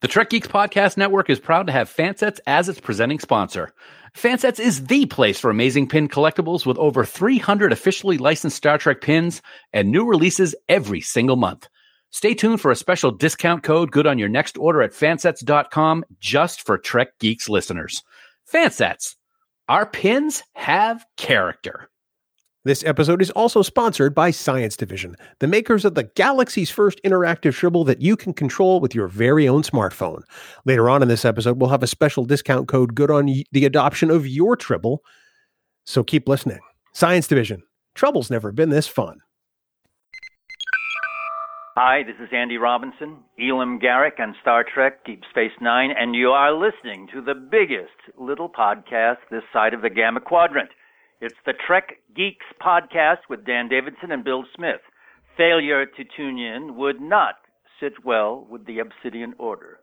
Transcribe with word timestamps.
The 0.00 0.08
Trek 0.08 0.30
Geeks 0.30 0.48
Podcast 0.48 0.96
Network 0.96 1.28
is 1.28 1.38
proud 1.38 1.66
to 1.66 1.74
have 1.74 1.94
Fansets 1.94 2.40
as 2.46 2.70
its 2.70 2.80
presenting 2.80 3.18
sponsor. 3.18 3.74
Fansets 4.16 4.58
is 4.58 4.86
the 4.86 5.04
place 5.04 5.38
for 5.38 5.50
amazing 5.50 5.90
pin 5.90 6.08
collectibles 6.08 6.64
with 6.64 6.78
over 6.78 7.04
300 7.04 7.70
officially 7.70 8.16
licensed 8.16 8.56
Star 8.56 8.78
Trek 8.78 9.02
pins 9.02 9.42
and 9.74 9.90
new 9.90 10.06
releases 10.06 10.54
every 10.70 11.02
single 11.02 11.36
month. 11.36 11.68
Stay 12.08 12.32
tuned 12.32 12.62
for 12.62 12.70
a 12.70 12.76
special 12.76 13.10
discount 13.10 13.62
code 13.62 13.92
good 13.92 14.06
on 14.06 14.18
your 14.18 14.30
next 14.30 14.56
order 14.56 14.80
at 14.80 14.92
fansets.com 14.92 16.06
just 16.18 16.64
for 16.64 16.78
Trek 16.78 17.18
Geeks 17.18 17.50
listeners. 17.50 18.02
Fansets. 18.50 19.16
Our 19.68 19.84
pins 19.84 20.42
have 20.54 21.04
character. 21.18 21.90
This 22.62 22.84
episode 22.84 23.22
is 23.22 23.30
also 23.30 23.62
sponsored 23.62 24.14
by 24.14 24.30
Science 24.30 24.76
Division, 24.76 25.16
the 25.38 25.46
makers 25.46 25.86
of 25.86 25.94
the 25.94 26.02
galaxy's 26.02 26.68
first 26.68 27.00
interactive 27.02 27.54
Tribble 27.54 27.84
that 27.84 28.02
you 28.02 28.16
can 28.16 28.34
control 28.34 28.80
with 28.80 28.94
your 28.94 29.08
very 29.08 29.48
own 29.48 29.62
smartphone. 29.62 30.24
Later 30.66 30.90
on 30.90 31.00
in 31.00 31.08
this 31.08 31.24
episode, 31.24 31.58
we'll 31.58 31.70
have 31.70 31.82
a 31.82 31.86
special 31.86 32.26
discount 32.26 32.68
code 32.68 32.94
good 32.94 33.10
on 33.10 33.32
the 33.50 33.64
adoption 33.64 34.10
of 34.10 34.26
your 34.26 34.56
Tribble. 34.56 35.02
So 35.86 36.04
keep 36.04 36.28
listening. 36.28 36.58
Science 36.92 37.26
Division, 37.26 37.62
trouble's 37.94 38.30
never 38.30 38.52
been 38.52 38.68
this 38.68 38.86
fun. 38.86 39.20
Hi, 41.78 42.02
this 42.02 42.16
is 42.22 42.28
Andy 42.30 42.58
Robinson, 42.58 43.20
Elim 43.38 43.80
Garak 43.80 44.20
on 44.20 44.36
Star 44.42 44.66
Trek 44.70 45.02
Deep 45.06 45.22
Space 45.30 45.56
Nine, 45.62 45.92
and 45.98 46.14
you 46.14 46.28
are 46.28 46.52
listening 46.52 47.08
to 47.14 47.22
the 47.22 47.32
biggest 47.32 48.18
little 48.18 48.50
podcast 48.50 49.16
this 49.30 49.44
side 49.50 49.72
of 49.72 49.80
the 49.80 49.88
Gamma 49.88 50.20
Quadrant. 50.20 50.68
It's 51.22 51.36
the 51.44 51.52
Trek 51.52 51.98
Geeks 52.16 52.46
podcast 52.62 53.28
with 53.28 53.44
Dan 53.44 53.68
Davidson 53.68 54.10
and 54.10 54.24
Bill 54.24 54.44
Smith. 54.56 54.80
Failure 55.36 55.84
to 55.84 56.04
tune 56.16 56.38
in 56.38 56.76
would 56.76 56.98
not 56.98 57.34
sit 57.78 57.92
well 58.06 58.46
with 58.48 58.64
the 58.64 58.78
Obsidian 58.78 59.34
Order. 59.36 59.79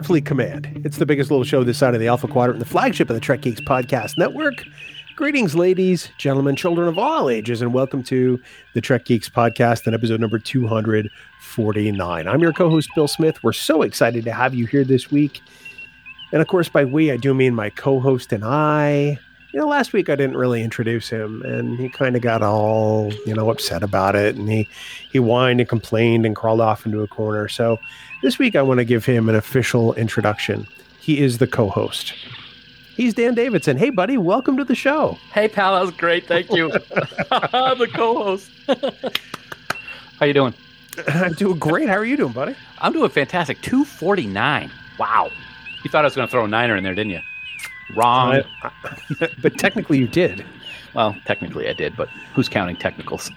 Podfleet 0.00 0.24
Command, 0.24 0.80
it's 0.82 0.96
the 0.96 1.04
biggest 1.04 1.30
little 1.30 1.44
show 1.44 1.62
this 1.62 1.76
side 1.76 1.92
of 1.92 2.00
the 2.00 2.08
Alpha 2.08 2.26
Quadrant, 2.26 2.58
the 2.58 2.64
flagship 2.64 3.10
of 3.10 3.14
the 3.14 3.20
Trek 3.20 3.42
Geeks 3.42 3.60
Podcast 3.60 4.16
Network. 4.16 4.64
Greetings, 5.14 5.54
ladies, 5.54 6.08
gentlemen, 6.16 6.56
children 6.56 6.88
of 6.88 6.98
all 6.98 7.28
ages, 7.28 7.60
and 7.60 7.74
welcome 7.74 8.02
to 8.04 8.40
the 8.72 8.80
Trek 8.80 9.04
Geeks 9.04 9.28
Podcast 9.28 9.84
and 9.84 9.94
episode 9.94 10.18
number 10.18 10.38
249. 10.38 12.26
I'm 12.26 12.40
your 12.40 12.54
co 12.54 12.70
host, 12.70 12.88
Bill 12.94 13.08
Smith. 13.08 13.44
We're 13.44 13.52
so 13.52 13.82
excited 13.82 14.24
to 14.24 14.32
have 14.32 14.54
you 14.54 14.64
here 14.64 14.84
this 14.84 15.10
week. 15.10 15.42
And 16.32 16.40
of 16.40 16.48
course, 16.48 16.70
by 16.70 16.86
we, 16.86 17.12
I 17.12 17.18
do 17.18 17.34
mean 17.34 17.54
my 17.54 17.68
co 17.68 18.00
host 18.00 18.32
and 18.32 18.42
I. 18.42 19.18
You 19.52 19.58
know, 19.58 19.66
last 19.66 19.92
week 19.92 20.08
I 20.08 20.14
didn't 20.14 20.36
really 20.36 20.62
introduce 20.62 21.08
him, 21.08 21.42
and 21.42 21.76
he 21.76 21.88
kind 21.88 22.14
of 22.14 22.22
got 22.22 22.40
all, 22.40 23.12
you 23.26 23.34
know, 23.34 23.50
upset 23.50 23.82
about 23.82 24.14
it, 24.14 24.36
and 24.36 24.48
he 24.48 24.68
he 25.10 25.18
whined 25.18 25.58
and 25.58 25.68
complained 25.68 26.24
and 26.24 26.36
crawled 26.36 26.60
off 26.60 26.86
into 26.86 27.02
a 27.02 27.08
corner. 27.08 27.48
So 27.48 27.80
this 28.22 28.38
week 28.38 28.54
I 28.54 28.62
want 28.62 28.78
to 28.78 28.84
give 28.84 29.04
him 29.04 29.28
an 29.28 29.34
official 29.34 29.92
introduction. 29.94 30.68
He 31.00 31.18
is 31.20 31.38
the 31.38 31.48
co-host. 31.48 32.14
He's 32.94 33.14
Dan 33.14 33.34
Davidson. 33.34 33.76
Hey, 33.76 33.90
buddy, 33.90 34.18
welcome 34.18 34.56
to 34.56 34.64
the 34.64 34.76
show. 34.76 35.18
Hey, 35.32 35.48
pal, 35.48 35.74
that 35.74 35.80
was 35.80 35.90
great. 35.96 36.26
Thank 36.26 36.52
you. 36.52 36.70
I'm 36.70 36.78
the 37.78 37.88
co-host. 37.92 38.50
How 40.20 40.26
you 40.26 40.34
doing? 40.34 40.54
I'm 41.08 41.32
doing 41.32 41.58
great. 41.58 41.88
How 41.88 41.96
are 41.96 42.04
you 42.04 42.16
doing, 42.16 42.32
buddy? 42.32 42.54
I'm 42.78 42.92
doing 42.92 43.08
fantastic. 43.10 43.60
249. 43.62 44.70
Wow. 44.98 45.30
You 45.82 45.90
thought 45.90 46.04
I 46.04 46.06
was 46.06 46.14
going 46.14 46.28
to 46.28 46.30
throw 46.30 46.44
a 46.44 46.48
niner 46.48 46.76
in 46.76 46.84
there, 46.84 46.94
didn't 46.94 47.12
you? 47.12 47.20
Wrong. 47.96 48.42
but 49.42 49.58
technically, 49.58 49.98
you 49.98 50.06
did. 50.08 50.44
well, 50.94 51.16
technically 51.26 51.68
I 51.68 51.72
did, 51.72 51.96
but 51.96 52.08
who's 52.34 52.48
counting 52.48 52.76
technicals? 52.76 53.30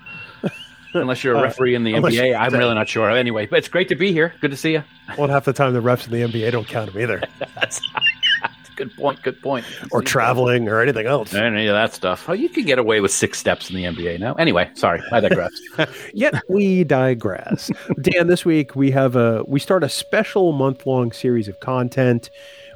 Unless 0.93 1.23
you're 1.23 1.33
a 1.35 1.39
Uh, 1.39 1.43
referee 1.43 1.73
in 1.75 1.83
the 1.83 1.93
unless 1.95 2.13
NBA, 2.13 2.37
I'm 2.39 2.53
really 2.53 2.75
not 2.75 2.87
sure. 2.87 3.09
Anyway, 3.09 3.47
but 3.47 3.57
it's 3.57 3.67
great 3.67 3.89
to 3.89 3.95
be 3.95 4.11
here. 4.11 4.33
Good 4.41 4.51
to 4.51 4.57
see 4.57 4.73
you. 4.73 4.83
Well, 5.17 5.27
half 5.27 5.45
the 5.45 5.53
time 5.53 5.73
the 5.73 5.81
refs 5.81 6.05
in 6.05 6.11
the 6.11 6.21
NBA 6.21 6.51
don't 6.51 6.67
count 6.67 6.91
him 6.91 7.01
either, 7.01 7.21
That's 7.55 7.81
good 8.75 8.95
point. 8.95 9.21
Good 9.23 9.41
point. 9.41 9.65
or 9.91 10.01
traveling, 10.03 10.67
or 10.69 10.81
anything 10.81 11.05
else. 11.07 11.33
Any 11.33 11.65
of 11.67 11.73
that 11.73 11.93
stuff. 11.93 12.27
Oh, 12.29 12.33
you 12.33 12.47
can 12.49 12.63
get 12.65 12.77
away 12.79 13.01
with 13.01 13.11
six 13.11 13.39
steps 13.39 13.69
in 13.71 13.75
the 13.75 13.83
NBA 13.85 14.19
now. 14.19 14.33
Anyway, 14.35 14.69
sorry, 14.75 15.01
I 15.11 15.19
digress. 15.19 15.51
Yet 16.13 16.35
we 16.47 16.83
digress. 16.83 17.71
Dan, 18.01 18.27
this 18.27 18.45
week 18.45 18.75
we 18.75 18.91
have 18.91 19.15
a 19.15 19.43
we 19.47 19.59
start 19.59 19.83
a 19.83 19.89
special 19.89 20.51
month 20.53 20.85
long 20.85 21.11
series 21.11 21.47
of 21.47 21.59
content. 21.59 22.29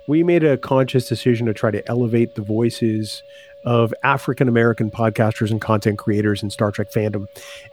We 0.07 0.23
made 0.23 0.43
a 0.43 0.57
conscious 0.57 1.07
decision 1.07 1.47
to 1.47 1.53
try 1.53 1.69
to 1.69 1.87
elevate 1.87 2.35
the 2.35 2.41
voices 2.41 3.23
of 3.67 3.93
African 4.01 4.47
American 4.47 4.89
podcasters 4.89 5.51
and 5.51 5.59
content 5.59 5.97
creators 5.97 6.41
in 6.41 6.49
Star 6.49 6.71
Trek 6.71 6.89
fandom. 6.89 7.25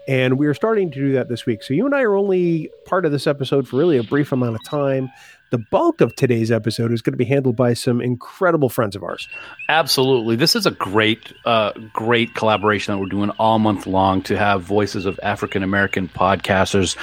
And 0.09 0.41
we 0.41 0.49
are 0.49 0.55
starting 0.55 0.91
to 0.91 0.99
do 0.99 1.13
that 1.13 1.29
this 1.29 1.47
week. 1.47 1.63
So 1.63 1.73
you 1.73 1.87
and 1.87 1.95
I 1.95 2.03
are 2.03 2.17
only 2.17 2.69
part 2.85 3.07
of 3.07 3.13
this 3.13 3.29
episode 3.29 3.69
for 3.69 3.77
really 3.77 3.97
a 3.97 4.03
brief 4.03 4.33
amount 4.33 4.57
of 4.57 4.65
time. 4.65 5.09
The 5.51 5.59
bulk 5.59 6.01
of 6.01 6.17
today's 6.17 6.51
episode 6.51 6.91
is 6.91 7.01
going 7.01 7.13
to 7.13 7.17
be 7.17 7.25
handled 7.25 7.55
by 7.55 7.75
some 7.75 8.01
incredible 8.01 8.69
friends 8.69 8.97
of 8.97 9.05
ours. 9.05 9.29
Absolutely. 9.69 10.35
This 10.35 10.57
is 10.57 10.67
a 10.67 10.73
great, 10.73 11.33
uh, 11.45 11.71
great 11.93 12.35
collaboration 12.35 12.93
that 12.93 12.99
we're 12.99 13.07
doing 13.07 13.31
all 13.39 13.61
month 13.61 13.87
long 13.87 14.21
to 14.23 14.37
have 14.37 14.63
voices 14.63 15.07
of 15.07 15.21
African 15.23 15.63
American 15.63 16.09
podcasters 16.09 16.97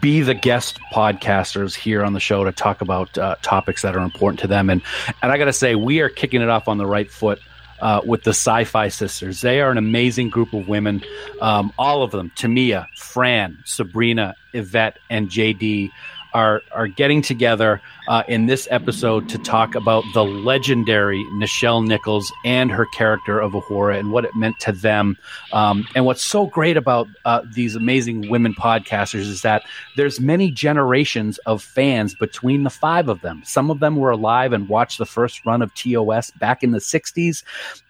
be 0.00 0.22
the 0.22 0.34
guest 0.34 0.80
podcasters 0.92 1.76
here 1.76 2.02
on 2.02 2.12
the 2.12 2.18
show 2.18 2.42
to 2.42 2.50
talk 2.50 2.80
about 2.80 3.16
uh, 3.16 3.36
topics 3.42 3.82
that 3.82 3.94
are 3.94 4.02
important 4.02 4.40
to 4.40 4.48
them. 4.48 4.68
And 4.68 4.82
and 5.22 5.30
I 5.30 5.38
got 5.38 5.44
to 5.44 5.52
say, 5.52 5.76
we 5.76 6.00
are 6.00 6.08
kicking 6.08 6.42
it 6.42 6.48
off 6.48 6.66
on 6.66 6.78
the 6.78 6.86
right 6.86 7.08
foot. 7.08 7.38
Uh, 7.80 8.00
with 8.06 8.22
the 8.22 8.30
Sci-Fi 8.30 8.88
Sisters, 8.88 9.42
they 9.42 9.60
are 9.60 9.70
an 9.70 9.76
amazing 9.76 10.30
group 10.30 10.52
of 10.54 10.66
women. 10.66 11.04
Um, 11.40 11.72
all 11.78 12.02
of 12.02 12.10
them, 12.10 12.32
Tamia, 12.34 12.86
Fran, 12.96 13.58
Sabrina, 13.66 14.34
Yvette, 14.54 14.98
and 15.10 15.28
JD, 15.28 15.90
are 16.32 16.62
are 16.72 16.86
getting 16.86 17.22
together 17.22 17.80
uh, 18.08 18.22
in 18.28 18.46
this 18.46 18.68
episode 18.70 19.28
to 19.28 19.38
talk 19.38 19.74
about 19.74 20.04
the 20.14 20.24
legendary 20.24 21.24
Nichelle 21.34 21.86
Nichols 21.86 22.32
and 22.44 22.70
her 22.70 22.86
character 22.86 23.40
of 23.40 23.52
Uhura 23.52 23.98
and 23.98 24.12
what 24.12 24.24
it 24.24 24.34
meant 24.34 24.58
to 24.60 24.72
them. 24.72 25.16
Um, 25.52 25.86
and 25.94 26.04
what's 26.04 26.22
so 26.22 26.46
great 26.46 26.76
about 26.76 27.06
uh, 27.24 27.42
these 27.54 27.74
amazing 27.74 28.28
women 28.28 28.54
podcasters 28.54 29.20
is 29.20 29.42
that 29.42 29.62
there's 29.96 30.20
many 30.20 30.50
generations 30.50 31.38
of 31.38 31.62
fans 31.62 32.14
between 32.14 32.62
the 32.62 32.70
five 32.70 33.08
of 33.08 33.20
them. 33.22 33.42
Some 33.44 33.70
of 33.70 33.80
them 33.80 33.96
were 33.96 34.10
alive 34.10 34.52
and 34.52 34.68
watched 34.68 34.98
the 34.98 35.06
first 35.06 35.44
run 35.44 35.62
of 35.62 35.74
TOS 35.74 36.30
back 36.32 36.62
in 36.62 36.70
the 36.72 36.78
'60s, 36.78 37.42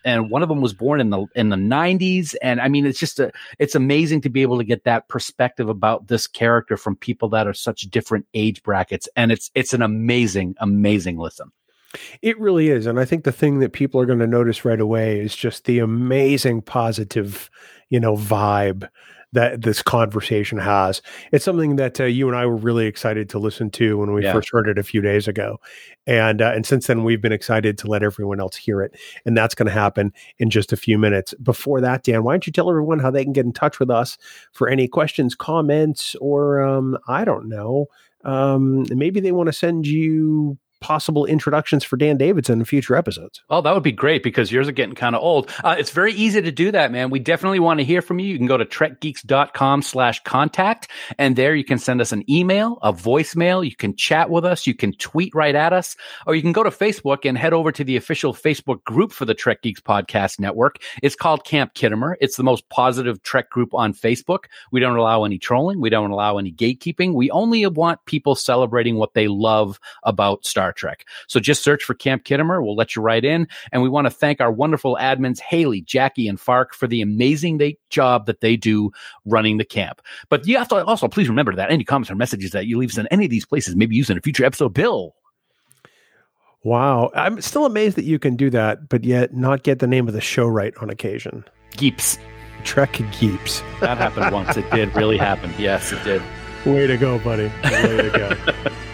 and 0.04 0.30
one 0.30 0.42
of 0.42 0.48
them 0.48 0.60
was 0.60 0.72
born 0.72 1.00
in 1.00 1.10
the 1.10 1.26
in 1.34 1.48
the 1.48 1.56
'90s. 1.56 2.34
And 2.42 2.60
I 2.60 2.68
mean, 2.68 2.86
it's 2.86 2.98
just 2.98 3.18
a 3.18 3.32
it's 3.58 3.74
amazing 3.74 4.20
to 4.22 4.30
be 4.30 4.42
able 4.42 4.58
to 4.58 4.64
get 4.64 4.84
that 4.84 5.08
perspective 5.08 5.68
about 5.68 6.08
this 6.08 6.26
character 6.26 6.76
from 6.76 6.96
people 6.96 7.28
that 7.30 7.46
are 7.46 7.54
such 7.54 7.82
different 7.82 8.26
age 8.34 8.62
brackets. 8.62 9.08
And 9.16 9.32
it's 9.32 9.50
it's 9.54 9.74
an 9.74 9.82
amazing, 9.82 10.05
amazing 10.06 10.54
amazing 10.60 11.18
listen. 11.18 11.50
It 12.20 12.38
really 12.38 12.68
is. 12.68 12.86
And 12.86 13.00
I 13.00 13.04
think 13.04 13.24
the 13.24 13.32
thing 13.32 13.60
that 13.60 13.72
people 13.72 14.00
are 14.00 14.06
going 14.06 14.18
to 14.18 14.26
notice 14.26 14.64
right 14.64 14.80
away 14.80 15.18
is 15.18 15.34
just 15.34 15.64
the 15.64 15.78
amazing 15.78 16.62
positive, 16.62 17.48
you 17.88 17.98
know, 17.98 18.16
vibe 18.16 18.88
that 19.32 19.62
this 19.62 19.82
conversation 19.82 20.58
has. 20.58 21.02
It's 21.32 21.44
something 21.44 21.76
that 21.76 22.00
uh, 22.00 22.04
you 22.04 22.28
and 22.28 22.36
I 22.36 22.46
were 22.46 22.56
really 22.56 22.86
excited 22.86 23.28
to 23.30 23.38
listen 23.38 23.70
to 23.72 23.98
when 23.98 24.12
we 24.12 24.22
Yeah. 24.22 24.32
first 24.32 24.50
heard 24.52 24.68
it 24.68 24.78
a 24.78 24.82
few 24.82 25.00
days 25.00 25.26
ago. 25.26 25.58
And 26.06 26.40
uh, 26.42 26.52
and 26.54 26.64
since 26.66 26.86
then 26.86 27.02
we've 27.02 27.20
been 27.20 27.32
excited 27.32 27.78
to 27.78 27.86
let 27.86 28.02
everyone 28.02 28.40
else 28.40 28.56
hear 28.56 28.82
it. 28.82 28.94
And 29.24 29.36
that's 29.36 29.54
going 29.54 29.66
to 29.66 29.72
happen 29.72 30.12
in 30.38 30.50
just 30.50 30.72
a 30.72 30.76
few 30.76 30.98
minutes. 30.98 31.34
Before 31.42 31.80
that, 31.80 32.04
Dan, 32.04 32.24
why 32.24 32.32
don't 32.34 32.46
you 32.46 32.52
tell 32.52 32.70
everyone 32.70 32.98
how 32.98 33.10
they 33.10 33.24
can 33.24 33.32
get 33.32 33.46
in 33.46 33.52
touch 33.52 33.80
with 33.80 33.90
us 33.90 34.16
for 34.52 34.68
any 34.68 34.86
questions, 34.86 35.34
comments, 35.34 36.14
or 36.20 36.60
um, 36.60 36.96
I 37.08 37.24
don't 37.24 37.48
know, 37.48 37.86
um, 38.26 38.84
maybe 38.90 39.20
they 39.20 39.32
want 39.32 39.48
to 39.48 39.54
send 39.54 39.86
you 39.86 40.58
possible 40.80 41.24
introductions 41.26 41.84
for 41.84 41.96
Dan 41.96 42.16
Davidson 42.16 42.58
in 42.60 42.64
future 42.64 42.96
episodes. 42.96 43.42
Oh, 43.50 43.60
that 43.60 43.74
would 43.74 43.82
be 43.82 43.92
great 43.92 44.22
because 44.22 44.52
yours 44.52 44.68
are 44.68 44.72
getting 44.72 44.94
kind 44.94 45.16
of 45.16 45.22
old. 45.22 45.50
Uh, 45.64 45.76
it's 45.78 45.90
very 45.90 46.12
easy 46.12 46.42
to 46.42 46.52
do 46.52 46.70
that, 46.72 46.92
man. 46.92 47.10
We 47.10 47.18
definitely 47.18 47.60
want 47.60 47.80
to 47.80 47.84
hear 47.84 48.02
from 48.02 48.18
you. 48.18 48.26
You 48.26 48.38
can 48.38 48.46
go 48.46 48.56
to 48.56 48.64
trekgeeks.com 48.64 49.82
slash 49.82 50.22
contact 50.24 50.90
and 51.18 51.36
there 51.36 51.54
you 51.54 51.64
can 51.64 51.78
send 51.78 52.00
us 52.00 52.12
an 52.12 52.28
email, 52.30 52.78
a 52.82 52.92
voicemail. 52.92 53.64
You 53.64 53.76
can 53.76 53.96
chat 53.96 54.30
with 54.30 54.44
us. 54.44 54.66
You 54.66 54.74
can 54.74 54.92
tweet 54.92 55.34
right 55.34 55.54
at 55.54 55.72
us 55.72 55.96
or 56.26 56.34
you 56.34 56.42
can 56.42 56.52
go 56.52 56.62
to 56.62 56.70
Facebook 56.70 57.28
and 57.28 57.36
head 57.36 57.52
over 57.52 57.72
to 57.72 57.84
the 57.84 57.96
official 57.96 58.32
Facebook 58.32 58.82
group 58.84 59.12
for 59.12 59.24
the 59.24 59.34
Trek 59.34 59.62
Geeks 59.62 59.80
podcast 59.80 60.38
network. 60.38 60.78
It's 61.02 61.16
called 61.16 61.44
Camp 61.44 61.74
Khitomer. 61.74 62.14
It's 62.20 62.36
the 62.36 62.44
most 62.44 62.68
positive 62.68 63.22
Trek 63.22 63.50
group 63.50 63.74
on 63.74 63.92
Facebook. 63.92 64.44
We 64.72 64.80
don't 64.80 64.96
allow 64.96 65.24
any 65.24 65.38
trolling. 65.38 65.80
We 65.80 65.90
don't 65.90 66.10
allow 66.10 66.38
any 66.38 66.52
gatekeeping. 66.52 67.14
We 67.14 67.30
only 67.30 67.66
want 67.66 68.04
people 68.06 68.34
celebrating 68.34 68.96
what 68.96 69.14
they 69.14 69.28
love 69.28 69.78
about 70.02 70.44
Star 70.44 70.65
Trek. 70.72 71.06
So 71.26 71.40
just 71.40 71.62
search 71.62 71.84
for 71.84 71.94
Camp 71.94 72.24
Khitomer. 72.24 72.62
We'll 72.62 72.76
let 72.76 72.96
you 72.96 73.02
right 73.02 73.24
in. 73.24 73.48
And 73.72 73.82
we 73.82 73.88
want 73.88 74.06
to 74.06 74.10
thank 74.10 74.40
our 74.40 74.50
wonderful 74.50 74.96
admins, 75.00 75.40
Haley, 75.40 75.80
Jackie, 75.82 76.28
and 76.28 76.38
Fark 76.40 76.74
for 76.74 76.86
the 76.86 77.02
amazing 77.02 77.58
they, 77.58 77.78
job 77.90 78.26
that 78.26 78.40
they 78.40 78.56
do 78.56 78.90
running 79.24 79.58
the 79.58 79.64
camp. 79.64 80.02
But 80.28 80.46
you 80.46 80.58
have 80.58 80.68
to 80.68 80.84
also 80.84 81.08
please 81.08 81.28
remember 81.28 81.54
that 81.54 81.70
any 81.70 81.84
comments 81.84 82.10
or 82.10 82.14
messages 82.14 82.52
that 82.52 82.66
you 82.66 82.78
leave 82.78 82.90
us 82.90 82.98
in 82.98 83.06
any 83.08 83.24
of 83.24 83.30
these 83.30 83.46
places 83.46 83.76
may 83.76 83.86
be 83.86 83.96
used 83.96 84.10
in 84.10 84.18
a 84.18 84.20
future 84.20 84.44
episode. 84.44 84.74
Bill. 84.74 85.14
Wow. 86.62 87.10
I'm 87.14 87.40
still 87.40 87.64
amazed 87.64 87.96
that 87.96 88.04
you 88.04 88.18
can 88.18 88.34
do 88.34 88.50
that, 88.50 88.88
but 88.88 89.04
yet 89.04 89.34
not 89.34 89.62
get 89.62 89.78
the 89.78 89.86
name 89.86 90.08
of 90.08 90.14
the 90.14 90.20
show 90.20 90.46
right 90.46 90.74
on 90.80 90.90
occasion. 90.90 91.44
Geeps. 91.72 92.18
Trek 92.64 92.92
Geeps. 92.94 93.62
That 93.80 93.96
happened 93.98 94.32
once. 94.32 94.56
It 94.56 94.68
did 94.72 94.94
really 94.96 95.16
happen. 95.16 95.54
Yes, 95.58 95.92
it 95.92 96.02
did. 96.02 96.22
Way 96.66 96.88
to 96.88 96.96
go, 96.96 97.20
buddy. 97.20 97.52
Way 97.62 98.10
to 98.10 98.10
go. 98.10 98.72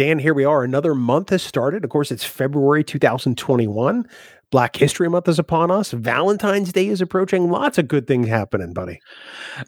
Dan, 0.00 0.18
here 0.18 0.32
we 0.32 0.46
are. 0.46 0.64
Another 0.64 0.94
month 0.94 1.28
has 1.28 1.42
started. 1.42 1.84
Of 1.84 1.90
course, 1.90 2.10
it's 2.10 2.24
February 2.24 2.82
2021. 2.82 4.08
Black 4.50 4.74
History 4.74 5.10
Month 5.10 5.28
is 5.28 5.38
upon 5.38 5.70
us. 5.70 5.90
Valentine's 5.90 6.72
Day 6.72 6.86
is 6.86 7.02
approaching. 7.02 7.50
Lots 7.50 7.76
of 7.76 7.86
good 7.86 8.06
things 8.06 8.26
happening, 8.26 8.72
buddy. 8.72 8.98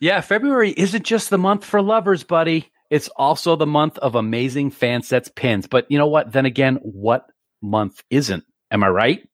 Yeah, 0.00 0.22
February 0.22 0.70
isn't 0.70 1.04
just 1.04 1.28
the 1.28 1.36
month 1.36 1.66
for 1.66 1.82
lovers, 1.82 2.24
buddy. 2.24 2.72
It's 2.88 3.08
also 3.08 3.56
the 3.56 3.66
month 3.66 3.98
of 3.98 4.14
amazing 4.14 4.70
Fansets 4.70 5.28
pins. 5.34 5.66
But 5.66 5.84
you 5.90 5.98
know 5.98 6.06
what? 6.06 6.32
Then 6.32 6.46
again, 6.46 6.76
what 6.76 7.26
month 7.60 8.02
isn't? 8.08 8.44
Am 8.70 8.82
I 8.82 8.88
right? 8.88 9.28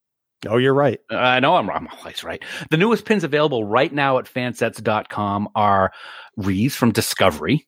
Oh, 0.48 0.56
you're 0.56 0.74
right. 0.74 0.98
Uh, 1.12 1.16
I 1.18 1.38
know 1.38 1.54
I'm, 1.54 1.70
I'm 1.70 1.86
always 1.86 2.24
right. 2.24 2.42
The 2.72 2.76
newest 2.76 3.04
pins 3.04 3.22
available 3.22 3.62
right 3.62 3.92
now 3.92 4.18
at 4.18 4.24
fansets.com 4.24 5.50
are 5.54 5.92
Reeves 6.36 6.74
from 6.74 6.90
Discovery, 6.90 7.67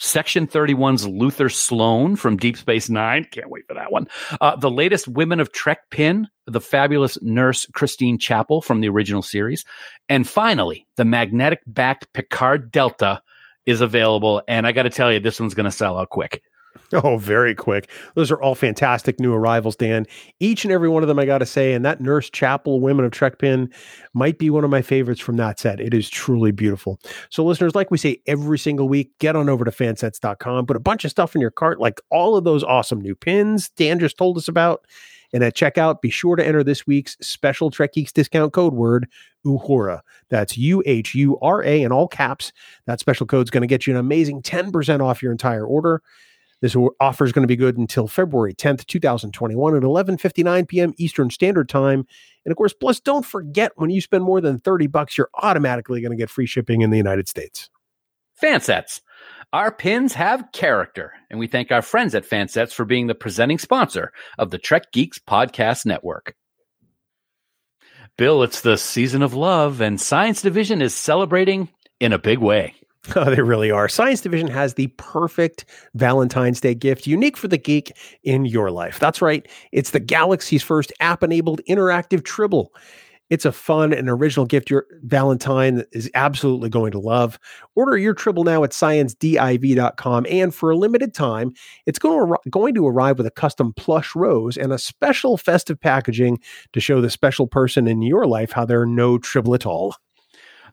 Section 0.00 0.46
31's 0.46 1.06
Luther 1.06 1.50
Sloan 1.50 2.16
from 2.16 2.38
Deep 2.38 2.56
Space 2.56 2.88
Nine. 2.88 3.26
Can't 3.30 3.50
wait 3.50 3.66
for 3.68 3.74
that 3.74 3.92
one. 3.92 4.08
Uh, 4.40 4.56
the 4.56 4.70
latest 4.70 5.06
Women 5.06 5.40
of 5.40 5.52
Trek 5.52 5.90
pin, 5.90 6.26
the 6.46 6.60
fabulous 6.60 7.20
nurse 7.20 7.66
Christine 7.74 8.18
Chapel 8.18 8.62
from 8.62 8.80
the 8.80 8.88
original 8.88 9.20
series. 9.20 9.64
And 10.08 10.26
finally, 10.26 10.86
the 10.96 11.04
magnetic 11.04 11.60
backed 11.66 12.10
Picard 12.14 12.72
Delta 12.72 13.20
is 13.66 13.82
available. 13.82 14.42
And 14.48 14.66
I 14.66 14.72
got 14.72 14.84
to 14.84 14.90
tell 14.90 15.12
you, 15.12 15.20
this 15.20 15.38
one's 15.38 15.54
going 15.54 15.64
to 15.64 15.70
sell 15.70 15.98
out 15.98 16.08
quick. 16.08 16.42
Oh, 16.92 17.18
very 17.18 17.54
quick. 17.54 17.88
Those 18.14 18.32
are 18.32 18.42
all 18.42 18.56
fantastic 18.56 19.20
new 19.20 19.32
arrivals, 19.32 19.76
Dan. 19.76 20.06
Each 20.40 20.64
and 20.64 20.72
every 20.72 20.88
one 20.88 21.04
of 21.04 21.08
them, 21.08 21.20
I 21.20 21.24
got 21.24 21.38
to 21.38 21.46
say, 21.46 21.72
and 21.72 21.84
that 21.84 22.00
Nurse 22.00 22.28
Chapel 22.28 22.80
Women 22.80 23.04
of 23.04 23.12
Trek 23.12 23.38
pin 23.38 23.72
might 24.12 24.38
be 24.38 24.50
one 24.50 24.64
of 24.64 24.70
my 24.70 24.82
favorites 24.82 25.20
from 25.20 25.36
that 25.36 25.60
set. 25.60 25.80
It 25.80 25.94
is 25.94 26.10
truly 26.10 26.50
beautiful. 26.50 26.98
So, 27.30 27.44
listeners, 27.44 27.76
like 27.76 27.92
we 27.92 27.98
say 27.98 28.20
every 28.26 28.58
single 28.58 28.88
week, 28.88 29.16
get 29.20 29.36
on 29.36 29.48
over 29.48 29.64
to 29.64 29.70
fansets.com, 29.70 30.66
put 30.66 30.76
a 30.76 30.80
bunch 30.80 31.04
of 31.04 31.12
stuff 31.12 31.36
in 31.36 31.40
your 31.40 31.52
cart, 31.52 31.80
like 31.80 32.00
all 32.10 32.36
of 32.36 32.42
those 32.42 32.64
awesome 32.64 33.00
new 33.00 33.14
pins 33.14 33.68
Dan 33.68 34.00
just 34.00 34.18
told 34.18 34.36
us 34.36 34.48
about. 34.48 34.84
And 35.32 35.44
at 35.44 35.54
checkout, 35.54 36.00
be 36.00 36.10
sure 36.10 36.34
to 36.34 36.44
enter 36.44 36.64
this 36.64 36.88
week's 36.88 37.16
special 37.20 37.70
Trek 37.70 37.92
Geeks 37.92 38.12
discount 38.12 38.52
code 38.52 38.74
word, 38.74 39.08
Uhura. 39.46 40.00
That's 40.28 40.58
U 40.58 40.82
H 40.84 41.14
U 41.14 41.38
R 41.40 41.62
A 41.62 41.82
in 41.82 41.92
all 41.92 42.08
caps. 42.08 42.52
That 42.86 43.00
special 43.00 43.26
code 43.26 43.46
is 43.46 43.50
going 43.50 43.62
to 43.62 43.68
get 43.68 43.86
you 43.86 43.92
an 43.92 44.00
amazing 44.00 44.42
10% 44.42 45.00
off 45.00 45.22
your 45.22 45.30
entire 45.30 45.64
order. 45.64 46.02
This 46.60 46.76
offer 47.00 47.24
is 47.24 47.32
going 47.32 47.42
to 47.42 47.48
be 47.48 47.56
good 47.56 47.78
until 47.78 48.06
February 48.06 48.54
10th, 48.54 48.86
2021 48.86 49.76
at 49.76 49.82
11:59 49.82 50.68
p.m. 50.68 50.94
Eastern 50.98 51.30
Standard 51.30 51.68
Time. 51.68 52.06
And 52.44 52.52
of 52.52 52.56
course, 52.56 52.72
plus 52.72 53.00
don't 53.00 53.24
forget 53.24 53.72
when 53.76 53.90
you 53.90 54.00
spend 54.00 54.24
more 54.24 54.40
than 54.40 54.58
30 54.58 54.86
bucks, 54.86 55.16
you're 55.16 55.30
automatically 55.34 56.00
going 56.00 56.10
to 56.10 56.16
get 56.16 56.30
free 56.30 56.46
shipping 56.46 56.82
in 56.82 56.90
the 56.90 56.98
United 56.98 57.28
States. 57.28 57.70
Fansets. 58.40 59.00
Our 59.52 59.72
pins 59.72 60.14
have 60.14 60.52
character, 60.52 61.12
and 61.28 61.40
we 61.40 61.46
thank 61.46 61.72
our 61.72 61.82
friends 61.82 62.14
at 62.14 62.28
Fansets 62.28 62.72
for 62.72 62.84
being 62.84 63.08
the 63.08 63.14
presenting 63.14 63.58
sponsor 63.58 64.12
of 64.38 64.50
the 64.50 64.58
Trek 64.58 64.92
Geeks 64.92 65.18
Podcast 65.18 65.84
Network. 65.86 66.36
Bill, 68.16 68.42
it's 68.42 68.60
the 68.60 68.76
season 68.76 69.22
of 69.22 69.34
love, 69.34 69.80
and 69.80 70.00
Science 70.00 70.42
Division 70.42 70.82
is 70.82 70.94
celebrating 70.94 71.68
in 71.98 72.12
a 72.12 72.18
big 72.18 72.38
way. 72.38 72.74
Oh, 73.16 73.34
they 73.34 73.40
really 73.40 73.70
are. 73.70 73.88
Science 73.88 74.20
Division 74.20 74.48
has 74.48 74.74
the 74.74 74.88
perfect 74.98 75.64
Valentine's 75.94 76.60
Day 76.60 76.74
gift, 76.74 77.06
unique 77.06 77.36
for 77.36 77.48
the 77.48 77.58
geek 77.58 77.96
in 78.24 78.44
your 78.44 78.70
life. 78.70 78.98
That's 79.00 79.22
right. 79.22 79.48
It's 79.72 79.90
the 79.90 80.00
galaxy's 80.00 80.62
first 80.62 80.92
app 81.00 81.22
enabled 81.22 81.62
interactive 81.68 82.24
Tribble. 82.24 82.72
It's 83.30 83.44
a 83.44 83.52
fun 83.52 83.92
and 83.92 84.10
original 84.10 84.44
gift 84.44 84.70
your 84.70 84.86
Valentine 85.02 85.84
is 85.92 86.10
absolutely 86.14 86.68
going 86.68 86.90
to 86.90 86.98
love. 86.98 87.38
Order 87.76 87.96
your 87.96 88.12
Tribble 88.12 88.44
now 88.44 88.64
at 88.64 88.72
sciencediv.com. 88.72 90.26
And 90.28 90.54
for 90.54 90.70
a 90.70 90.76
limited 90.76 91.14
time, 91.14 91.52
it's 91.86 91.98
going 91.98 92.18
to, 92.18 92.32
ar- 92.32 92.40
going 92.50 92.74
to 92.74 92.86
arrive 92.86 93.18
with 93.18 93.26
a 93.26 93.30
custom 93.30 93.72
plush 93.74 94.14
rose 94.16 94.56
and 94.56 94.72
a 94.72 94.78
special 94.78 95.36
festive 95.36 95.80
packaging 95.80 96.38
to 96.72 96.80
show 96.80 97.00
the 97.00 97.08
special 97.08 97.46
person 97.46 97.86
in 97.86 98.02
your 98.02 98.26
life 98.26 98.50
how 98.50 98.64
they're 98.64 98.84
no 98.84 99.16
Tribble 99.16 99.54
at 99.54 99.64
all. 99.64 99.94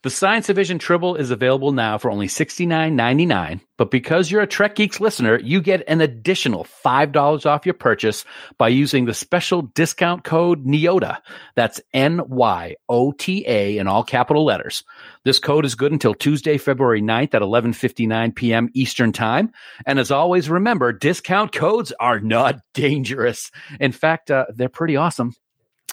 The 0.03 0.09
Science 0.09 0.47
Division 0.47 0.77
Tribble 0.80 1.16
is 1.16 1.31
available 1.31 1.71
now 1.71 1.97
for 1.97 2.11
only 2.11 2.27
$69.99, 2.27 3.61
but 3.77 3.89
because 3.89 4.30
you're 4.30 4.42
a 4.42 4.47
Trek 4.47 4.75
Geeks 4.75 4.99
listener, 4.99 5.39
you 5.39 5.61
get 5.61 5.83
an 5.87 6.01
additional 6.01 6.66
$5 6.85 7.45
off 7.45 7.66
your 7.66 7.73
purchase 7.73 8.23
by 8.57 8.68
using 8.68 9.06
the 9.06 9.13
special 9.13 9.63
discount 9.63 10.23
code 10.23 10.66
NYOTA. 10.66 11.19
That's 11.56 11.81
N-Y-O-T-A 11.94 13.77
in 13.77 13.87
all 13.87 14.04
capital 14.04 14.45
letters. 14.45 14.83
This 15.23 15.39
code 15.39 15.66
is 15.66 15.75
good 15.75 15.92
until 15.92 16.13
Tuesday, 16.13 16.57
February 16.57 17.01
9th 17.01 17.33
at 17.33 17.42
11:59 17.42 18.35
p.m. 18.35 18.69
Eastern 18.73 19.11
Time. 19.11 19.51
And 19.85 19.99
as 19.99 20.11
always, 20.11 20.49
remember, 20.49 20.94
discount 20.94 21.51
codes 21.51 21.92
are 21.99 22.19
not 22.19 22.59
dangerous. 22.73 23.51
In 23.80 23.92
fact, 23.92 24.30
uh, 24.30 24.45
they're 24.54 24.69
pretty 24.69 24.95
awesome. 24.95 25.33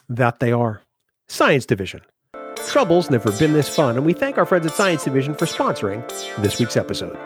That 0.09 0.41
they 0.41 0.53
are. 0.53 0.83
Science 1.29 1.65
Division. 1.65 2.03
Trouble's 2.71 3.11
never 3.11 3.31
been 3.33 3.53
this 3.53 3.75
fun, 3.75 3.97
and 3.97 4.05
we 4.05 4.13
thank 4.13 4.39
our 4.39 4.47
friends 4.47 4.67
at 4.67 4.75
Science 4.75 5.05
Division 5.05 5.35
for 5.35 5.47
sponsoring 5.47 6.07
this 6.43 6.59
week's 6.59 6.77
episode. 6.77 7.17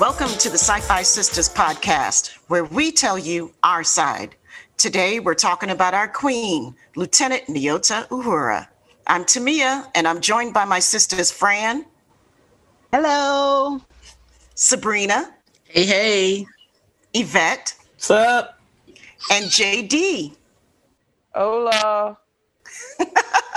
Welcome 0.00 0.30
to 0.38 0.48
the 0.48 0.56
Sci 0.58 0.80
Fi 0.80 1.02
Sisters 1.02 1.48
podcast, 1.48 2.38
where 2.48 2.64
we 2.64 2.90
tell 2.90 3.18
you 3.18 3.52
our 3.62 3.84
side. 3.84 4.34
Today, 4.78 5.20
we're 5.20 5.34
talking 5.34 5.68
about 5.70 5.92
our 5.94 6.08
queen, 6.08 6.74
Lieutenant 6.96 7.44
Nyota 7.48 8.08
Uhura. 8.08 8.66
I'm 9.06 9.24
Tamia, 9.24 9.90
and 9.94 10.08
I'm 10.08 10.20
joined 10.22 10.54
by 10.54 10.64
my 10.64 10.78
sisters 10.78 11.30
Fran, 11.30 11.84
Hello. 12.92 13.80
Sabrina, 14.54 15.34
Hey, 15.64 15.84
hey. 15.84 16.46
Yvette, 17.14 17.74
What's 17.94 18.10
up? 18.10 18.58
and 19.30 19.44
JD. 19.46 20.34
Hola. 21.34 22.16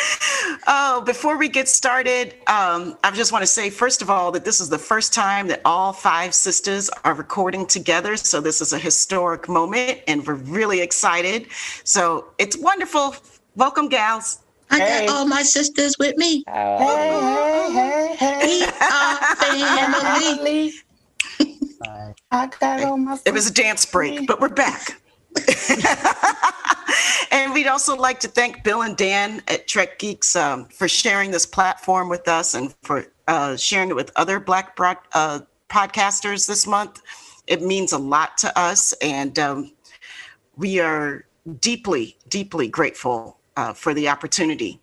Oh, 0.66 1.02
before 1.06 1.38
we 1.38 1.48
get 1.48 1.68
started, 1.68 2.34
um, 2.46 2.96
I 3.04 3.10
just 3.14 3.32
want 3.32 3.42
to 3.42 3.46
say, 3.48 3.70
first 3.70 4.02
of 4.02 4.10
all, 4.10 4.32
that 4.32 4.44
this 4.44 4.60
is 4.60 4.68
the 4.68 4.78
first 4.78 5.14
time 5.14 5.48
that 5.48 5.62
all 5.64 5.92
five 5.92 6.34
sisters 6.34 6.90
are 7.04 7.14
recording 7.14 7.66
together. 7.66 8.16
So 8.16 8.40
this 8.40 8.60
is 8.60 8.72
a 8.72 8.78
historic 8.78 9.48
moment, 9.48 10.00
and 10.08 10.26
we're 10.26 10.34
really 10.34 10.80
excited. 10.80 11.46
So 11.84 12.26
it's 12.38 12.56
wonderful. 12.58 13.16
Welcome, 13.56 13.88
gals. 13.88 14.40
I 14.70 14.78
Hey. 14.78 15.06
got 15.06 15.16
all 15.16 15.26
my 15.26 15.42
sisters 15.42 15.96
with 15.98 16.16
me. 16.16 16.44
Hey, 16.46 16.86
hey, 17.74 18.16
hey, 18.16 18.16
hey. 18.18 18.46
We 18.46 18.64
are 18.90 19.24
family. 19.36 20.72
I 22.32 22.48
got 22.60 22.82
on 22.82 23.04
my 23.04 23.18
It 23.26 23.34
was 23.34 23.48
a 23.50 23.54
dance 23.54 23.86
break, 23.86 24.26
but 24.26 24.40
we're 24.40 24.48
back. 24.50 24.99
and 27.30 27.52
we'd 27.52 27.66
also 27.66 27.96
like 27.96 28.20
to 28.20 28.28
thank 28.28 28.64
Bill 28.64 28.82
and 28.82 28.96
Dan 28.96 29.42
at 29.48 29.68
Trek 29.68 29.98
Geeks 29.98 30.34
um, 30.36 30.66
for 30.66 30.88
sharing 30.88 31.30
this 31.30 31.46
platform 31.46 32.08
with 32.08 32.28
us 32.28 32.54
and 32.54 32.74
for 32.82 33.06
uh, 33.28 33.56
sharing 33.56 33.90
it 33.90 33.96
with 33.96 34.10
other 34.16 34.40
Black 34.40 34.74
broad, 34.76 34.96
uh, 35.14 35.40
podcasters 35.68 36.46
this 36.46 36.66
month. 36.66 37.00
It 37.46 37.62
means 37.62 37.92
a 37.92 37.98
lot 37.98 38.38
to 38.38 38.58
us, 38.58 38.92
and 39.00 39.38
um, 39.38 39.72
we 40.56 40.80
are 40.80 41.24
deeply, 41.60 42.16
deeply 42.28 42.68
grateful 42.68 43.38
uh, 43.56 43.72
for 43.72 43.94
the 43.94 44.08
opportunity. 44.08 44.80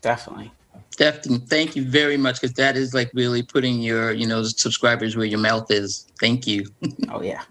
Definitely. 0.00 0.52
Definitely. 0.96 1.46
Thank 1.46 1.74
you 1.74 1.84
very 1.84 2.16
much 2.16 2.40
because 2.40 2.54
that 2.56 2.76
is 2.76 2.92
like 2.92 3.10
really 3.14 3.42
putting 3.42 3.80
your, 3.80 4.12
you 4.12 4.26
know, 4.26 4.42
subscribers 4.42 5.16
where 5.16 5.26
your 5.26 5.38
mouth 5.38 5.70
is. 5.70 6.06
Thank 6.20 6.46
you. 6.46 6.66
Oh 7.10 7.22
yeah. 7.22 7.42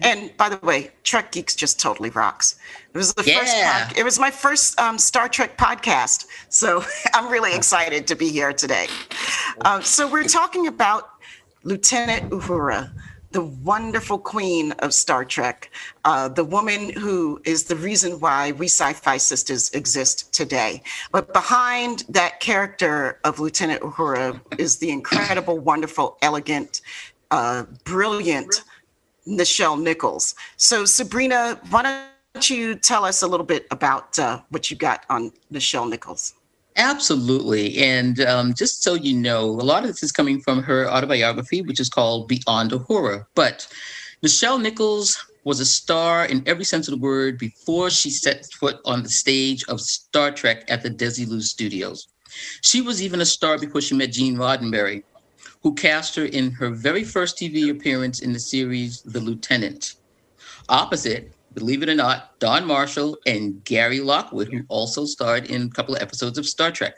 And 0.00 0.36
by 0.36 0.48
the 0.48 0.58
way, 0.64 0.90
Trek 1.04 1.32
Geeks 1.32 1.54
just 1.54 1.80
totally 1.80 2.10
rocks. 2.10 2.58
It 2.92 2.98
was 2.98 3.14
the 3.14 3.22
first. 3.22 3.54
Pod- 3.54 3.98
it 3.98 4.04
was 4.04 4.18
my 4.18 4.30
first 4.30 4.78
um, 4.78 4.98
Star 4.98 5.28
Trek 5.28 5.56
podcast, 5.56 6.26
so 6.48 6.84
I'm 7.14 7.30
really 7.30 7.54
excited 7.54 8.06
to 8.08 8.14
be 8.14 8.28
here 8.28 8.52
today. 8.52 8.88
Um, 9.64 9.82
so 9.82 10.10
we're 10.10 10.24
talking 10.24 10.66
about 10.66 11.10
Lieutenant 11.62 12.30
Uhura, 12.30 12.90
the 13.32 13.42
wonderful 13.42 14.18
queen 14.18 14.72
of 14.78 14.94
Star 14.94 15.24
Trek, 15.24 15.70
uh, 16.04 16.28
the 16.28 16.44
woman 16.44 16.90
who 16.90 17.40
is 17.44 17.64
the 17.64 17.76
reason 17.76 18.20
why 18.20 18.52
we 18.52 18.66
Sci-Fi 18.66 19.16
Sisters 19.16 19.70
exist 19.72 20.32
today. 20.32 20.82
But 21.10 21.32
behind 21.32 22.04
that 22.08 22.40
character 22.40 23.18
of 23.24 23.40
Lieutenant 23.40 23.82
Uhura 23.82 24.40
is 24.58 24.78
the 24.78 24.90
incredible, 24.90 25.58
wonderful, 25.58 26.18
elegant, 26.22 26.82
uh, 27.30 27.64
brilliant. 27.84 28.62
Nichelle 29.26 29.80
Nichols. 29.80 30.34
So, 30.56 30.84
Sabrina, 30.84 31.60
why 31.70 31.82
don't 32.34 32.50
you 32.50 32.74
tell 32.74 33.04
us 33.04 33.22
a 33.22 33.26
little 33.26 33.46
bit 33.46 33.66
about 33.70 34.18
uh, 34.18 34.40
what 34.50 34.70
you 34.70 34.76
got 34.76 35.04
on 35.10 35.32
Nichelle 35.52 35.88
Nichols? 35.88 36.34
Absolutely. 36.76 37.78
And 37.78 38.20
um, 38.20 38.54
just 38.54 38.82
so 38.82 38.94
you 38.94 39.16
know, 39.16 39.44
a 39.44 39.64
lot 39.64 39.82
of 39.82 39.88
this 39.88 40.02
is 40.02 40.12
coming 40.12 40.40
from 40.40 40.62
her 40.62 40.88
autobiography, 40.90 41.62
which 41.62 41.80
is 41.80 41.88
called 41.88 42.28
Beyond 42.28 42.72
Uhura. 42.72 43.24
But 43.34 43.66
Nichelle 44.22 44.60
Nichols 44.60 45.24
was 45.44 45.60
a 45.60 45.64
star 45.64 46.26
in 46.26 46.42
every 46.46 46.64
sense 46.64 46.88
of 46.88 46.92
the 46.92 47.00
word 47.00 47.38
before 47.38 47.88
she 47.88 48.10
set 48.10 48.44
foot 48.52 48.78
on 48.84 49.02
the 49.02 49.08
stage 49.08 49.64
of 49.68 49.80
Star 49.80 50.30
Trek 50.32 50.64
at 50.68 50.82
the 50.82 50.90
Desilu 50.90 51.40
Studios. 51.40 52.08
She 52.62 52.82
was 52.82 53.00
even 53.00 53.20
a 53.20 53.24
star 53.24 53.58
before 53.58 53.80
she 53.80 53.94
met 53.94 54.12
Gene 54.12 54.36
Roddenberry, 54.36 55.04
who 55.66 55.74
cast 55.74 56.14
her 56.14 56.26
in 56.26 56.52
her 56.52 56.70
very 56.70 57.02
first 57.02 57.36
TV 57.36 57.70
appearance 57.72 58.20
in 58.20 58.32
the 58.32 58.38
series 58.38 59.02
The 59.02 59.18
Lieutenant. 59.18 59.96
Opposite, 60.68 61.32
believe 61.54 61.82
it 61.82 61.88
or 61.88 61.94
not, 61.96 62.38
Don 62.38 62.64
Marshall 62.64 63.18
and 63.26 63.64
Gary 63.64 63.98
Lockwood, 63.98 64.46
who 64.46 64.62
also 64.68 65.04
starred 65.04 65.50
in 65.50 65.62
a 65.62 65.68
couple 65.70 65.96
of 65.96 66.02
episodes 66.02 66.38
of 66.38 66.46
Star 66.46 66.70
Trek. 66.70 66.94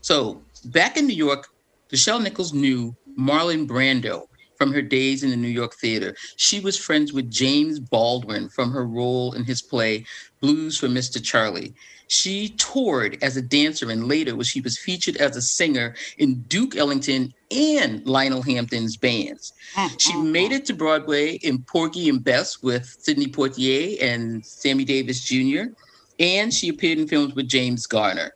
So 0.00 0.42
back 0.64 0.96
in 0.96 1.06
New 1.06 1.14
York, 1.14 1.46
Nichelle 1.92 2.20
Nichols 2.20 2.52
knew 2.52 2.92
Marlon 3.16 3.68
Brando 3.68 4.24
from 4.58 4.72
her 4.72 4.82
days 4.82 5.22
in 5.22 5.30
the 5.30 5.36
New 5.36 5.46
York 5.46 5.74
theater. 5.74 6.16
She 6.34 6.58
was 6.58 6.76
friends 6.76 7.12
with 7.12 7.30
James 7.30 7.78
Baldwin 7.78 8.48
from 8.48 8.72
her 8.72 8.84
role 8.84 9.32
in 9.34 9.44
his 9.44 9.62
play 9.62 10.04
Blues 10.40 10.76
for 10.76 10.88
Mr. 10.88 11.22
Charlie. 11.22 11.72
She 12.08 12.50
toured 12.50 13.18
as 13.22 13.36
a 13.36 13.42
dancer 13.42 13.90
and 13.90 14.06
later 14.06 14.42
she 14.44 14.60
was 14.60 14.78
featured 14.78 15.16
as 15.16 15.36
a 15.36 15.42
singer 15.42 15.94
in 16.18 16.42
Duke 16.42 16.76
Ellington 16.76 17.34
and 17.50 18.06
Lionel 18.06 18.42
Hampton's 18.42 18.96
bands. 18.96 19.52
Mm, 19.74 20.00
she 20.00 20.12
mm, 20.12 20.30
made 20.30 20.52
mm. 20.52 20.56
it 20.56 20.66
to 20.66 20.74
Broadway 20.74 21.34
in 21.36 21.62
Porgy 21.62 22.08
and 22.08 22.22
Bess 22.22 22.62
with 22.62 22.96
Sidney 23.00 23.26
Poitier 23.26 24.00
and 24.00 24.44
Sammy 24.44 24.84
Davis 24.84 25.24
Jr. 25.24 25.72
And 26.18 26.52
she 26.54 26.68
appeared 26.68 26.98
in 26.98 27.08
films 27.08 27.34
with 27.34 27.48
James 27.48 27.86
Garner. 27.86 28.32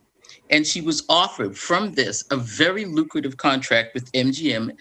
And 0.50 0.66
she 0.66 0.80
was 0.80 1.04
offered 1.08 1.56
from 1.56 1.94
this 1.94 2.24
a 2.30 2.36
very 2.36 2.84
lucrative 2.84 3.36
contract 3.36 3.94
with 3.94 4.10
MGM, 4.12 4.76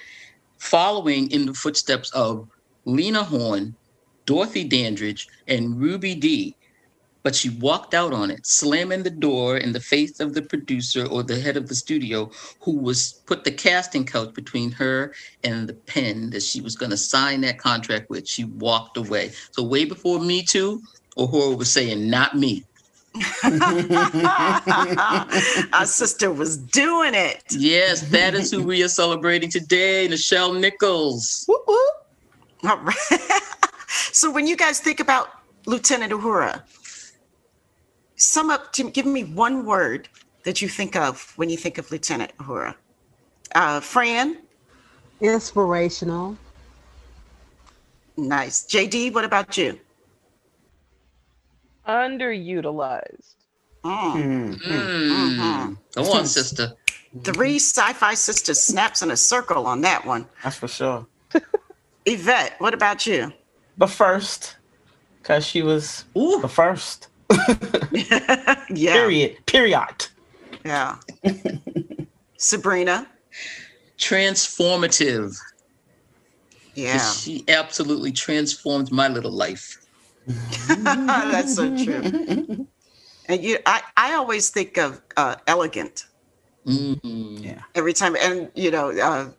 following 0.58 1.29
in 1.29 1.46
the 1.46 1.53
footsteps 1.53 2.10
of 2.12 2.48
Lena 2.86 3.24
Horne, 3.24 3.75
Dorothy 4.25 4.63
Dandridge, 4.63 5.27
and 5.48 5.79
Ruby 5.79 6.15
Dee. 6.15 6.55
But 7.22 7.36
she 7.36 7.50
walked 7.50 7.94
out 7.94 8.14
on 8.14 8.32
it, 8.32 8.48
slamming 8.48 9.04
the 9.04 9.10
door 9.10 9.58
in 9.58 9.74
the 9.74 9.80
face 9.80 10.20
of 10.20 10.34
the 10.34 10.42
producer 10.42 11.06
or 11.06 11.22
the 11.22 11.40
head 11.40 11.58
of 11.58 11.68
the 11.68 11.76
studio, 11.76 12.32
who 12.62 12.78
was 12.78 13.22
put 13.26 13.44
the 13.44 13.52
casting 13.52 14.06
couch 14.06 14.34
between 14.34 14.72
her 14.72 15.14
and 15.44 15.68
the 15.68 15.74
pen 15.74 16.30
that 16.30 16.44
she 16.44 16.62
was 16.62 16.76
going 16.76 16.92
to 16.92 16.98
sign 16.98 17.42
that 17.42 17.58
contract 17.58 18.10
with. 18.10 18.28
She 18.28 18.46
walked 18.46 18.96
away. 18.98 19.32
So 19.52 19.64
way 19.64 19.86
before 19.86 20.20
Me 20.20 20.44
Too, 20.44 20.82
Uhura 21.18 21.58
was 21.58 21.70
saying, 21.72 22.10
"Not 22.10 22.38
me." 22.38 22.64
Our 25.74 25.86
sister 25.86 26.32
was 26.32 26.58
doing 26.58 27.14
it. 27.16 27.44
Yes, 27.52 28.02
that 28.10 28.34
is 28.36 28.52
who 28.52 28.64
we 28.64 28.84
are 28.84 28.88
celebrating 28.88 29.50
today, 29.50 30.08
Nichelle 30.08 30.60
Nichols. 30.60 31.46
All 32.64 32.78
right. 32.78 32.96
so, 34.12 34.32
when 34.32 34.48
you 34.48 34.56
guys 34.56 34.80
think 34.80 35.00
about 35.00 35.30
Lieutenant 35.66 36.12
Uhura, 36.12 36.62
sum 38.20 38.50
up 38.50 38.72
to 38.74 38.90
give 38.90 39.06
me 39.06 39.24
one 39.24 39.66
word 39.66 40.08
that 40.44 40.62
you 40.62 40.70
think 40.70 40.96
of 40.96 41.34
when 41.36 41.50
you 41.50 41.58
think 41.58 41.78
of 41.78 41.90
Lieutenant 41.92 42.32
Uhura. 42.38 42.76
Uh, 43.56 43.80
Fran, 43.80 44.38
Inspirational. 45.22 46.38
nice. 48.18 48.66
JD, 48.66 49.14
what 49.14 49.26
about 49.26 49.58
you? 49.58 49.80
underutilized. 51.90 53.36
Mm. 53.84 54.56
Mm. 54.62 55.78
Go 55.96 56.12
on, 56.14 56.26
sister. 56.26 56.74
Three 57.24 57.56
sci-fi 57.56 58.14
sisters 58.14 58.62
snaps 58.62 59.02
in 59.02 59.10
a 59.10 59.18
circle 59.18 59.66
on 59.66 59.82
that 59.82 60.06
one. 60.06 60.28
That's 60.44 60.58
for 60.58 60.68
sure. 60.68 61.08
Yvette, 62.06 62.56
what 62.60 62.76
about 62.76 63.08
you? 63.08 63.34
But 63.78 63.90
first, 63.90 64.58
because 65.22 65.46
she 65.46 65.64
was 65.64 66.06
Ooh. 66.16 66.40
the 66.42 66.48
first. 66.48 67.08
yeah. 67.91 68.93
Period. 68.93 69.45
Period. 69.45 70.07
Yeah. 70.65 70.98
Sabrina. 72.38 73.07
Transformative. 73.98 75.36
Yeah. 76.74 76.98
She 76.98 77.43
absolutely 77.48 78.12
transformed 78.12 78.91
my 78.91 79.07
little 79.07 79.31
life. 79.31 79.77
That's 80.67 81.55
so 81.55 81.75
true. 81.83 82.67
And 83.27 83.43
you 83.43 83.57
I, 83.65 83.81
I 83.98 84.13
always 84.13 84.50
think 84.50 84.77
of 84.77 85.01
uh, 85.17 85.36
elegant 85.48 86.05
Mhm. 86.65 87.43
Yeah. 87.43 87.62
every 87.75 87.93
time 87.93 88.15
and 88.17 88.51
you 88.53 88.69
know, 88.69 88.91
uh, 88.91 89.29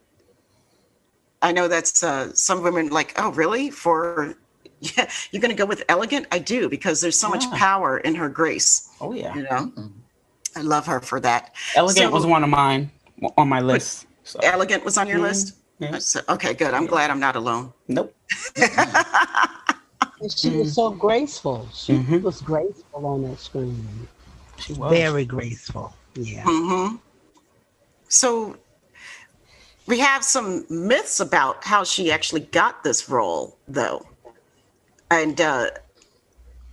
I 1.42 1.52
know 1.52 1.68
that's 1.68 2.02
uh, 2.02 2.32
some 2.34 2.62
women 2.62 2.88
like, 2.88 3.14
oh 3.16 3.30
really? 3.32 3.70
For 3.70 4.34
yeah, 4.96 5.08
you're 5.30 5.42
gonna 5.42 5.54
go 5.54 5.66
with 5.66 5.82
elegant? 5.88 6.26
I 6.32 6.38
do 6.38 6.68
because 6.68 7.00
there's 7.00 7.18
so 7.18 7.28
much 7.28 7.48
power 7.52 7.98
in 7.98 8.14
her 8.14 8.28
grace. 8.28 8.88
Oh 9.00 9.12
yeah. 9.12 9.34
You 9.34 9.42
know? 9.42 9.72
Mhm. 9.76 9.92
I 10.56 10.60
love 10.62 10.86
her 10.86 11.00
for 11.00 11.20
that. 11.20 11.54
Elegant 11.76 12.06
So- 12.06 12.10
was 12.10 12.26
one 12.26 12.42
of 12.42 12.50
mine 12.50 12.90
on 13.36 13.48
my 13.48 13.60
list. 13.60 14.06
So. 14.24 14.38
Elegant 14.42 14.84
was 14.84 14.96
on 14.98 15.06
your 15.06 15.18
Mhm. 15.18 15.22
list? 15.22 15.54
Yeah. 15.78 15.98
So- 15.98 16.22
okay, 16.28 16.54
good. 16.54 16.72
I'm 16.74 16.86
glad 16.86 17.10
I'm 17.10 17.20
not 17.20 17.36
alone. 17.36 17.72
Nope. 17.88 18.14
And 18.56 20.30
she 20.30 20.50
was 20.50 20.74
so 20.74 20.90
graceful. 20.90 21.66
She 21.72 21.94
Mhm. 21.94 22.22
was 22.22 22.42
graceful 22.42 23.06
on 23.06 23.22
that 23.22 23.38
screen. 23.40 24.08
She 24.58 24.74
was. 24.74 24.90
Very 24.92 25.24
graceful. 25.24 25.94
Yeah. 26.14 26.42
hmm 26.44 26.96
So 28.08 28.56
we 29.86 29.98
have 30.00 30.22
some 30.24 30.66
myths 30.68 31.20
about 31.20 31.64
how 31.64 31.84
she 31.84 32.12
actually 32.12 32.42
got 32.42 32.82
this 32.84 33.08
role, 33.08 33.56
though. 33.68 34.06
And, 35.10 35.40
uh, 35.40 35.70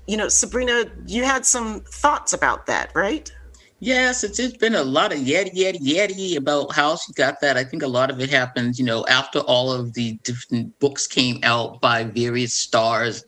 you 0.07 0.17
know, 0.17 0.27
Sabrina, 0.27 0.85
you 1.05 1.23
had 1.23 1.45
some 1.45 1.81
thoughts 1.81 2.33
about 2.33 2.67
that, 2.67 2.91
right? 2.95 3.31
Yes, 3.79 4.23
it's, 4.23 4.39
it's 4.39 4.57
been 4.57 4.73
a 4.73 4.83
lot 4.83 5.13
of 5.13 5.19
yeti, 5.19 5.53
yeti, 5.53 5.79
yeti 5.79 6.35
about 6.35 6.73
how 6.73 6.95
she 6.95 7.13
got 7.13 7.39
that. 7.41 7.57
I 7.57 7.63
think 7.63 7.83
a 7.83 7.87
lot 7.87 8.09
of 8.09 8.19
it 8.19 8.27
happened, 8.27 8.79
you 8.79 8.83
know, 8.83 9.05
after 9.05 9.37
all 9.41 9.71
of 9.71 9.93
the 9.93 10.13
different 10.23 10.77
books 10.79 11.05
came 11.05 11.39
out 11.43 11.79
by 11.79 12.03
various 12.03 12.55
stars 12.55 13.23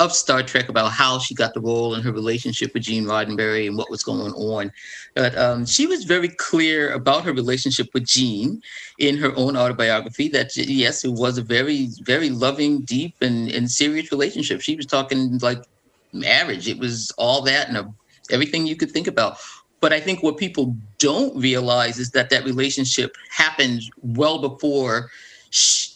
of 0.00 0.12
Star 0.12 0.42
Trek 0.42 0.68
about 0.68 0.92
how 0.92 1.18
she 1.18 1.34
got 1.34 1.54
the 1.54 1.60
role 1.60 1.94
and 1.94 2.04
her 2.04 2.12
relationship 2.12 2.74
with 2.74 2.82
Gene 2.82 3.06
Roddenberry 3.06 3.66
and 3.66 3.78
what 3.78 3.88
was 3.88 4.02
going 4.02 4.34
on. 4.34 4.70
But 5.14 5.38
um, 5.38 5.64
she 5.64 5.86
was 5.86 6.04
very 6.04 6.28
clear 6.28 6.92
about 6.92 7.24
her 7.24 7.32
relationship 7.32 7.88
with 7.94 8.04
Gene 8.04 8.60
in 8.98 9.16
her 9.16 9.34
own 9.36 9.56
autobiography 9.56 10.28
that, 10.28 10.54
yes, 10.54 11.06
it 11.06 11.12
was 11.12 11.38
a 11.38 11.42
very, 11.42 11.88
very 12.02 12.28
loving, 12.28 12.82
deep, 12.82 13.14
and, 13.22 13.48
and 13.50 13.70
serious 13.70 14.12
relationship. 14.12 14.60
She 14.60 14.76
was 14.76 14.84
talking 14.84 15.38
like 15.38 15.64
marriage, 16.12 16.68
it 16.68 16.78
was 16.78 17.10
all 17.16 17.40
that 17.42 17.68
and 17.68 17.78
a, 17.78 17.94
everything 18.30 18.66
you 18.66 18.76
could 18.76 18.90
think 18.90 19.06
about. 19.06 19.38
But 19.80 19.92
I 19.92 20.00
think 20.00 20.22
what 20.22 20.38
people 20.38 20.76
don't 20.98 21.36
realize 21.36 21.98
is 21.98 22.10
that 22.12 22.30
that 22.30 22.44
relationship 22.44 23.16
happened 23.30 23.82
well 24.02 24.38
before 24.38 25.10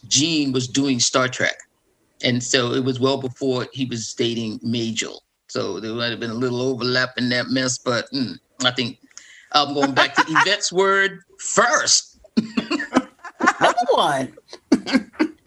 Gene 0.09 0.53
was 0.53 0.69
doing 0.69 1.01
Star 1.01 1.29
Trek. 1.29 1.57
And 2.23 2.43
so 2.43 2.73
it 2.73 2.85
was 2.85 3.01
well 3.01 3.21
before 3.21 3.67
he 3.73 3.87
was 3.87 4.13
dating 4.15 4.61
Majel. 4.63 5.23
So 5.49 5.81
there 5.81 5.93
might 5.95 6.11
have 6.11 6.21
been 6.21 6.31
a 6.31 6.35
little 6.35 6.61
overlap 6.61 7.11
in 7.17 7.29
that 7.31 7.49
mess, 7.49 7.79
but 7.79 8.11
mm, 8.13 8.39
I 8.65 8.71
think 8.71 8.99
I'm 9.53 9.73
going 9.73 9.95
back 9.95 10.15
to 10.15 10.25
Yvette's 10.29 10.73
word 10.73 11.21
first. 11.39 12.19
Another 12.37 13.87
one. 13.93 14.37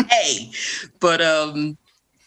hey, 0.09 0.49
but 0.99 1.21
um, 1.21 1.77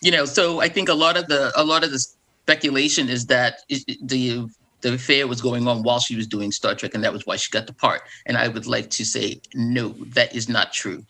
you 0.00 0.12
know, 0.12 0.25
so 0.25 0.61
I 0.61 0.68
think 0.68 0.88
a 0.88 0.94
lot 0.94 1.16
of 1.16 1.26
the 1.26 1.52
a 1.56 1.64
lot 1.64 1.82
of 1.82 1.90
the 1.90 1.99
speculation 1.99 3.08
is 3.08 3.26
that 3.26 3.61
the 4.02 4.49
the 4.84 4.94
affair 4.94 5.26
was 5.26 5.40
going 5.40 5.66
on 5.66 5.82
while 5.82 5.98
she 5.98 6.14
was 6.14 6.26
doing 6.26 6.52
Star 6.52 6.74
Trek, 6.74 6.94
and 6.94 7.02
that 7.02 7.12
was 7.12 7.24
why 7.24 7.36
she 7.36 7.50
got 7.50 7.66
the 7.66 7.72
part. 7.72 8.02
And 8.26 8.36
I 8.36 8.48
would 8.48 8.66
like 8.66 8.90
to 8.90 9.04
say, 9.04 9.40
no, 9.54 9.88
that 10.14 10.34
is 10.34 10.46
not 10.46 10.72
true. 10.74 11.04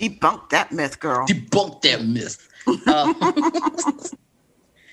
Debunk 0.00 0.48
that 0.48 0.72
myth, 0.72 0.98
girl. 0.98 1.26
Debunk 1.26 1.82
that 1.82 2.02
myth. 2.02 2.48
Uh, 2.86 3.12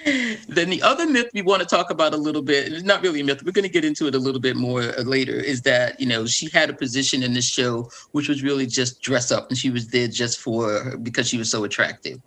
then 0.49 0.69
the 0.69 0.81
other 0.83 1.07
myth 1.07 1.29
we 1.33 1.41
want 1.41 1.61
to 1.61 1.67
talk 1.67 1.89
about 1.89 2.13
a 2.13 2.17
little 2.17 2.41
bit, 2.41 2.73
it's 2.73 2.83
not 2.83 3.01
really 3.01 3.21
a 3.21 3.23
myth, 3.23 3.43
we're 3.45 3.53
going 3.53 3.63
to 3.63 3.69
get 3.69 3.85
into 3.85 4.07
it 4.07 4.15
a 4.15 4.19
little 4.19 4.41
bit 4.41 4.57
more 4.57 4.81
uh, 4.81 5.03
later, 5.03 5.35
is 5.35 5.61
that, 5.61 5.97
you 6.01 6.05
know, 6.05 6.25
she 6.25 6.49
had 6.49 6.69
a 6.69 6.73
position 6.73 7.23
in 7.23 7.33
this 7.33 7.47
show 7.47 7.89
which 8.11 8.27
was 8.27 8.43
really 8.43 8.65
just 8.65 9.01
dress 9.01 9.31
up 9.31 9.47
and 9.49 9.57
she 9.57 9.69
was 9.69 9.87
there 9.87 10.07
just 10.09 10.39
for 10.39 10.97
because 10.97 11.29
she 11.29 11.37
was 11.37 11.49
so 11.49 11.63
attractive 11.63 12.19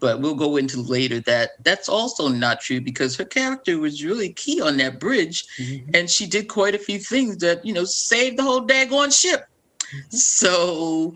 but 0.00 0.20
we'll 0.20 0.34
go 0.34 0.56
into 0.56 0.80
later 0.80 1.20
that 1.20 1.50
that's 1.64 1.88
also 1.88 2.28
not 2.28 2.60
true 2.60 2.80
because 2.80 3.16
her 3.16 3.24
character 3.24 3.78
was 3.78 4.04
really 4.04 4.32
key 4.32 4.60
on 4.60 4.76
that 4.76 5.00
bridge 5.00 5.44
mm-hmm. 5.58 5.90
and 5.94 6.08
she 6.10 6.26
did 6.26 6.48
quite 6.48 6.74
a 6.74 6.78
few 6.78 6.98
things 6.98 7.38
that 7.38 7.64
you 7.64 7.72
know 7.72 7.84
saved 7.84 8.38
the 8.38 8.42
whole 8.42 8.66
daggone 8.66 9.16
ship. 9.16 9.46
So 10.10 11.14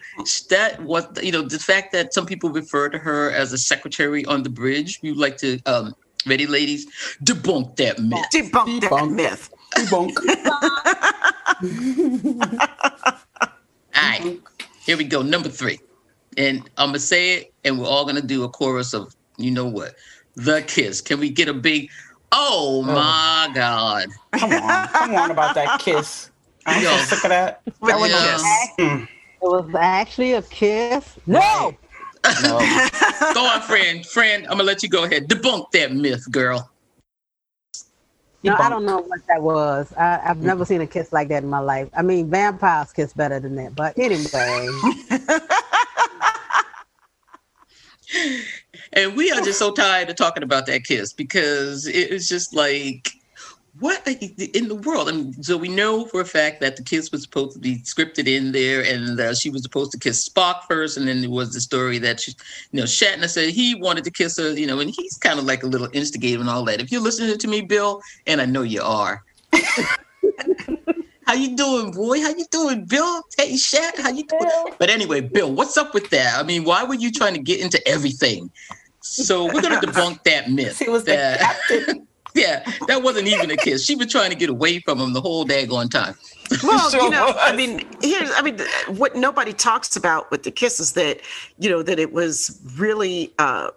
that 0.48 0.82
was 0.82 1.06
you 1.22 1.30
know 1.30 1.42
the 1.42 1.58
fact 1.58 1.92
that 1.92 2.14
some 2.14 2.24
people 2.24 2.50
refer 2.50 2.88
to 2.88 2.98
her 2.98 3.30
as 3.30 3.52
a 3.52 3.58
secretary 3.58 4.24
on 4.24 4.42
the 4.42 4.48
bridge 4.48 4.98
we 5.02 5.12
like 5.12 5.36
to 5.38 5.60
um 5.66 5.94
ready 6.26 6.46
ladies 6.46 6.86
debunk 7.22 7.76
that 7.76 7.98
myth. 7.98 8.24
Debunk, 8.32 8.80
debunk. 8.80 8.90
that 8.90 9.10
myth. 9.10 9.50
Debunk. 9.76 10.16
All 13.94 14.08
right 14.08 14.40
here 14.86 14.96
we 14.96 15.04
go 15.04 15.20
number 15.20 15.50
three 15.50 15.78
and 16.36 16.68
I'm 16.76 16.88
gonna 16.88 16.98
say 16.98 17.34
it, 17.34 17.54
and 17.64 17.78
we're 17.78 17.86
all 17.86 18.04
gonna 18.04 18.22
do 18.22 18.44
a 18.44 18.48
chorus 18.48 18.94
of 18.94 19.14
you 19.36 19.50
know 19.50 19.66
what, 19.66 19.94
the 20.36 20.62
kiss. 20.62 21.00
Can 21.00 21.20
we 21.20 21.30
get 21.30 21.48
a 21.48 21.54
big? 21.54 21.90
Oh, 22.32 22.82
oh. 22.82 22.92
my 22.92 23.50
God! 23.54 24.08
Come 24.32 24.52
on, 24.52 24.88
come 24.88 25.14
on 25.14 25.30
about 25.30 25.54
that 25.54 25.80
kiss. 25.80 26.30
I'm 26.66 26.82
so 26.82 26.96
sick 27.16 27.24
of 27.24 27.30
that. 27.30 27.62
That 27.64 27.98
was 27.98 28.10
mm. 28.78 29.02
It 29.04 29.08
was 29.42 29.74
actually 29.74 30.34
a 30.34 30.42
kiss. 30.42 31.18
No. 31.26 31.76
no. 32.42 32.58
go 33.34 33.44
on, 33.44 33.60
friend. 33.62 34.06
Friend, 34.06 34.44
I'm 34.44 34.52
gonna 34.52 34.62
let 34.62 34.82
you 34.82 34.88
go 34.88 35.04
ahead. 35.04 35.28
Debunk 35.28 35.72
that 35.72 35.92
myth, 35.92 36.30
girl. 36.30 36.70
No, 38.44 38.56
I 38.56 38.68
don't 38.68 38.84
know 38.84 38.98
what 38.98 39.20
that 39.28 39.40
was. 39.40 39.92
I, 39.96 40.18
have 40.18 40.38
never 40.38 40.64
seen 40.64 40.80
a 40.80 40.86
kiss 40.86 41.12
like 41.12 41.28
that 41.28 41.44
in 41.44 41.48
my 41.48 41.60
life. 41.60 41.88
I 41.96 42.02
mean, 42.02 42.28
vampires 42.28 42.92
kiss 42.92 43.12
better 43.12 43.38
than 43.38 43.54
that. 43.54 43.76
But 43.76 43.96
anyway. 43.96 44.68
And 48.92 49.16
we 49.16 49.30
are 49.30 49.40
just 49.40 49.58
so 49.58 49.72
tired 49.72 50.10
of 50.10 50.16
talking 50.16 50.42
about 50.42 50.66
that 50.66 50.84
kiss 50.84 51.12
because 51.12 51.86
it's 51.86 52.28
just 52.28 52.54
like 52.54 53.12
what 53.78 54.06
in 54.06 54.68
the 54.68 54.74
world? 54.74 55.08
I 55.08 55.12
mean, 55.12 55.42
so 55.42 55.56
we 55.56 55.68
know 55.68 56.04
for 56.04 56.20
a 56.20 56.24
fact 56.26 56.60
that 56.60 56.76
the 56.76 56.82
kiss 56.82 57.10
was 57.10 57.22
supposed 57.22 57.54
to 57.54 57.58
be 57.58 57.76
scripted 57.78 58.28
in 58.28 58.52
there, 58.52 58.84
and 58.84 59.18
uh, 59.18 59.34
she 59.34 59.48
was 59.48 59.62
supposed 59.62 59.92
to 59.92 59.98
kiss 59.98 60.28
Spock 60.28 60.64
first, 60.68 60.98
and 60.98 61.08
then 61.08 61.22
there 61.22 61.30
was 61.30 61.54
the 61.54 61.60
story 61.60 61.98
that 61.98 62.20
she, 62.20 62.32
you 62.72 62.80
know 62.80 62.84
Shatner 62.84 63.28
said 63.28 63.48
he 63.48 63.74
wanted 63.74 64.04
to 64.04 64.10
kiss 64.10 64.38
her, 64.38 64.52
you 64.52 64.66
know, 64.66 64.80
and 64.80 64.90
he's 64.90 65.16
kind 65.16 65.38
of 65.38 65.46
like 65.46 65.62
a 65.62 65.66
little 65.66 65.88
instigator 65.92 66.40
and 66.40 66.50
all 66.50 66.64
that. 66.66 66.80
If 66.80 66.92
you're 66.92 67.00
listening 67.00 67.36
to 67.38 67.48
me, 67.48 67.62
Bill, 67.62 68.02
and 68.26 68.40
I 68.40 68.46
know 68.46 68.62
you 68.62 68.82
are. 68.82 69.24
How 71.32 71.38
you 71.38 71.56
doing, 71.56 71.92
boy? 71.92 72.20
How 72.20 72.28
you 72.28 72.44
doing, 72.50 72.84
Bill? 72.84 73.22
Hey, 73.38 73.56
Shat, 73.56 73.98
how 73.98 74.10
you 74.10 74.22
doing? 74.24 74.42
Bill. 74.42 74.68
But 74.78 74.90
anyway, 74.90 75.22
Bill, 75.22 75.50
what's 75.50 75.78
up 75.78 75.94
with 75.94 76.10
that? 76.10 76.38
I 76.38 76.42
mean, 76.42 76.64
why 76.64 76.84
were 76.84 76.92
you 76.92 77.10
trying 77.10 77.32
to 77.32 77.40
get 77.40 77.58
into 77.58 77.80
everything? 77.88 78.50
So 79.00 79.46
we're 79.46 79.62
gonna 79.62 79.80
debunk 79.80 80.24
that 80.24 80.50
myth. 80.50 80.78
He 80.78 80.90
was 80.90 81.04
that, 81.04 81.38
the 81.70 81.78
captain. 81.78 82.08
yeah, 82.34 82.70
that 82.86 83.02
wasn't 83.02 83.28
even 83.28 83.50
a 83.50 83.56
kiss. 83.56 83.82
She 83.82 83.96
was 83.96 84.08
trying 84.08 84.28
to 84.28 84.36
get 84.36 84.50
away 84.50 84.80
from 84.80 85.00
him 85.00 85.14
the 85.14 85.22
whole 85.22 85.46
daggone 85.46 85.90
time. 85.90 86.14
Well, 86.62 86.90
sure 86.90 87.04
you 87.04 87.08
know, 87.08 87.28
was. 87.28 87.36
I 87.38 87.56
mean, 87.56 87.88
here's, 88.02 88.30
I 88.32 88.42
mean, 88.42 88.58
what 88.98 89.16
nobody 89.16 89.54
talks 89.54 89.96
about 89.96 90.30
with 90.30 90.42
the 90.42 90.50
kiss 90.50 90.80
is 90.80 90.92
that, 90.92 91.22
you 91.58 91.70
know, 91.70 91.82
that 91.82 91.98
it 91.98 92.12
was 92.12 92.60
really 92.76 93.32
uh, 93.38 93.70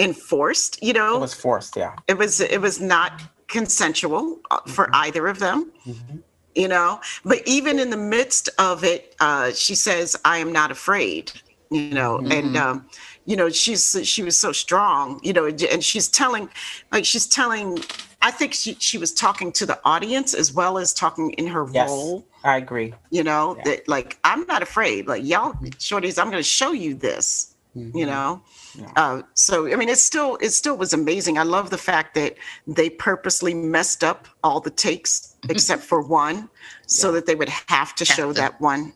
enforced. 0.00 0.82
You 0.82 0.94
know, 0.94 1.18
it 1.18 1.20
was 1.20 1.34
forced. 1.34 1.76
Yeah, 1.76 1.94
it 2.08 2.18
was. 2.18 2.40
It 2.40 2.60
was 2.60 2.80
not 2.80 3.22
consensual 3.46 4.40
uh, 4.50 4.58
for 4.66 4.86
mm-hmm. 4.86 4.94
either 4.96 5.28
of 5.28 5.38
them. 5.38 5.70
Mm-hmm 5.86 6.16
you 6.54 6.68
know 6.68 7.00
but 7.24 7.40
even 7.46 7.78
in 7.78 7.90
the 7.90 7.96
midst 7.96 8.48
of 8.58 8.84
it 8.84 9.14
uh, 9.20 9.50
she 9.52 9.74
says 9.74 10.16
i 10.24 10.38
am 10.38 10.52
not 10.52 10.70
afraid 10.70 11.32
you 11.70 11.90
know 11.90 12.18
mm-hmm. 12.18 12.32
and 12.32 12.56
um, 12.56 12.86
you 13.26 13.36
know 13.36 13.48
she's 13.48 13.96
she 14.02 14.22
was 14.22 14.36
so 14.36 14.52
strong 14.52 15.20
you 15.22 15.32
know 15.32 15.46
and 15.46 15.84
she's 15.84 16.08
telling 16.08 16.48
like 16.92 17.04
she's 17.04 17.26
telling 17.26 17.78
i 18.22 18.30
think 18.30 18.52
she, 18.52 18.74
she 18.80 18.98
was 18.98 19.12
talking 19.12 19.52
to 19.52 19.64
the 19.64 19.78
audience 19.84 20.34
as 20.34 20.52
well 20.52 20.78
as 20.78 20.92
talking 20.92 21.30
in 21.32 21.46
her 21.46 21.66
yes, 21.72 21.88
role 21.88 22.26
i 22.44 22.56
agree 22.56 22.92
you 23.10 23.22
know 23.22 23.56
yeah. 23.58 23.62
that 23.64 23.88
like 23.88 24.18
i'm 24.24 24.44
not 24.46 24.62
afraid 24.62 25.06
like 25.06 25.24
y'all 25.24 25.52
mm-hmm. 25.52 25.66
shorties 25.78 26.18
i'm 26.20 26.30
going 26.30 26.42
to 26.42 26.42
show 26.42 26.72
you 26.72 26.94
this 26.94 27.54
mm-hmm. 27.76 27.96
you 27.96 28.06
know 28.06 28.42
yeah. 28.74 28.92
uh, 28.96 29.22
so 29.34 29.70
i 29.72 29.76
mean 29.76 29.88
it 29.88 29.98
still 29.98 30.36
it 30.40 30.50
still 30.50 30.76
was 30.76 30.92
amazing 30.92 31.38
i 31.38 31.42
love 31.42 31.70
the 31.70 31.78
fact 31.78 32.14
that 32.14 32.36
they 32.66 32.90
purposely 32.90 33.54
messed 33.54 34.04
up 34.04 34.28
all 34.44 34.60
the 34.60 34.70
takes 34.70 35.36
mm-hmm. 35.42 35.50
except 35.50 35.82
for 35.82 36.02
one 36.02 36.48
so 36.86 37.12
that 37.12 37.26
they 37.26 37.34
would 37.34 37.48
have 37.48 37.94
to 37.94 38.04
have 38.04 38.16
show 38.16 38.32
to. 38.32 38.40
that 38.40 38.60
one 38.60 38.92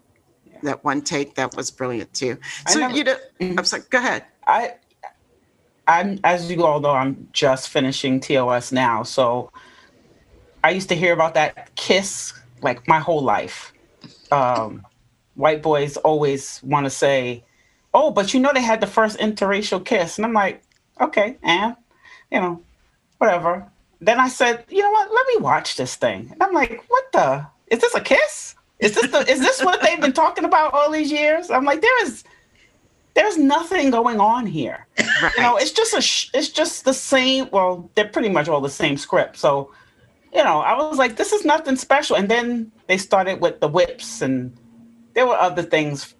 yeah. 0.47 0.59
that 0.63 0.85
one 0.85 1.01
take 1.01 1.35
that 1.35 1.55
was 1.57 1.71
brilliant 1.71 2.13
too 2.15 2.39
so 2.69 2.79
never, 2.79 2.95
you 2.95 3.05
know 3.05 3.17
mm-hmm. 3.41 3.59
i'm 3.59 3.65
sorry 3.65 3.83
go 3.91 3.99
ahead 3.99 4.25
i 4.47 4.75
i'm 5.89 6.19
as 6.25 6.51
you 6.51 6.65
all 6.65 6.81
know 6.81 6.91
i'm 6.91 7.29
just 7.33 7.69
finishing 7.69 8.21
tos 8.21 8.73
now 8.73 9.03
so 9.03 9.51
i 10.63 10.71
used 10.71 10.89
to 10.89 10.95
hear 10.95 11.13
about 11.13 11.35
that 11.35 11.75
kiss 11.77 12.33
like 12.63 12.87
my 12.89 12.99
whole 12.99 13.23
life 13.23 13.73
um, 14.33 14.85
white 15.35 15.63
boys 15.63 15.97
always 15.99 16.61
want 16.63 16.85
to 16.85 16.91
say 16.91 17.45
oh, 17.95 18.11
but 18.11 18.35
you 18.35 18.41
know 18.41 18.51
they 18.53 18.63
had 18.63 18.81
the 18.81 18.87
first 18.87 19.19
interracial 19.19 19.83
kiss. 19.83 20.19
And 20.19 20.27
I'm 20.27 20.33
like, 20.33 20.63
okay, 21.01 21.39
and, 21.43 21.77
you 22.31 22.41
know, 22.41 22.61
whatever. 23.19 23.71
Then 24.01 24.21
I 24.21 24.29
said, 24.29 24.65
you 24.69 24.83
know 24.83 24.91
what, 24.91 25.13
let 25.15 25.27
me 25.29 25.37
watch 25.39 25.77
this 25.77 25.95
thing. 25.97 26.29
And 26.33 26.43
I'm 26.43 26.53
like, 26.53 26.85
what 26.89 27.13
the? 27.13 27.47
Is 27.69 27.81
this 27.81 27.95
a 27.95 28.01
kiss? 28.01 28.57
Is 28.81 28.95
this 28.95 29.11
the 29.11 29.21
is 29.31 29.41
this 29.41 29.63
what 29.63 29.81
they've 29.81 30.01
been 30.01 30.13
talking 30.13 30.45
about 30.45 30.75
all 30.75 30.91
these 30.91 31.11
years? 31.11 31.51
I'm 31.51 31.65
like, 31.65 31.81
there 31.81 32.05
is 32.05 32.25
there's 33.15 33.39
nothing 33.39 33.91
going 33.91 34.21
on 34.21 34.47
here. 34.47 34.87
Right. 34.99 35.33
You 35.37 35.43
know, 35.43 35.57
it's 35.57 35.71
just 35.71 35.95
a 35.95 36.37
it's 36.37 36.49
just 36.49 36.85
the 36.85 36.93
same. 36.93 37.49
Well, 37.51 37.89
they're 37.95 38.09
pretty 38.09 38.29
much 38.29 38.49
all 38.49 38.61
the 38.61 38.69
same 38.69 38.97
script. 38.97 39.39
So, 39.39 39.73
you 40.35 40.43
know, 40.43 40.59
I 40.59 40.77
was 40.77 40.99
like, 40.99 41.17
this 41.17 41.33
is 41.33 41.45
nothing 41.45 41.77
special. 41.77 42.17
And 42.17 42.29
then 42.29 42.73
they 42.89 42.99
started 42.99 43.41
with 43.41 43.61
the 43.61 43.69
whips, 43.69 44.21
and 44.21 44.55
there 45.15 45.27
were 45.27 45.37
other 45.37 45.63
things 45.63 46.15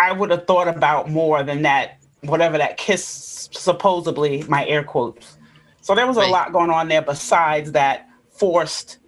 I 0.00 0.12
would 0.12 0.30
have 0.30 0.46
thought 0.46 0.68
about 0.68 1.10
more 1.10 1.42
than 1.42 1.62
that, 1.62 1.98
whatever 2.22 2.58
that 2.58 2.76
kiss 2.76 3.48
supposedly, 3.52 4.42
my 4.44 4.66
air 4.66 4.82
quotes. 4.82 5.36
So 5.82 5.94
there 5.94 6.06
was 6.06 6.16
a 6.16 6.20
right. 6.20 6.30
lot 6.30 6.52
going 6.52 6.70
on 6.70 6.88
there 6.88 7.02
besides 7.02 7.72
that 7.72 8.08
forced. 8.30 8.98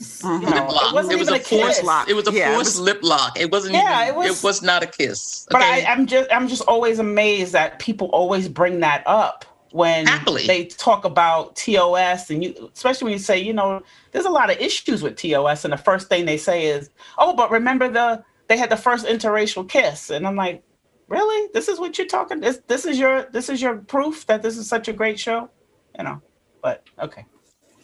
Mm-hmm. 0.00 0.44
You 0.44 0.50
know, 0.50 0.66
it, 0.68 0.94
wasn't 0.94 1.14
it 1.14 1.18
was 1.18 1.28
a, 1.28 1.34
a 1.34 1.38
forced 1.38 1.84
lock. 1.84 2.08
It 2.08 2.14
was 2.14 2.26
a 2.26 2.32
yeah, 2.32 2.54
forced 2.54 2.78
was, 2.78 2.80
lip 2.80 3.00
lock. 3.02 3.38
It 3.38 3.50
wasn't 3.50 3.74
yeah, 3.74 4.04
even. 4.04 4.14
It 4.14 4.18
was, 4.18 4.42
it 4.42 4.46
was 4.46 4.62
not 4.62 4.82
a 4.82 4.86
kiss. 4.86 5.46
Okay? 5.50 5.58
But 5.58 5.62
I, 5.62 5.92
I'm 5.92 6.06
just 6.06 6.32
I'm 6.32 6.48
just 6.48 6.62
always 6.62 6.98
amazed 6.98 7.52
that 7.52 7.78
people 7.78 8.08
always 8.08 8.48
bring 8.48 8.80
that 8.80 9.02
up. 9.06 9.44
when 9.72 10.06
Happily. 10.06 10.46
they 10.46 10.64
talk 10.64 11.04
about 11.04 11.54
TOS 11.56 12.30
and 12.30 12.42
you 12.42 12.70
especially 12.74 13.04
when 13.04 13.12
you 13.12 13.18
say, 13.18 13.38
you 13.38 13.52
know, 13.52 13.82
there's 14.12 14.24
a 14.24 14.30
lot 14.30 14.50
of 14.50 14.58
issues 14.58 15.02
with 15.02 15.16
TOS 15.16 15.64
and 15.64 15.72
the 15.72 15.78
first 15.78 16.08
thing 16.08 16.24
they 16.24 16.38
say 16.38 16.66
is, 16.66 16.90
"Oh, 17.18 17.34
but 17.34 17.50
remember 17.50 17.88
the 17.88 18.24
they 18.50 18.58
had 18.58 18.68
the 18.68 18.76
first 18.76 19.06
interracial 19.06 19.66
kiss." 19.66 20.10
And 20.10 20.26
I'm 20.26 20.36
like, 20.36 20.62
"Really? 21.08 21.48
This 21.54 21.68
is 21.68 21.78
what 21.80 21.96
you're 21.96 22.06
talking 22.06 22.40
this 22.40 22.60
this 22.66 22.84
is 22.84 22.98
your 22.98 23.22
this 23.32 23.48
is 23.48 23.62
your 23.62 23.76
proof 23.94 24.26
that 24.26 24.42
this 24.42 24.56
is 24.58 24.66
such 24.68 24.86
a 24.88 24.92
great 24.92 25.18
show?" 25.18 25.48
You 25.96 26.04
know. 26.04 26.20
But 26.62 26.84
okay. 27.06 27.24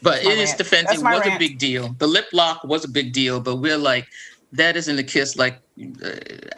But 0.02 0.16
That's 0.16 0.24
my 0.26 0.32
in 0.32 0.38
its 0.38 0.50
rant. 0.50 0.58
defense, 0.58 0.86
That's 0.88 1.00
it 1.00 1.04
my 1.04 1.18
was 1.18 1.26
a 1.26 1.38
big 1.38 1.58
deal. 1.58 1.84
The 1.98 2.06
lip 2.06 2.26
lock 2.34 2.62
was 2.64 2.84
a 2.84 2.88
big 2.88 3.14
deal, 3.14 3.40
but 3.40 3.56
we're 3.56 3.78
like, 3.78 4.06
that 4.52 4.76
isn't 4.76 4.98
a 4.98 5.02
kiss. 5.02 5.36
Like, 5.36 5.54
uh, 5.80 6.10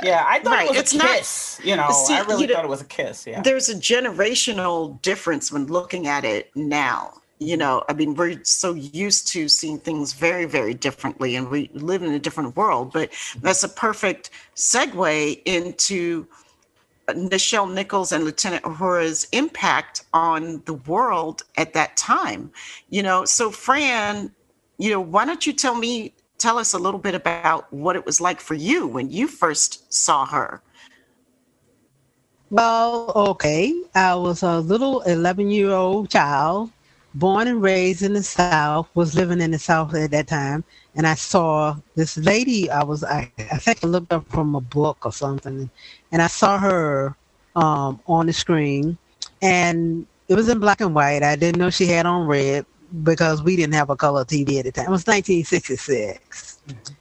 Yeah, 0.02 0.24
I 0.26 0.40
thought 0.40 0.52
Right, 0.56 0.66
it 0.66 0.70
was 0.70 0.78
it's 0.80 0.94
a 0.94 0.98
not- 0.98 1.06
kiss. 1.06 1.60
you 1.62 1.76
know, 1.76 1.88
See, 2.06 2.14
I 2.14 2.22
really 2.22 2.42
you 2.42 2.48
know, 2.48 2.54
thought 2.56 2.64
it 2.64 2.74
was 2.76 2.82
a 2.82 2.90
kiss. 2.98 3.26
Yeah. 3.26 3.40
There's 3.40 3.68
a 3.68 3.76
generational 3.76 5.00
difference 5.02 5.52
when 5.52 5.66
looking 5.66 6.08
at 6.08 6.24
it 6.24 6.50
now. 6.56 7.00
You 7.40 7.56
know, 7.56 7.84
I 7.88 7.92
mean, 7.92 8.14
we're 8.14 8.42
so 8.42 8.74
used 8.74 9.28
to 9.28 9.48
seeing 9.48 9.78
things 9.78 10.12
very, 10.12 10.44
very 10.44 10.74
differently, 10.74 11.36
and 11.36 11.48
we 11.48 11.70
live 11.72 12.02
in 12.02 12.12
a 12.12 12.18
different 12.18 12.56
world. 12.56 12.92
But 12.92 13.10
that's 13.40 13.62
a 13.62 13.68
perfect 13.68 14.30
segue 14.56 15.40
into 15.44 16.26
Nichelle 17.08 17.72
Nichols 17.72 18.12
and 18.12 18.24
Lieutenant 18.24 18.64
Uhura's 18.64 19.26
impact 19.32 20.04
on 20.12 20.62
the 20.66 20.74
world 20.74 21.42
at 21.56 21.72
that 21.74 21.96
time. 21.96 22.50
You 22.90 23.02
know, 23.02 23.24
so 23.24 23.50
Fran, 23.50 24.32
you 24.78 24.90
know, 24.90 25.00
why 25.00 25.24
don't 25.24 25.46
you 25.46 25.52
tell 25.52 25.74
me, 25.74 26.12
tell 26.38 26.58
us 26.58 26.74
a 26.74 26.78
little 26.78 27.00
bit 27.00 27.14
about 27.14 27.72
what 27.72 27.96
it 27.96 28.04
was 28.04 28.20
like 28.20 28.40
for 28.40 28.54
you 28.54 28.86
when 28.86 29.10
you 29.10 29.26
first 29.26 29.92
saw 29.92 30.26
her? 30.26 30.62
Well, 32.50 33.12
okay. 33.14 33.74
I 33.94 34.14
was 34.14 34.42
a 34.42 34.60
little 34.60 35.02
11 35.02 35.50
year 35.50 35.70
old 35.70 36.10
child, 36.10 36.70
born 37.14 37.48
and 37.48 37.62
raised 37.62 38.02
in 38.02 38.14
the 38.14 38.22
South, 38.22 38.88
was 38.94 39.14
living 39.14 39.40
in 39.40 39.50
the 39.50 39.58
South 39.58 39.94
at 39.94 40.10
that 40.10 40.28
time. 40.28 40.64
And 40.94 41.06
I 41.06 41.14
saw 41.14 41.76
this 41.94 42.16
lady, 42.16 42.70
I 42.70 42.82
was, 42.84 43.04
I, 43.04 43.30
I 43.38 43.58
think 43.58 43.84
I 43.84 43.86
looked 43.86 44.12
up 44.12 44.26
from 44.28 44.54
a 44.54 44.60
book 44.60 44.98
or 45.04 45.12
something, 45.12 45.70
and 46.12 46.22
I 46.22 46.26
saw 46.26 46.58
her 46.58 47.16
um, 47.56 48.00
on 48.06 48.26
the 48.26 48.32
screen. 48.32 48.98
And 49.42 50.06
it 50.28 50.34
was 50.34 50.48
in 50.48 50.58
black 50.58 50.80
and 50.80 50.94
white. 50.94 51.22
I 51.22 51.36
didn't 51.36 51.58
know 51.58 51.70
she 51.70 51.86
had 51.86 52.06
on 52.06 52.26
red 52.26 52.66
because 53.02 53.42
we 53.42 53.56
didn't 53.56 53.74
have 53.74 53.90
a 53.90 53.96
color 53.96 54.24
TV 54.24 54.58
at 54.58 54.64
the 54.64 54.72
time. 54.72 54.86
It 54.86 54.90
was 54.90 55.06
1966. 55.06 56.58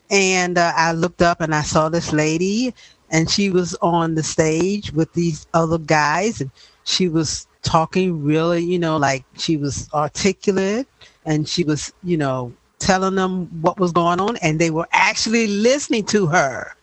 And 0.10 0.58
uh, 0.58 0.72
I 0.76 0.94
looked 0.94 1.22
up 1.22 1.42
and 1.42 1.54
I 1.54 1.62
saw 1.62 1.90
this 1.90 2.14
lady, 2.14 2.74
and 3.10 3.30
she 3.30 3.50
was 3.50 3.76
on 3.82 4.16
the 4.16 4.24
stage 4.24 4.92
with 4.94 5.12
these 5.14 5.48
other 5.54 5.78
guys, 5.78 6.42
and 6.42 6.52
she 6.84 7.10
was 7.10 7.48
talking 7.68 8.24
really, 8.24 8.64
you 8.64 8.80
know, 8.80 8.96
like 8.98 9.26
she 9.38 9.58
was 9.58 9.90
articulate, 9.94 10.88
and 11.26 11.48
she 11.48 11.66
was, 11.66 11.94
you 12.04 12.16
know, 12.16 12.54
telling 12.80 13.16
them 13.16 13.48
what 13.62 13.78
was 13.80 13.92
going 13.92 14.22
on, 14.22 14.38
and 14.38 14.60
they 14.60 14.70
were 14.72 14.88
actually 14.94 15.48
listening 15.48 16.06
to 16.06 16.26
her. 16.28 16.74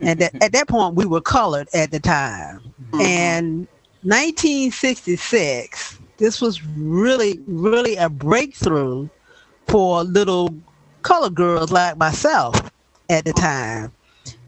And 0.00 0.20
at, 0.20 0.34
at 0.42 0.52
that 0.52 0.66
point, 0.66 0.96
we 0.96 1.06
were 1.06 1.20
colored 1.20 1.68
at 1.72 1.92
the 1.92 2.00
time. 2.00 2.60
Mm-hmm. 2.90 3.00
And 3.00 3.68
1966, 4.02 5.98
this 6.18 6.40
was 6.40 6.64
really, 6.66 7.40
really 7.46 7.94
a 7.96 8.08
breakthrough 8.08 9.08
for 9.68 10.02
little 10.02 10.52
colored 11.02 11.36
girls 11.36 11.70
like 11.70 11.96
myself 11.96 12.72
at 13.08 13.24
the 13.24 13.32
time. 13.32 13.92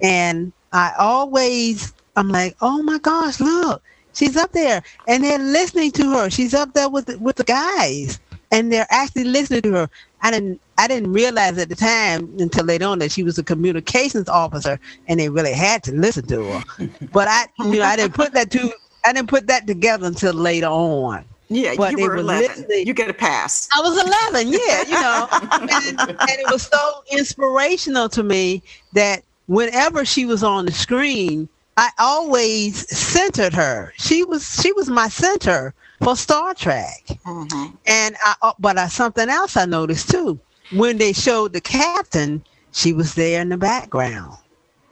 And 0.03 0.53
I 0.73 0.93
always, 0.99 1.95
I'm 2.17 2.29
like, 2.29 2.57
oh 2.61 2.83
my 2.83 2.99
gosh, 2.99 3.39
look, 3.39 3.83
she's 4.17 4.37
up 4.37 4.53
there, 4.53 4.83
and 5.07 5.23
they're 5.23 5.39
listening 5.39 5.93
to 5.93 6.11
her. 6.15 6.31
She's 6.31 6.55
up 6.55 6.75
there 6.75 6.89
with 6.89 7.07
the, 7.07 7.19
with 7.19 7.37
the 7.37 7.45
guys, 7.45 8.19
and 8.51 8.73
they're 8.73 8.87
actually 8.91 9.25
listening 9.25 9.63
to 9.63 9.73
her. 9.73 9.91
I 10.23 10.31
didn't, 10.33 10.61
I 10.79 10.89
didn't 10.89 11.13
realize 11.13 11.59
at 11.59 11.69
the 11.69 11.77
time 11.77 12.35
until 12.41 12.65
later 12.65 12.87
on 12.87 12.99
that 13.01 13.13
she 13.13 13.23
was 13.23 13.39
a 13.39 13.45
communications 13.45 14.29
officer, 14.29 14.81
and 15.07 15.21
they 15.21 15.29
really 15.29 15.53
had 15.53 15.83
to 15.85 15.93
listen 15.93 16.27
to 16.29 16.45
her. 16.45 16.89
but 17.13 17.29
I, 17.29 17.47
you 17.65 17.79
know, 17.79 17.85
I 17.85 17.97
didn't 17.97 18.15
put 18.15 18.33
that 18.33 18.51
to, 18.53 18.73
I 19.05 19.13
didn't 19.13 19.29
put 19.29 19.47
that 19.49 19.67
together 19.67 20.07
until 20.07 20.35
later 20.35 20.67
on. 20.67 21.25
Yeah, 21.49 21.75
But 21.77 21.93
you 21.93 21.99
they 21.99 22.09
were 22.09 22.17
were 22.17 22.17
11. 22.17 22.49
listening. 22.49 22.87
You 22.89 22.95
get 22.95 23.09
a 23.09 23.15
pass. 23.15 23.69
I 23.77 23.81
was 23.81 23.97
11, 24.33 24.49
yeah, 24.53 24.83
you 24.83 25.01
know. 25.01 25.29
and, 25.53 26.01
and 26.01 26.19
it 26.41 26.51
was 26.51 26.63
so 26.63 27.03
inspirational 27.13 28.09
to 28.11 28.25
me 28.25 28.63
that 28.95 29.23
whenever 29.47 30.05
she 30.05 30.27
was 30.27 30.43
on 30.43 30.67
the 30.67 30.73
screen, 30.73 31.49
I 31.77 31.91
always 31.99 32.89
centered 32.97 33.53
her. 33.55 33.93
She 33.99 34.25
was 34.25 34.61
she 34.63 34.73
was 34.73 34.89
my 34.89 35.09
center 35.09 35.75
for 36.03 36.17
Star 36.17 36.55
Trek. 36.55 37.07
Mhm. 37.27 37.77
And 37.87 38.17
I, 38.25 38.35
uh, 38.43 38.53
but 38.59 38.79
I, 38.79 38.89
something 38.89 39.29
else 39.29 39.57
I 39.57 39.67
noticed 39.67 40.11
too. 40.11 40.39
When 40.73 40.99
they 40.99 41.13
showed 41.13 41.53
the 41.53 41.61
captain, 41.61 42.43
she 42.73 42.93
was 42.93 43.15
there 43.15 43.41
in 43.43 43.51
the 43.51 43.57
background. 43.57 44.37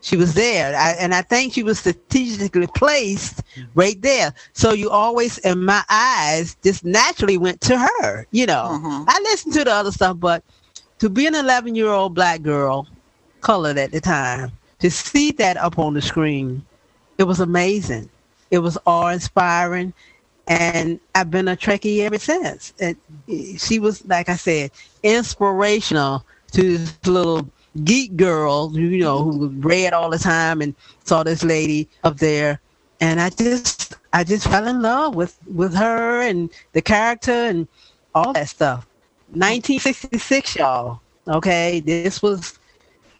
She 0.02 0.16
was 0.16 0.34
there, 0.34 0.76
I, 0.76 0.90
and 0.92 1.14
I 1.14 1.22
think 1.22 1.54
she 1.54 1.62
was 1.62 1.78
strategically 1.78 2.66
placed 2.66 3.42
right 3.74 4.00
there. 4.02 4.34
So 4.52 4.72
you 4.72 4.90
always, 4.90 5.38
in 5.38 5.64
my 5.64 5.82
eyes, 5.88 6.56
just 6.62 6.84
naturally 6.84 7.38
went 7.38 7.60
to 7.62 7.78
her. 7.78 8.26
You 8.30 8.46
know, 8.46 8.78
Mhm. 8.82 9.04
I 9.08 9.18
listened 9.22 9.54
to 9.54 9.64
the 9.64 9.72
other 9.72 9.90
stuff, 9.90 10.18
but 10.20 10.44
to 10.98 11.08
be 11.08 11.26
an 11.26 11.34
11 11.34 11.74
year 11.74 11.88
old 11.88 12.14
black 12.14 12.42
girl, 12.42 12.86
colored 13.40 13.78
at 13.78 13.92
the 13.92 14.00
time, 14.00 14.52
to 14.80 14.90
see 14.90 15.30
that 15.32 15.56
up 15.56 15.78
on 15.78 15.94
the 15.94 16.02
screen, 16.02 16.64
it 17.18 17.24
was 17.24 17.40
amazing. 17.40 18.08
It 18.50 18.58
was 18.58 18.78
awe 18.86 19.08
inspiring 19.08 19.92
and 20.46 21.00
I've 21.14 21.30
been 21.30 21.48
a 21.48 21.56
Trekkie 21.56 22.00
ever 22.00 22.18
since. 22.18 22.74
And 22.80 22.96
she 23.58 23.78
was, 23.78 24.04
like 24.06 24.28
I 24.28 24.36
said, 24.36 24.70
inspirational 25.02 26.24
to 26.52 26.78
this 26.78 27.06
little 27.06 27.48
geek 27.84 28.16
girl, 28.16 28.70
you 28.74 28.98
know, 28.98 29.24
who 29.24 29.48
read 29.48 29.92
all 29.92 30.10
the 30.10 30.18
time 30.18 30.60
and 30.60 30.74
saw 31.04 31.22
this 31.22 31.42
lady 31.42 31.88
up 32.04 32.18
there, 32.18 32.60
and 33.00 33.20
I 33.20 33.30
just, 33.30 33.94
I 34.12 34.24
just 34.24 34.46
fell 34.46 34.66
in 34.68 34.82
love 34.82 35.14
with 35.14 35.36
with 35.52 35.74
her 35.74 36.20
and 36.20 36.50
the 36.72 36.82
character 36.82 37.32
and 37.32 37.66
all 38.14 38.32
that 38.34 38.48
stuff. 38.48 38.86
1966, 39.30 40.56
y'all. 40.56 41.00
Okay, 41.26 41.80
this 41.80 42.22
was 42.22 42.58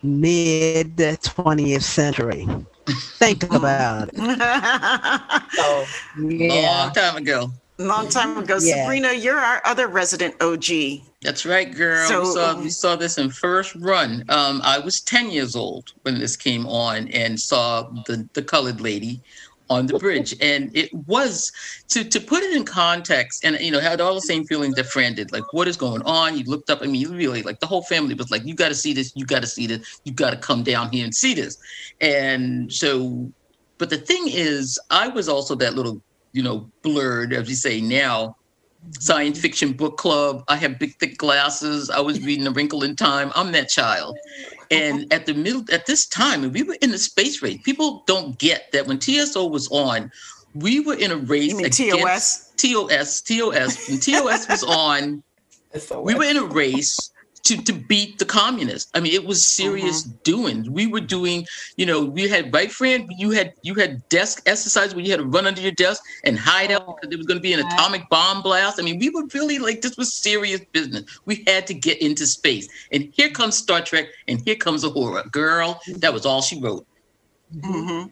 mid 0.03 0.97
20th 0.97 1.83
century. 1.83 2.47
Think 2.89 3.43
about 3.53 4.11
it. 4.13 4.15
So, 5.55 5.85
yeah. 6.21 6.83
long 6.83 6.93
time 6.93 7.17
ago. 7.17 7.51
Long 7.79 8.09
time 8.09 8.39
ago. 8.39 8.59
Yeah. 8.61 8.83
Sabrina, 8.85 9.13
you're 9.13 9.39
our 9.39 9.63
other 9.65 9.89
resident 9.89 10.35
OG. 10.41 11.03
That's 11.23 11.47
right, 11.47 11.75
girl. 11.75 12.07
So- 12.09 12.21
we 12.21 12.27
saw 12.35 12.61
we 12.61 12.71
saw 12.71 12.97
this 12.97 13.19
in 13.19 13.31
first 13.31 13.75
run. 13.77 14.25
Um, 14.29 14.61
I 14.63 14.79
was 14.79 15.01
ten 15.01 15.31
years 15.31 15.57
old 15.57 15.93
when 16.03 16.19
this 16.19 16.37
came 16.37 16.67
on 16.67 17.09
and 17.09 17.39
saw 17.41 17.83
the 18.07 18.29
the 18.35 18.43
colored 18.43 18.81
lady 18.81 19.21
on 19.71 19.87
the 19.87 19.99
bridge, 19.99 20.35
and 20.41 20.71
it 20.77 20.93
was 20.93 21.51
to 21.89 22.05
to 22.05 22.21
put 22.21 22.43
it 22.43 22.55
in 22.57 22.65
context, 22.65 23.45
and 23.45 23.59
you 23.61 23.71
know 23.71 23.81
had 23.81 24.01
all 24.01 24.15
the 24.15 24.21
same 24.21 24.45
feelings 24.45 24.75
that 24.77 24.87
Fran 24.87 25.15
did. 25.15 25.33
Like, 25.33 25.53
what 25.53 25.69
is 25.69 25.77
going 25.77 26.03
on? 26.03 26.37
You 26.37 26.45
looked 26.45 26.71
up. 26.71 26.81
I 26.83 26.87
mean, 26.87 27.11
really 27.11 27.43
like 27.43 27.61
the 27.61 27.67
whole 27.67 27.83
family 27.83 28.15
was 28.15 28.31
like, 28.31 28.45
you 28.45 28.55
got 28.55 28.69
to 28.69 28.75
see 28.75 28.93
this. 28.93 29.13
You 29.15 29.27
got 29.27 29.43
to 29.43 29.49
see 29.49 29.67
this. 29.67 30.01
You 30.05 30.13
got 30.13 30.31
to 30.31 30.37
come 30.37 30.63
down 30.63 30.91
here 30.91 31.05
and 31.05 31.15
see 31.15 31.35
this. 31.35 31.59
And 32.01 32.73
so, 32.73 33.31
but 33.79 33.91
the 33.91 33.99
thing 33.99 34.25
is, 34.29 34.79
I 34.91 35.09
was 35.09 35.29
also 35.29 35.55
that 35.57 35.75
little 35.75 36.01
you 36.33 36.43
know 36.43 36.71
blurred, 36.83 37.33
as 37.33 37.49
you 37.49 37.57
say 37.57 37.81
now 37.81 38.37
science 38.99 39.41
fiction 39.41 39.73
book 39.73 39.97
club. 39.97 40.45
I 40.49 40.57
have 40.57 40.79
big 40.79 40.97
thick 40.97 41.19
glasses. 41.19 41.91
I 41.91 42.01
was 42.01 42.21
reading 42.21 42.47
A 42.47 42.51
Wrinkle 42.51 42.83
in 42.85 42.97
Time. 42.97 43.33
I'm 43.35 43.53
that 43.53 43.69
child. 43.69 44.17
And 44.71 45.13
at 45.13 45.27
the 45.27 45.35
middle, 45.35 45.65
at 45.73 45.87
this 45.87 46.07
time, 46.07 46.51
we 46.53 46.63
were 46.63 46.77
in 46.81 46.91
the 46.91 46.99
space 46.99 47.43
race. 47.43 47.61
People 47.63 48.03
don't 48.07 48.39
get 48.39 48.73
that 48.73 48.87
when 48.87 48.99
TSO 48.99 49.47
was 49.47 49.69
on, 49.69 50.11
we 50.55 50.81
were 50.81 50.95
in 50.95 51.11
a 51.11 51.17
race. 51.17 51.51
You 51.51 51.57
mean 51.57 51.67
against- 51.67 52.57
TOS, 52.57 53.21
TOS. 53.21 53.21
TOS. 53.23 53.89
When 53.89 54.01
TOS 54.01 54.49
was 54.49 54.65
on, 54.65 55.23
we 56.03 56.15
were 56.15 56.25
in 56.25 56.37
a 56.37 56.45
race 56.45 57.11
to, 57.45 57.63
to 57.63 57.73
beat 57.73 58.19
the 58.19 58.25
communists. 58.25 58.91
I 58.95 59.01
mean, 59.01 59.13
it 59.13 59.25
was 59.25 59.47
serious 59.47 60.03
doing. 60.03 60.73
We 60.73 60.87
were 60.87 61.01
doing, 61.01 61.47
you 61.77 61.85
know, 61.85 62.03
we 62.03 62.27
had 62.27 62.53
right 62.53 62.73
friend, 62.73 63.11
you 63.19 63.31
had 63.31 63.53
you 63.63 63.75
had 63.75 64.07
desk 64.09 64.43
exercise 64.47 64.95
where 64.95 65.05
you 65.05 65.11
had 65.11 65.21
to 65.21 65.27
run 65.27 65.47
under 65.47 65.61
your 65.61 65.73
desk 65.73 66.03
and 66.25 66.39
hide 66.39 66.73
out 66.73 66.87
because 66.87 67.11
there 67.11 67.19
was 67.19 67.27
going 67.27 67.39
to 67.39 67.43
be 67.43 67.53
an 67.53 67.61
atomic 67.61 68.09
bomb 68.09 68.43
blast. 68.43 68.81
I 68.81 68.83
mean, 68.83 68.99
we 68.99 69.11
were 69.11 69.25
really 69.35 69.59
like 69.59 69.83
this 69.83 69.97
was 69.97 70.13
serious 70.13 70.61
business. 70.73 71.05
We 71.27 71.45
had 71.47 71.67
to 71.67 71.75
get 71.75 72.01
into 72.01 72.27
space. 72.27 72.67
And 72.93 73.13
here 73.13 73.31
comes 73.31 73.57
Star 73.57 73.83
Trek 73.83 74.07
and 74.27 74.41
here 74.41 74.57
comes 74.57 74.83
Uhura. 74.85 75.31
Girl, 75.31 75.81
that 75.99 76.13
was 76.13 76.25
all 76.25 76.41
she 76.41 76.61
wrote. 76.61 76.87
Mm-hmm. 77.57 78.09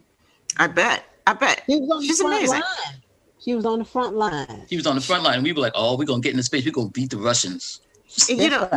I 0.57 0.67
bet. 0.67 1.05
I 1.25 1.33
bet. 1.33 1.63
She 1.67 1.77
was 1.79 2.05
She's 2.05 2.19
amazing. 2.19 2.61
line. 2.61 3.01
She 3.39 3.55
was 3.55 3.65
on 3.65 3.79
the 3.79 3.85
front 3.85 4.15
line. 4.15 4.65
She 4.69 4.77
was 4.77 4.87
on 4.87 4.95
the 4.95 5.01
front 5.01 5.23
line 5.23 5.35
and 5.35 5.43
we 5.43 5.51
were 5.51 5.59
like, 5.59 5.73
"Oh, 5.75 5.97
we're 5.97 6.05
going 6.05 6.21
to 6.21 6.25
get 6.25 6.31
into 6.31 6.43
space. 6.43 6.63
We're 6.65 6.71
going 6.71 6.87
to 6.87 6.93
beat 6.93 7.09
the 7.09 7.17
Russians." 7.17 7.81
You 8.27 8.49
know, 8.49 8.69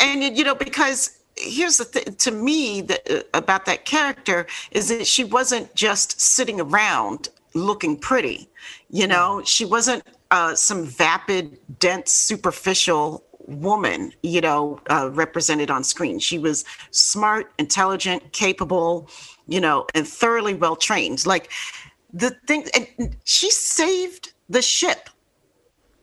and 0.00 0.36
you 0.36 0.44
know 0.44 0.54
because 0.54 1.18
here's 1.36 1.76
the 1.76 1.84
thing 1.84 2.14
to 2.14 2.30
me 2.30 2.80
that, 2.82 3.10
uh, 3.10 3.22
about 3.34 3.64
that 3.66 3.84
character 3.84 4.46
is 4.72 4.88
that 4.88 5.06
she 5.06 5.24
wasn't 5.24 5.74
just 5.74 6.20
sitting 6.20 6.60
around 6.60 7.28
looking 7.54 7.96
pretty 7.96 8.48
you 8.90 9.06
know 9.06 9.40
she 9.44 9.64
wasn't 9.64 10.02
uh, 10.30 10.54
some 10.54 10.84
vapid, 10.84 11.58
dense, 11.78 12.12
superficial 12.12 13.24
woman, 13.46 14.12
you 14.22 14.40
know, 14.40 14.80
uh, 14.90 15.08
represented 15.12 15.70
on 15.70 15.82
screen. 15.82 16.18
She 16.18 16.38
was 16.38 16.64
smart, 16.90 17.50
intelligent, 17.58 18.32
capable, 18.32 19.08
you 19.46 19.60
know, 19.60 19.86
and 19.94 20.06
thoroughly 20.06 20.54
well 20.54 20.76
trained. 20.76 21.24
Like 21.24 21.50
the 22.12 22.30
thing, 22.46 22.66
and 22.74 23.16
she 23.24 23.50
saved 23.50 24.32
the 24.48 24.62
ship 24.62 25.08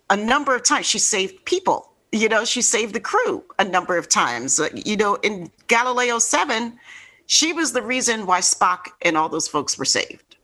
a 0.10 0.18
number 0.18 0.56
of 0.56 0.64
times. 0.64 0.86
She 0.86 1.00
saved 1.00 1.46
people. 1.46 1.92
You 2.16 2.30
know, 2.30 2.46
she 2.46 2.62
saved 2.62 2.96
the 2.96 3.02
crew 3.02 3.44
a 3.60 3.66
number 3.66 3.98
of 3.98 4.08
times. 4.08 4.62
You 4.74 4.96
know, 4.96 5.16
in 5.16 5.52
Galileo 5.68 6.18
7, 6.18 6.80
she 7.26 7.52
was 7.52 7.74
the 7.74 7.82
reason 7.82 8.26
why 8.26 8.40
Spock 8.40 8.88
and 9.02 9.18
all 9.18 9.28
those 9.28 9.50
folks 9.50 9.78
were 9.78 9.84
saved. 9.84 10.38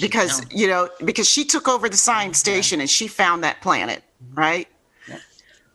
Because, 0.00 0.46
you 0.50 0.66
know, 0.66 0.88
because 1.04 1.28
she 1.28 1.44
took 1.44 1.68
over 1.68 1.90
the 1.90 1.96
science 1.96 2.38
station 2.38 2.80
and 2.80 2.88
she 2.88 3.06
found 3.06 3.44
that 3.44 3.60
planet, 3.60 4.02
right? 4.32 4.66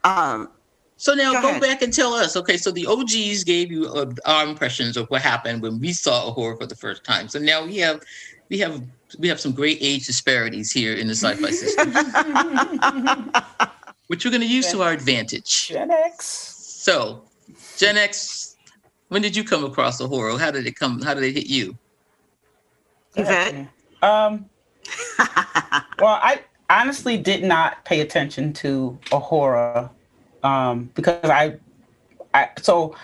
Um, 0.03 0.49
So 0.97 1.13
now 1.13 1.33
Go 1.33 1.53
go, 1.53 1.59
back 1.59 1.83
and 1.83 1.93
tell 1.93 2.13
us. 2.13 2.35
Okay, 2.35 2.57
so 2.57 2.71
the 2.71 2.87
OGs 2.87 3.43
gave 3.43 3.71
you 3.71 3.87
uh, 3.87 4.11
our 4.25 4.47
impressions 4.47 4.97
of 4.97 5.07
what 5.09 5.21
happened 5.21 5.61
when 5.61 5.79
we 5.79 5.93
saw 5.93 6.33
Uhura 6.33 6.57
for 6.57 6.65
the 6.65 6.75
first 6.75 7.03
time. 7.03 7.27
So 7.27 7.37
now 7.39 7.65
we 7.65 7.77
have 7.77 8.01
we 8.49 8.57
have 8.59 8.81
we 9.19 9.27
have 9.27 9.39
some 9.39 9.51
great 9.51 9.77
age 9.81 10.07
disparities 10.07 10.71
here 10.71 10.93
in 10.95 11.07
the 11.07 11.15
sci-fi 11.15 11.51
system, 11.51 11.91
which 14.07 14.25
we're 14.25 14.31
going 14.31 14.41
to 14.41 14.47
use 14.47 14.71
to 14.71 14.81
our 14.81 14.91
advantage. 14.91 15.69
Gen 15.69 15.91
X. 15.91 16.25
So, 16.25 17.23
Gen 17.77 17.97
X, 17.97 18.55
when 19.09 19.21
did 19.21 19.35
you 19.35 19.43
come 19.43 19.63
across 19.63 20.01
Uhura? 20.01 20.39
How 20.39 20.51
did 20.51 20.65
it 20.65 20.75
come? 20.75 21.01
How 21.01 21.13
did 21.13 21.23
it 21.23 21.33
hit 21.33 21.47
you? 21.47 21.77
Yvette? 23.15 23.67
Um, 24.01 24.49
well, 25.99 26.19
I 26.21 26.41
honestly 26.69 27.17
did 27.17 27.43
not 27.43 27.85
pay 27.85 28.01
attention 28.01 28.53
to 28.53 28.97
Uhura 29.05 29.89
um, 30.43 30.89
because 30.95 31.29
I, 31.29 31.57
I 32.33 32.49
so 32.61 32.95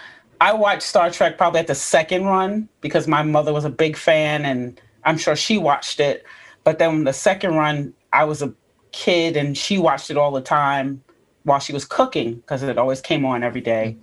I 0.41 0.53
watched 0.53 0.83
Star 0.83 1.09
Trek 1.11 1.37
probably 1.37 1.59
at 1.59 1.67
the 1.67 1.75
second 1.75 2.25
run 2.25 2.69
because 2.81 3.07
my 3.07 3.23
mother 3.23 3.53
was 3.53 3.65
a 3.65 3.69
big 3.69 3.95
fan 3.97 4.45
and 4.45 4.79
I'm 5.03 5.17
sure 5.17 5.35
she 5.35 5.57
watched 5.57 5.99
it. 5.99 6.25
But 6.63 6.79
then 6.79 7.03
the 7.03 7.13
second 7.13 7.55
run, 7.55 7.93
I 8.13 8.25
was 8.25 8.41
a 8.41 8.53
kid 8.91 9.37
and 9.37 9.57
she 9.57 9.77
watched 9.77 10.09
it 10.09 10.17
all 10.17 10.31
the 10.31 10.41
time 10.41 11.03
while 11.43 11.59
she 11.59 11.73
was 11.73 11.85
cooking 11.85 12.35
because 12.35 12.63
it 12.63 12.77
always 12.77 13.01
came 13.01 13.25
on 13.25 13.43
every 13.43 13.61
day. 13.61 13.97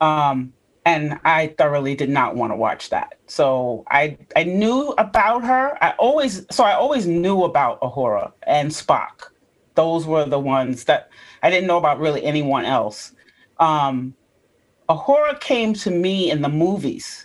Um, 0.00 0.52
and 0.86 1.18
I 1.24 1.48
thoroughly 1.58 1.94
did 1.94 2.10
not 2.10 2.36
want 2.36 2.52
to 2.52 2.56
watch 2.56 2.90
that. 2.90 3.14
So 3.26 3.84
I 3.88 4.18
I 4.36 4.44
knew 4.44 4.94
about 4.98 5.44
her. 5.44 5.82
I 5.82 5.92
always 5.92 6.44
so 6.50 6.64
I 6.64 6.74
always 6.74 7.06
knew 7.06 7.44
about 7.44 7.80
Uhura 7.80 8.32
and 8.42 8.70
Spock. 8.70 9.30
Those 9.74 10.06
were 10.06 10.24
the 10.26 10.38
ones 10.38 10.84
that 10.84 11.10
I 11.42 11.50
didn't 11.50 11.66
know 11.66 11.78
about 11.78 11.98
really 11.98 12.22
anyone 12.24 12.64
else. 12.64 13.12
Um, 13.58 14.14
Uhura 14.88 15.40
came 15.40 15.72
to 15.74 15.90
me 15.90 16.30
in 16.30 16.42
the 16.42 16.48
movies. 16.48 17.23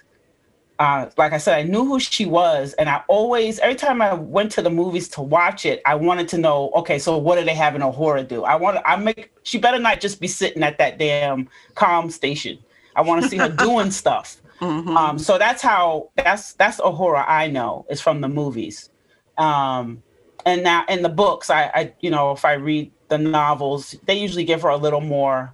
Uh, 0.79 1.09
like 1.17 1.33
I 1.33 1.37
said, 1.37 1.57
I 1.57 1.63
knew 1.63 1.83
who 1.85 1.99
she 1.99 2.25
was, 2.25 2.73
and 2.73 2.87
I 2.89 3.03
always, 3.09 3.59
every 3.59 3.75
time 3.75 4.01
I 4.01 4.13
went 4.13 4.49
to 4.53 4.61
the 4.61 4.69
movies 4.69 5.09
to 5.09 5.21
watch 5.21 5.65
it, 5.65 5.81
I 5.85 5.95
wanted 5.95 6.29
to 6.29 6.37
know, 6.37 6.71
okay, 6.73 6.97
so 6.97 7.17
what 7.17 7.37
do 7.37 7.43
they 7.43 7.53
have 7.53 7.75
in 7.75 7.81
Uhura 7.81 8.25
do? 8.25 8.45
I 8.45 8.55
want, 8.55 8.77
to. 8.77 8.89
I 8.89 8.95
make, 8.95 9.33
she 9.43 9.57
better 9.57 9.77
not 9.77 9.99
just 9.99 10.21
be 10.21 10.27
sitting 10.27 10.63
at 10.63 10.77
that 10.77 10.97
damn 10.97 11.49
comm 11.75 12.09
station. 12.09 12.59
I 12.95 13.01
want 13.01 13.21
to 13.23 13.29
see 13.29 13.37
her 13.37 13.49
doing 13.65 13.91
stuff. 13.91 14.37
Um, 14.61 15.19
so 15.19 15.37
that's 15.37 15.61
how 15.61 16.09
that's 16.15 16.53
that's 16.53 16.79
Uhura 16.81 17.23
I 17.27 17.47
know 17.47 17.85
is 17.89 18.01
from 18.01 18.21
the 18.21 18.27
movies. 18.27 18.89
Um, 19.37 20.03
and 20.45 20.63
now 20.63 20.85
in 20.89 21.01
the 21.01 21.09
books, 21.09 21.49
I, 21.49 21.63
I 21.73 21.93
you 22.01 22.09
know 22.09 22.31
if 22.31 22.43
I 22.43 22.53
read 22.53 22.91
the 23.07 23.17
novels, 23.17 23.95
they 24.05 24.17
usually 24.17 24.43
give 24.43 24.61
her 24.61 24.69
a 24.69 24.77
little 24.77 25.01
more, 25.01 25.53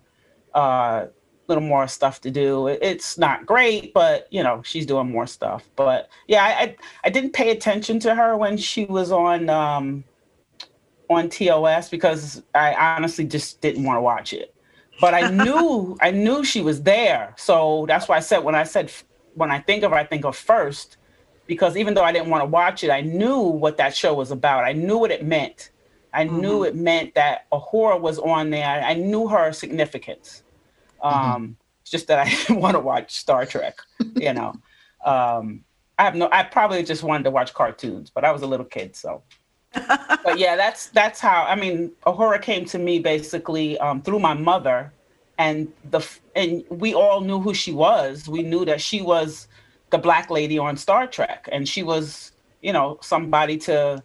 uh, 0.53 1.07
little 1.47 1.63
more 1.63 1.87
stuff 1.87 2.21
to 2.21 2.31
do. 2.31 2.67
It's 2.67 3.17
not 3.17 3.45
great, 3.45 3.93
but 3.93 4.27
you 4.31 4.43
know 4.43 4.61
she's 4.63 4.85
doing 4.85 5.11
more 5.11 5.27
stuff. 5.27 5.69
But 5.75 6.09
yeah, 6.27 6.43
I 6.43 6.49
I, 6.49 6.75
I 7.05 7.09
didn't 7.09 7.33
pay 7.33 7.51
attention 7.51 7.99
to 8.01 8.15
her 8.15 8.37
when 8.37 8.57
she 8.57 8.85
was 8.85 9.11
on 9.11 9.49
um, 9.49 10.03
on 11.09 11.29
TOS 11.29 11.89
because 11.89 12.43
I 12.53 12.73
honestly 12.73 13.25
just 13.25 13.61
didn't 13.61 13.83
want 13.83 13.97
to 13.97 14.01
watch 14.01 14.33
it 14.33 14.55
but 14.99 15.13
I 15.13 15.29
knew 15.43 15.97
I 16.01 16.11
knew 16.11 16.43
she 16.43 16.61
was 16.61 16.83
there. 16.83 17.33
So 17.37 17.85
that's 17.87 18.07
why 18.07 18.17
I 18.17 18.19
said 18.19 18.39
when 18.39 18.55
I 18.55 18.63
said 18.63 18.91
when 19.33 19.51
I 19.51 19.59
think 19.59 19.83
of 19.83 19.91
her, 19.91 19.97
I 19.97 20.05
think 20.05 20.25
of 20.25 20.35
first, 20.35 20.97
because 21.47 21.77
even 21.77 21.93
though 21.93 22.03
I 22.03 22.11
didn't 22.11 22.29
want 22.29 22.41
to 22.41 22.45
watch 22.45 22.83
it, 22.83 22.89
I 22.89 23.01
knew 23.01 23.39
what 23.39 23.77
that 23.77 23.95
show 23.95 24.13
was 24.13 24.31
about. 24.31 24.63
I 24.63 24.73
knew 24.73 24.97
what 24.97 25.11
it 25.11 25.25
meant. 25.25 25.71
I 26.13 26.23
knew 26.23 26.63
it 26.63 26.77
meant 26.77 27.13
that 27.15 27.49
Uhura 27.51 27.99
was 27.99 28.19
on 28.19 28.49
there. 28.49 28.81
I 28.81 28.93
knew 28.93 29.27
her 29.27 29.51
significance. 29.51 30.43
Um, 31.05 31.57
It's 31.81 31.91
just 31.91 32.07
that 32.07 32.19
I 32.19 32.29
didn't 32.29 32.61
want 32.61 32.75
to 32.75 32.79
watch 32.79 33.15
Star 33.15 33.45
Trek. 33.45 33.79
You 34.15 34.33
know, 34.33 34.53
um, 35.05 35.63
I 35.97 36.03
have 36.05 36.15
no. 36.15 36.29
I 36.31 36.43
probably 36.43 36.83
just 36.83 37.03
wanted 37.03 37.23
to 37.25 37.31
watch 37.31 37.53
cartoons, 37.53 38.09
but 38.09 38.25
I 38.25 38.31
was 38.31 38.41
a 38.41 38.47
little 38.47 38.65
kid, 38.65 38.95
so 38.95 39.23
but 40.23 40.39
yeah, 40.39 40.55
that's 40.55 40.87
that's 40.87 41.19
how 41.19 41.43
I 41.43 41.55
mean, 41.55 41.91
Uhura 42.05 42.41
came 42.41 42.65
to 42.65 42.79
me 42.79 42.99
basically 42.99 43.77
um, 43.79 44.01
through 44.01 44.19
my 44.19 44.33
mother, 44.33 44.93
and 45.37 45.71
the 45.91 46.05
and 46.35 46.63
we 46.69 46.93
all 46.93 47.21
knew 47.21 47.39
who 47.39 47.53
she 47.53 47.71
was. 47.71 48.27
We 48.27 48.41
knew 48.41 48.65
that 48.65 48.81
she 48.81 49.01
was 49.01 49.47
the 49.91 49.97
black 49.97 50.29
lady 50.29 50.57
on 50.57 50.77
Star 50.77 51.07
Trek, 51.07 51.47
and 51.51 51.67
she 51.67 51.83
was 51.83 52.31
you 52.61 52.73
know 52.73 52.97
somebody 53.01 53.57
to 53.57 54.03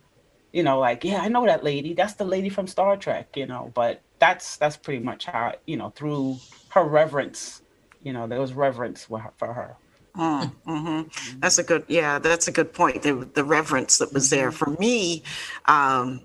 you 0.53 0.63
know 0.63 0.79
like 0.79 1.05
yeah 1.05 1.21
I 1.23 1.29
know 1.29 1.47
that 1.47 1.65
lady. 1.65 1.95
That's 1.95 2.15
the 2.15 2.25
lady 2.25 2.49
from 2.49 2.67
Star 2.67 2.97
Trek, 2.97 3.37
you 3.37 3.47
know. 3.47 3.71
But 3.75 4.03
that's 4.21 4.57
that's 4.59 4.77
pretty 4.77 5.03
much 5.03 5.27
how 5.27 5.55
you 5.67 5.77
know 5.77 5.91
through 5.91 6.37
her 6.71 6.85
reverence, 6.85 7.63
you 8.03 8.13
know, 8.13 8.27
there 8.27 8.41
was 8.41 8.53
reverence 8.53 9.05
for 9.05 9.53
her. 9.53 9.77
Mm, 10.17 10.53
mhm. 10.67 11.41
That's 11.41 11.59
a 11.59 11.63
good, 11.63 11.85
yeah, 11.89 12.19
that's 12.19 12.49
a 12.49 12.53
good 12.53 12.73
point. 12.73 13.03
The, 13.03 13.29
the 13.35 13.45
reverence 13.45 13.99
that 13.99 14.13
was 14.13 14.31
there 14.31 14.51
for 14.51 14.71
me. 14.79 15.23
Um, 15.67 16.21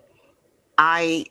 I 0.78 1.26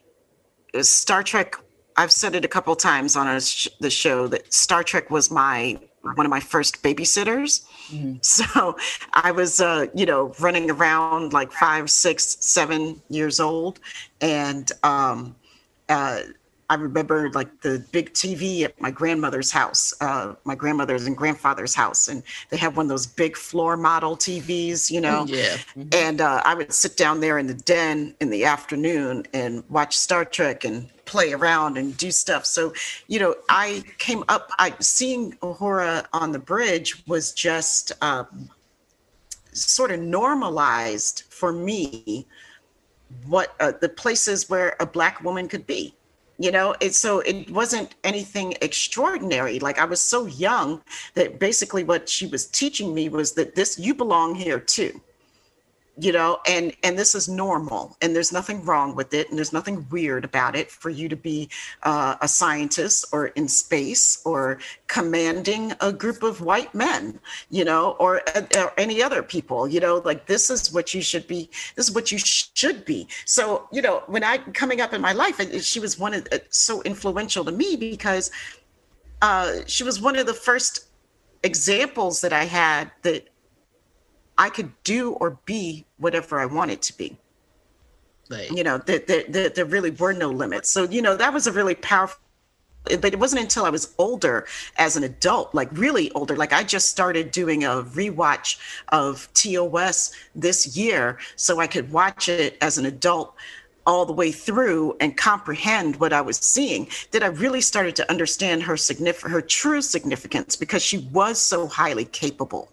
Star 0.81 1.23
Trek. 1.23 1.55
I've 1.97 2.11
said 2.11 2.35
it 2.35 2.43
a 2.43 2.49
couple 2.49 2.75
times 2.75 3.15
on 3.15 3.39
sh- 3.39 3.69
the 3.79 3.89
show 3.89 4.27
that 4.27 4.53
Star 4.53 4.83
Trek 4.83 5.09
was 5.09 5.31
my 5.31 5.79
one 6.15 6.25
of 6.25 6.29
my 6.29 6.39
first 6.39 6.83
babysitters. 6.83 7.65
So 8.21 8.75
I 9.13 9.29
was, 9.31 9.61
uh, 9.61 9.85
you 9.93 10.07
know, 10.07 10.33
running 10.39 10.71
around 10.71 11.33
like 11.33 11.51
five, 11.51 11.91
six, 11.91 12.37
seven 12.39 12.99
years 13.09 13.39
old, 13.39 13.79
and 14.21 14.71
um, 14.81 15.35
uh, 15.87 16.21
I 16.69 16.75
remember 16.75 17.29
like 17.31 17.61
the 17.61 17.85
big 17.91 18.13
TV 18.13 18.63
at 18.63 18.79
my 18.81 18.89
grandmother's 18.89 19.51
house, 19.51 19.93
uh, 20.01 20.33
my 20.45 20.55
grandmother's 20.55 21.05
and 21.05 21.15
grandfather's 21.15 21.75
house, 21.75 22.07
and 22.07 22.23
they 22.49 22.57
had 22.57 22.75
one 22.75 22.85
of 22.85 22.89
those 22.89 23.05
big 23.05 23.37
floor 23.37 23.77
model 23.77 24.17
TVs, 24.17 24.89
you 24.89 24.99
know. 24.99 25.25
Yeah. 25.27 25.57
And 25.91 26.21
uh, 26.21 26.41
I 26.43 26.55
would 26.55 26.73
sit 26.73 26.97
down 26.97 27.19
there 27.19 27.37
in 27.37 27.45
the 27.45 27.53
den 27.53 28.15
in 28.19 28.29
the 28.31 28.45
afternoon 28.45 29.25
and 29.33 29.63
watch 29.69 29.95
Star 29.95 30.25
Trek 30.25 30.63
and 30.63 30.89
play 31.05 31.33
around 31.33 31.77
and 31.77 31.95
do 31.97 32.09
stuff. 32.09 32.45
So, 32.45 32.73
you 33.07 33.19
know, 33.19 33.35
I 33.47 33.83
came 33.99 34.23
up, 34.27 34.49
I 34.57 34.73
seeing 34.79 35.33
Uhura 35.43 36.05
on 36.13 36.31
the 36.31 36.39
bridge 36.39 37.05
was 37.05 37.31
just 37.31 37.91
uh, 38.01 38.23
sort 39.53 39.91
of 39.91 39.99
normalized 39.99 41.23
for 41.29 41.53
me 41.53 42.25
what 43.27 43.55
uh, 43.59 43.71
the 43.79 43.89
places 43.89 44.49
where 44.49 44.75
a 44.79 44.85
black 44.85 45.23
woman 45.23 45.47
could 45.47 45.67
be 45.67 45.93
you 46.37 46.51
know 46.51 46.75
it's 46.81 46.97
so 46.97 47.19
it 47.19 47.49
wasn't 47.51 47.95
anything 48.03 48.53
extraordinary. 48.61 49.59
Like 49.59 49.79
i 49.79 49.85
was 49.85 50.01
so 50.01 50.25
young 50.25 50.81
that 51.13 51.39
basically 51.39 51.83
what 51.83 52.09
she 52.09 52.27
was 52.27 52.47
teaching 52.47 52.93
me 52.93 53.09
was 53.09 53.33
that 53.33 53.55
this 53.55 53.79
you 53.79 53.93
belong 53.93 54.35
here 54.35 54.59
too 54.59 55.01
you 55.97 56.11
know 56.11 56.39
and 56.47 56.75
and 56.83 56.97
this 56.99 57.15
is 57.15 57.29
normal 57.29 57.95
and 58.01 58.15
there's 58.15 58.33
nothing 58.33 58.63
wrong 58.65 58.95
with 58.95 59.13
it 59.13 59.29
and 59.29 59.37
there's 59.37 59.53
nothing 59.53 59.85
weird 59.89 60.25
about 60.25 60.55
it 60.55 60.69
for 60.69 60.89
you 60.89 61.07
to 61.07 61.15
be 61.15 61.49
uh, 61.83 62.15
a 62.21 62.27
scientist 62.27 63.05
or 63.13 63.27
in 63.27 63.47
space 63.47 64.21
or 64.25 64.59
commanding 64.87 65.73
a 65.81 65.93
group 65.93 66.21
of 66.21 66.41
white 66.41 66.73
men 66.75 67.19
you 67.49 67.63
know 67.63 67.91
or, 67.99 68.21
uh, 68.35 68.41
or 68.57 68.73
any 68.77 69.01
other 69.01 69.23
people 69.23 69.67
you 69.67 69.79
know 69.79 70.01
like 70.03 70.25
this 70.25 70.49
is 70.49 70.73
what 70.73 70.93
you 70.93 71.01
should 71.01 71.27
be 71.27 71.49
this 71.75 71.87
is 71.87 71.95
what 71.95 72.11
you 72.11 72.17
sh- 72.17 72.49
should 72.53 72.83
be. 72.85 73.07
So 73.25 73.67
you 73.71 73.81
know 73.81 74.03
when 74.07 74.23
i 74.23 74.37
coming 74.37 74.81
up 74.81 74.93
in 74.93 75.01
my 75.01 75.13
life 75.13 75.39
she 75.63 75.79
was 75.79 75.97
one 75.97 76.13
of 76.13 76.27
uh, 76.31 76.39
so 76.49 76.81
influential 76.83 77.45
to 77.45 77.51
me 77.51 77.75
because 77.75 78.31
uh, 79.21 79.59
she 79.65 79.83
was 79.83 80.01
one 80.01 80.17
of 80.17 80.25
the 80.25 80.33
first 80.33 80.87
examples 81.43 82.21
that 82.21 82.33
i 82.33 82.43
had 82.43 82.91
that 83.03 83.29
I 84.37 84.49
could 84.49 84.71
do 84.83 85.11
or 85.13 85.37
be 85.45 85.85
whatever 85.97 86.39
I 86.39 86.45
wanted 86.45 86.81
to 86.83 86.97
be. 86.97 87.17
Like, 88.29 88.51
You 88.51 88.63
know, 88.63 88.77
that 88.79 89.07
there, 89.07 89.23
there, 89.29 89.49
there 89.49 89.65
really 89.65 89.91
were 89.91 90.13
no 90.13 90.29
limits. 90.29 90.69
So, 90.69 90.83
you 90.83 91.01
know, 91.01 91.15
that 91.15 91.33
was 91.33 91.47
a 91.47 91.51
really 91.51 91.75
powerful. 91.75 92.19
But 92.85 93.13
it 93.13 93.19
wasn't 93.19 93.41
until 93.41 93.65
I 93.65 93.71
was 93.71 93.95
older 93.97 94.45
as 94.77 94.95
an 94.95 95.03
adult, 95.03 95.55
like 95.55 95.69
really 95.71 96.11
older, 96.11 96.35
like 96.35 96.53
I 96.53 96.63
just 96.63 96.89
started 96.89 97.31
doing 97.31 97.63
a 97.63 97.81
rewatch 97.81 98.59
of 98.89 99.27
TOS 99.33 100.11
this 100.35 100.77
year 100.77 101.17
so 101.35 101.59
I 101.59 101.65
could 101.65 101.91
watch 101.91 102.29
it 102.29 102.59
as 102.61 102.77
an 102.77 102.85
adult 102.85 103.33
all 103.87 104.05
the 104.05 104.13
way 104.13 104.31
through 104.31 104.95
and 104.99 105.17
comprehend 105.17 105.95
what 105.95 106.13
I 106.13 106.21
was 106.21 106.37
seeing 106.37 106.87
that 107.11 107.23
I 107.23 107.27
really 107.27 107.61
started 107.61 107.95
to 107.97 108.09
understand 108.09 108.63
her 108.63 108.75
signif- 108.75 109.27
her 109.29 109.41
true 109.41 109.81
significance 109.81 110.55
because 110.55 110.83
she 110.83 111.09
was 111.11 111.39
so 111.39 111.67
highly 111.67 112.05
capable. 112.05 112.69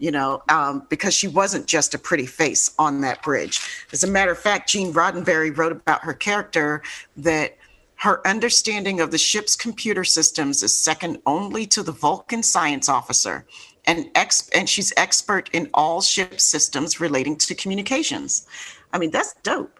You 0.00 0.10
know, 0.10 0.42
um, 0.48 0.86
because 0.88 1.14
she 1.14 1.28
wasn't 1.28 1.66
just 1.66 1.94
a 1.94 1.98
pretty 1.98 2.26
face 2.26 2.72
on 2.78 3.02
that 3.02 3.22
bridge. 3.22 3.60
As 3.92 4.02
a 4.02 4.06
matter 4.06 4.32
of 4.32 4.38
fact, 4.38 4.68
Gene 4.70 4.92
Roddenberry 4.94 5.56
wrote 5.56 5.72
about 5.72 6.02
her 6.02 6.14
character 6.14 6.82
that 7.18 7.56
her 7.96 8.26
understanding 8.26 9.00
of 9.00 9.10
the 9.10 9.18
ship's 9.18 9.54
computer 9.54 10.04
systems 10.04 10.62
is 10.62 10.74
second 10.74 11.20
only 11.26 11.66
to 11.66 11.82
the 11.82 11.92
Vulcan 11.92 12.42
science 12.42 12.88
officer, 12.88 13.44
and 13.86 14.06
ex- 14.14 14.48
and 14.54 14.66
she's 14.70 14.90
expert 14.96 15.50
in 15.52 15.68
all 15.74 16.00
ship 16.00 16.40
systems 16.40 16.98
relating 16.98 17.36
to 17.36 17.54
communications. 17.54 18.46
I 18.94 18.98
mean, 18.98 19.10
that's 19.10 19.34
dope. 19.42 19.78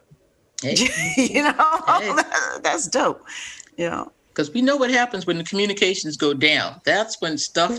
Hey. 0.62 0.74
you 1.16 1.42
know, 1.44 1.82
Hey. 1.86 2.14
that's 2.62 2.88
dope. 2.88 3.24
You 3.78 3.88
know, 3.88 4.12
because 4.30 4.50
we 4.52 4.62
know 4.62 4.76
what 4.76 4.90
happens 4.90 5.26
when 5.26 5.38
the 5.38 5.44
communications 5.44 6.16
go 6.16 6.32
down. 6.32 6.80
That's 6.84 7.20
when 7.20 7.36
stuff, 7.36 7.78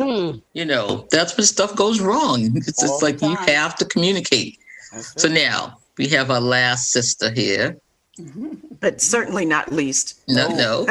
you 0.53 0.65
know, 0.65 1.07
that's 1.09 1.35
when 1.37 1.45
stuff 1.45 1.75
goes 1.75 1.99
wrong. 2.01 2.51
It's 2.55 2.81
All 2.83 2.87
just 2.87 2.99
the 2.99 3.05
like 3.05 3.21
you 3.21 3.35
have 3.53 3.75
to 3.77 3.85
communicate. 3.85 4.59
So 5.01 5.27
now 5.27 5.77
we 5.97 6.07
have 6.09 6.29
our 6.29 6.41
last 6.41 6.91
sister 6.91 7.31
here. 7.31 7.77
but 8.81 9.01
certainly 9.01 9.45
not 9.45 9.71
least. 9.71 10.19
No, 10.27 10.47
no. 10.49 10.85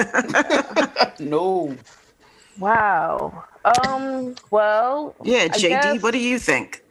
no. 1.18 1.76
Wow. 2.58 3.44
Um. 3.86 4.34
Well. 4.50 5.14
Yeah, 5.22 5.48
JD, 5.48 5.68
guess- 5.68 6.02
what 6.02 6.10
do 6.12 6.18
you 6.18 6.38
think? 6.38 6.82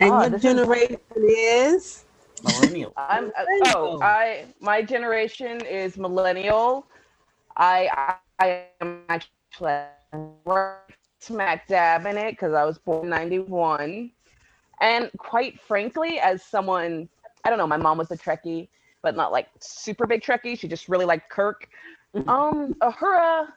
And 0.00 0.10
Oh, 0.12 0.20
your 0.22 0.30
this 0.30 0.36
is- 0.38 0.42
generation 0.42 1.00
is 1.16 2.04
Millennial. 2.44 2.92
I'm. 2.96 3.26
uh, 3.36 3.44
oh, 3.74 4.00
I. 4.00 4.46
My 4.60 4.80
generation 4.80 5.60
is 5.66 5.98
millennial. 5.98 6.86
I. 7.58 8.16
I, 8.40 8.66
am 8.80 9.02
actually 9.08 9.82
right 10.44 10.76
smack 11.18 11.66
dab 11.66 12.06
in 12.06 12.16
it 12.16 12.32
because 12.32 12.54
I 12.54 12.64
was 12.64 12.78
born 12.78 13.08
'91, 13.08 14.10
and 14.80 15.10
quite 15.18 15.60
frankly, 15.60 16.20
as 16.20 16.42
someone, 16.42 17.08
I 17.44 17.50
don't 17.50 17.58
know, 17.58 17.66
my 17.66 17.76
mom 17.76 17.98
was 17.98 18.10
a 18.10 18.16
Trekkie, 18.16 18.68
but 19.02 19.16
not 19.16 19.32
like 19.32 19.48
super 19.60 20.06
big 20.06 20.22
Trekkie. 20.22 20.58
She 20.58 20.68
just 20.68 20.88
really 20.88 21.04
liked 21.04 21.30
Kirk. 21.30 21.68
Um, 22.26 22.74
Uhura 22.80 23.48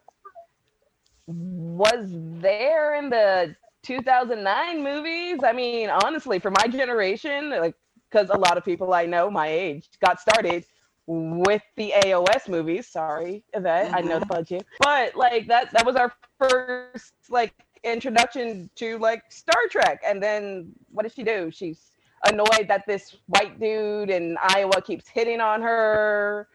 was 1.27 2.07
there 2.41 2.95
in 2.95 3.09
the 3.09 3.55
2009 3.83 4.83
movies. 4.83 5.39
I 5.43 5.53
mean, 5.53 5.89
honestly, 5.89 6.39
for 6.39 6.51
my 6.51 6.67
generation, 6.67 7.49
like, 7.49 7.75
because 8.09 8.29
a 8.29 8.37
lot 8.37 8.57
of 8.57 8.65
people 8.65 8.93
I 8.93 9.05
know 9.05 9.29
my 9.31 9.47
age 9.47 9.89
got 10.03 10.19
started 10.19 10.65
with 11.07 11.63
the 11.75 11.93
AOS 12.03 12.47
movies. 12.47 12.87
Sorry, 12.87 13.43
Yvette, 13.53 13.93
I 13.93 14.01
know 14.01 14.19
the 14.19 14.25
budget, 14.25 14.65
but 14.79 15.15
like 15.15 15.47
that 15.47 15.71
that 15.73 15.85
was 15.85 15.95
our 15.95 16.13
first 16.39 17.13
like 17.29 17.53
introduction 17.83 18.69
to 18.75 18.97
like 18.97 19.23
Star 19.29 19.61
Trek. 19.69 20.01
And 20.05 20.21
then 20.21 20.71
what 20.91 21.03
does 21.03 21.13
she 21.13 21.23
do? 21.23 21.51
She's 21.51 21.91
annoyed 22.27 22.67
that 22.67 22.85
this 22.87 23.17
white 23.27 23.59
dude 23.59 24.09
in 24.09 24.37
Iowa 24.41 24.81
keeps 24.81 25.07
hitting 25.07 25.41
on 25.41 25.61
her. 25.61 26.47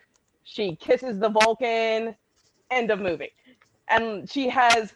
She 0.45 0.77
kisses 0.77 1.19
the 1.19 1.29
Vulcan. 1.29 2.15
End 2.71 2.91
of 2.91 3.01
movie. 3.01 3.33
And 3.89 4.29
she 4.29 4.49
has 4.49 4.95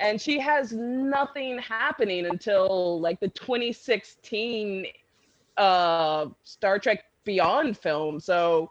and 0.00 0.20
she 0.20 0.38
has 0.38 0.72
nothing 0.72 1.58
happening 1.58 2.26
until 2.26 3.00
like 3.00 3.20
the 3.20 3.28
2016 3.28 4.86
uh 5.56 6.26
Star 6.44 6.78
Trek 6.78 7.04
Beyond 7.24 7.76
film. 7.76 8.20
So 8.20 8.70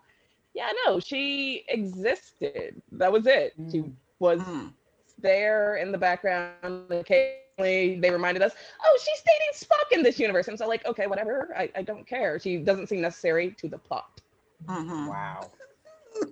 yeah, 0.54 0.70
no, 0.86 1.00
she 1.00 1.64
existed. 1.68 2.82
That 2.94 3.12
was 3.12 3.28
it. 3.28 3.54
She 3.72 3.84
was 4.20 4.40
Mm. 4.40 4.74
there 5.20 5.76
in 5.78 5.92
the 5.92 5.98
background. 5.98 6.92
Occasionally, 6.92 8.00
they 8.00 8.10
reminded 8.12 8.42
us, 8.42 8.54
"Oh, 8.84 9.00
she's 9.04 9.22
dating 9.22 9.54
Spock 9.54 9.96
in 9.96 10.04
this 10.04 10.20
universe," 10.20 10.48
and 10.48 10.58
so 10.58 10.68
like, 10.68 10.86
okay, 10.86 11.06
whatever. 11.08 11.54
I, 11.56 11.70
I 11.76 11.82
don't 11.84 12.08
care. 12.08 12.40
She 12.40 12.58
doesn't 12.58 12.88
seem 12.88 13.02
necessary 13.02 13.52
to 13.60 13.68
the 13.68 13.78
plot. 13.78 14.22
Mhm. 14.66 15.10
Wow. 15.10 15.52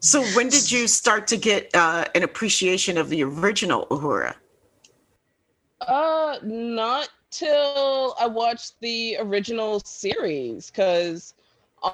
So 0.00 0.22
when 0.36 0.48
did 0.48 0.70
you 0.70 0.86
start 0.86 1.26
to 1.28 1.36
get 1.36 1.74
uh, 1.74 2.04
an 2.14 2.22
appreciation 2.22 2.96
of 2.96 3.08
the 3.08 3.24
original 3.24 3.86
Uhura? 3.86 4.36
Uh, 5.80 6.38
not 6.42 7.08
till 7.30 8.14
I 8.20 8.26
watched 8.26 8.74
the 8.80 9.16
original 9.20 9.80
series, 9.80 10.70
because 10.70 11.34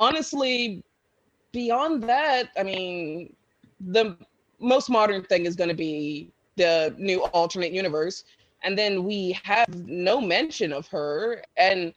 honestly, 0.01 0.83
beyond 1.53 2.03
that, 2.05 2.51
I 2.57 2.63
mean, 2.63 3.35
the 3.81 4.17
most 4.59 4.89
modern 4.91 5.23
thing 5.25 5.47
is 5.47 5.57
going 5.57 5.71
to 5.71 5.75
be 5.77 6.31
the 6.57 6.95
new 6.99 7.23
alternate 7.25 7.73
universe, 7.73 8.25
and 8.63 8.79
then 8.79 9.05
we 9.05 9.39
have 9.43 9.69
no 9.87 10.21
mention 10.21 10.73
of 10.73 10.87
her, 10.89 11.43
and 11.57 11.93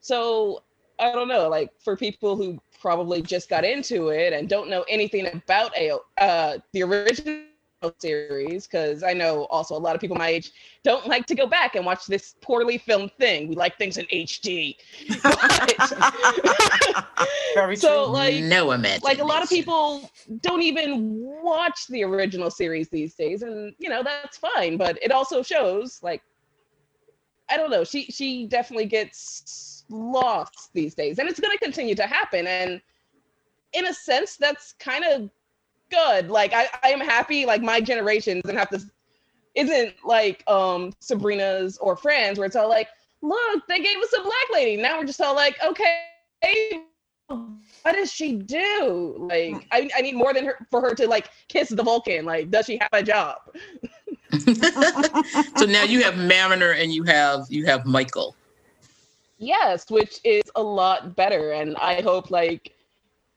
so 0.00 0.62
I 0.98 1.12
don't 1.12 1.28
know, 1.28 1.48
like 1.48 1.70
for 1.80 1.96
people 1.96 2.36
who 2.36 2.60
probably 2.80 3.22
just 3.22 3.48
got 3.48 3.64
into 3.64 4.10
it 4.10 4.32
and 4.32 4.48
don't 4.48 4.68
know 4.68 4.84
anything 4.88 5.26
about 5.26 5.72
uh, 6.18 6.58
the 6.72 6.82
original 6.82 7.44
series, 7.98 8.66
because 8.66 9.02
I 9.02 9.12
know 9.12 9.44
also 9.46 9.76
a 9.76 9.78
lot 9.78 9.94
of 9.94 10.00
people 10.00 10.16
my 10.16 10.28
age 10.28 10.52
don't 10.84 11.06
like 11.06 11.26
to 11.26 11.34
go 11.34 11.46
back 11.46 11.74
and 11.74 11.84
watch 11.84 12.06
this 12.06 12.36
poorly 12.40 12.78
filmed 12.78 13.12
thing. 13.18 13.48
We 13.48 13.56
like 13.56 13.76
things 13.76 13.98
in 13.98 14.06
HD. 14.06 14.76
Very 17.54 17.76
so 17.76 18.04
true. 18.04 18.12
like 18.12 18.42
no 18.44 18.72
imagination. 18.72 19.02
like 19.04 19.18
a 19.18 19.24
lot 19.24 19.42
of 19.42 19.48
people 19.48 20.10
don't 20.40 20.62
even 20.62 21.12
watch 21.42 21.86
the 21.88 22.04
original 22.04 22.50
series 22.50 22.88
these 22.88 23.14
days 23.14 23.42
and 23.42 23.74
you 23.78 23.88
know 23.88 24.02
that's 24.02 24.36
fine 24.36 24.76
but 24.76 24.98
it 25.02 25.12
also 25.12 25.42
shows 25.42 26.00
like 26.02 26.22
i 27.50 27.56
don't 27.56 27.70
know 27.70 27.84
she 27.84 28.04
she 28.06 28.46
definitely 28.46 28.86
gets 28.86 29.84
lost 29.88 30.70
these 30.72 30.94
days 30.94 31.18
and 31.18 31.28
it's 31.28 31.40
going 31.40 31.56
to 31.56 31.64
continue 31.64 31.94
to 31.94 32.06
happen 32.06 32.46
and 32.46 32.80
in 33.72 33.86
a 33.86 33.94
sense 33.94 34.36
that's 34.36 34.74
kind 34.78 35.04
of 35.04 35.30
good 35.90 36.28
like 36.28 36.52
I, 36.52 36.68
I 36.82 36.90
am 36.90 37.00
happy 37.00 37.46
like 37.46 37.62
my 37.62 37.80
generation 37.80 38.40
doesn't 38.40 38.56
have 38.56 38.70
to 38.70 38.80
isn't 39.54 39.94
like 40.04 40.42
um 40.48 40.92
sabrina's 41.00 41.78
or 41.78 41.96
friends 41.96 42.38
where 42.38 42.46
it's 42.46 42.56
all 42.56 42.68
like 42.68 42.88
look 43.22 43.66
they 43.68 43.78
gave 43.78 43.98
us 43.98 44.12
a 44.18 44.22
black 44.22 44.46
lady 44.52 44.80
now 44.80 44.98
we're 44.98 45.04
just 45.04 45.20
all 45.20 45.34
like 45.34 45.56
okay 45.62 46.04
what 47.28 47.92
does 47.92 48.12
she 48.12 48.32
do? 48.36 49.14
Like, 49.18 49.66
I, 49.70 49.90
I 49.96 50.00
need 50.00 50.14
more 50.14 50.32
than 50.32 50.44
her 50.46 50.66
for 50.70 50.80
her 50.80 50.94
to 50.94 51.06
like 51.06 51.30
kiss 51.48 51.68
the 51.68 51.82
Vulcan. 51.82 52.24
Like, 52.24 52.50
does 52.50 52.66
she 52.66 52.78
have 52.78 52.90
a 52.92 53.02
job? 53.02 53.36
so 55.56 55.66
now 55.66 55.84
you 55.84 56.02
have 56.02 56.16
Mariner 56.16 56.72
and 56.72 56.92
you 56.92 57.04
have 57.04 57.46
you 57.48 57.66
have 57.66 57.86
Michael. 57.86 58.34
Yes, 59.38 59.90
which 59.90 60.20
is 60.24 60.42
a 60.56 60.62
lot 60.62 61.14
better. 61.14 61.52
And 61.52 61.76
I 61.76 62.00
hope 62.00 62.30
like 62.30 62.73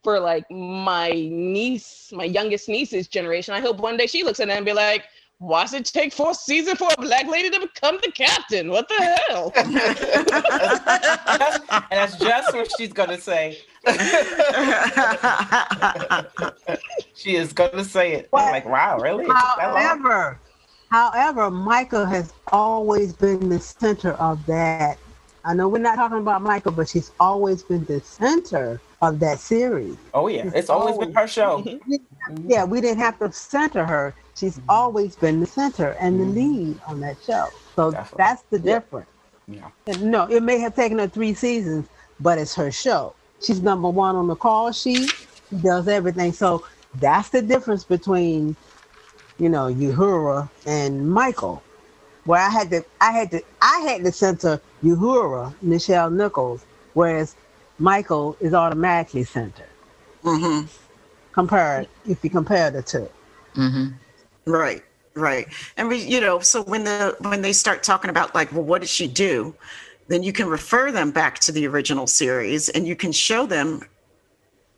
for 0.08 0.22
like 0.22 0.50
my 0.50 1.12
niece, 1.12 2.14
my 2.16 2.24
youngest 2.24 2.70
niece's 2.70 3.10
generation, 3.10 3.54
I 3.54 3.60
hope 3.60 3.80
one 3.80 3.98
day 3.98 4.08
she 4.08 4.24
looks 4.24 4.40
at 4.40 4.48
it 4.48 4.54
and 4.54 4.66
be 4.66 4.72
like, 4.72 5.04
why 5.40 5.64
does 5.64 5.74
it 5.74 5.84
take 5.84 6.14
four 6.14 6.34
seasons 6.34 6.78
for 6.78 6.88
a 6.98 7.02
black 7.02 7.28
lady 7.28 7.50
to 7.50 7.60
become 7.60 8.00
the 8.02 8.10
captain? 8.14 8.72
What 8.72 8.88
the 8.88 9.20
hell? 9.28 9.52
and 11.92 11.92
that's 11.92 12.18
just 12.18 12.54
what 12.54 12.72
she's 12.78 12.94
gonna 12.94 13.20
say. 13.20 13.58
she 17.14 17.36
is 17.36 17.52
gonna 17.52 17.84
say 17.84 18.14
it. 18.14 18.30
I'm 18.34 18.54
like, 18.54 18.66
wow, 18.66 19.00
really? 19.00 19.26
It 19.26 19.28
took 19.28 19.36
that 19.36 19.74
long? 19.74 19.84
However, 19.84 20.40
however, 20.90 21.52
Michael 21.52 22.06
has 22.06 22.32
always 22.54 23.12
been 23.12 23.50
the 23.50 23.60
center 23.60 24.14
of 24.14 24.46
that. 24.46 24.98
I 25.48 25.54
know 25.54 25.70
we're 25.70 25.78
not 25.78 25.96
talking 25.96 26.18
about 26.18 26.42
Michael, 26.42 26.74
but 26.74 26.90
she's 26.90 27.12
always 27.22 27.64
been 27.64 27.86
the 27.86 28.02
center 28.02 28.82
of 29.02 29.22
that 29.22 29.40
series. 29.40 29.96
Oh 30.14 30.28
yeah, 30.28 30.52
it's 30.54 30.70
always 30.70 30.98
been 30.98 31.14
her 31.14 31.26
show. 31.26 31.64
Mm-hmm. 31.64 32.50
Yeah, 32.50 32.66
we 32.66 32.82
didn't 32.82 33.00
have 33.00 33.18
to 33.20 33.32
center 33.32 33.86
her. 33.86 34.14
She's 34.36 34.58
mm-hmm. 34.58 34.70
always 34.70 35.16
been 35.16 35.40
the 35.40 35.46
center 35.46 35.92
and 36.02 36.20
the 36.20 36.26
mm-hmm. 36.26 36.66
lead 36.66 36.82
on 36.86 37.00
that 37.00 37.16
show. 37.26 37.48
So 37.78 37.92
Definitely. 37.92 38.18
that's 38.18 38.42
the 38.50 38.60
difference. 38.60 39.10
Yeah. 39.48 39.70
No, 40.02 40.26
it 40.26 40.44
may 40.44 40.60
have 40.60 40.76
taken 40.76 41.00
her 41.00 41.08
three 41.08 41.34
seasons, 41.34 41.88
but 42.20 42.38
it's 42.38 42.54
her 42.56 42.70
show. 42.70 43.16
She's 43.42 43.62
number 43.62 43.88
one 43.88 44.18
on 44.18 44.28
the 44.28 44.36
call 44.36 44.74
sheet. 44.74 45.14
She 45.50 45.56
does 45.56 45.88
everything. 45.88 46.34
So 46.34 46.66
that's 46.96 47.30
the 47.30 47.42
difference 47.42 47.86
between, 47.86 48.58
you 49.40 49.48
know, 49.48 49.74
Uhura 49.74 50.50
and 50.66 51.10
Michael. 51.10 51.64
Where 52.26 52.42
I 52.42 52.50
had 52.50 52.70
to, 52.72 52.84
I 53.00 53.14
had 53.14 53.32
to, 53.32 53.42
I 53.62 53.80
had 53.88 54.04
to 54.04 54.12
center 54.12 54.60
Uhura, 54.84 55.54
Nichelle 55.64 56.12
Nichols, 56.12 56.66
whereas 56.94 57.36
Michael 57.80 58.38
is 58.40 58.54
automatically 58.54 59.24
centered. 59.24 59.66
hmm 60.22 60.62
Compared, 61.32 61.88
if 62.08 62.24
you 62.24 62.30
compare 62.30 62.72
the 62.72 62.82
two. 62.82 63.10
hmm 63.54 63.88
Right, 64.46 64.84
right. 65.14 65.48
And 65.76 65.90
we, 65.90 65.98
you 65.98 66.22
know, 66.22 66.40
so 66.40 66.64
when 66.64 66.84
the 66.84 67.16
when 67.20 67.42
they 67.42 67.54
start 67.54 67.84
talking 67.84 68.10
about 68.10 68.34
like, 68.34 68.52
well, 68.52 68.64
what 68.64 68.82
did 68.82 68.90
she 68.90 69.08
do? 69.08 69.54
then 70.08 70.24
you 70.24 70.34
can 70.34 70.48
refer 70.48 70.92
them 70.92 71.12
back 71.12 71.40
to 71.40 71.52
the 71.52 71.68
original 71.68 72.08
series 72.08 72.70
and 72.70 72.88
you 72.88 72.96
can 72.96 73.12
show 73.12 73.46
them 73.46 73.82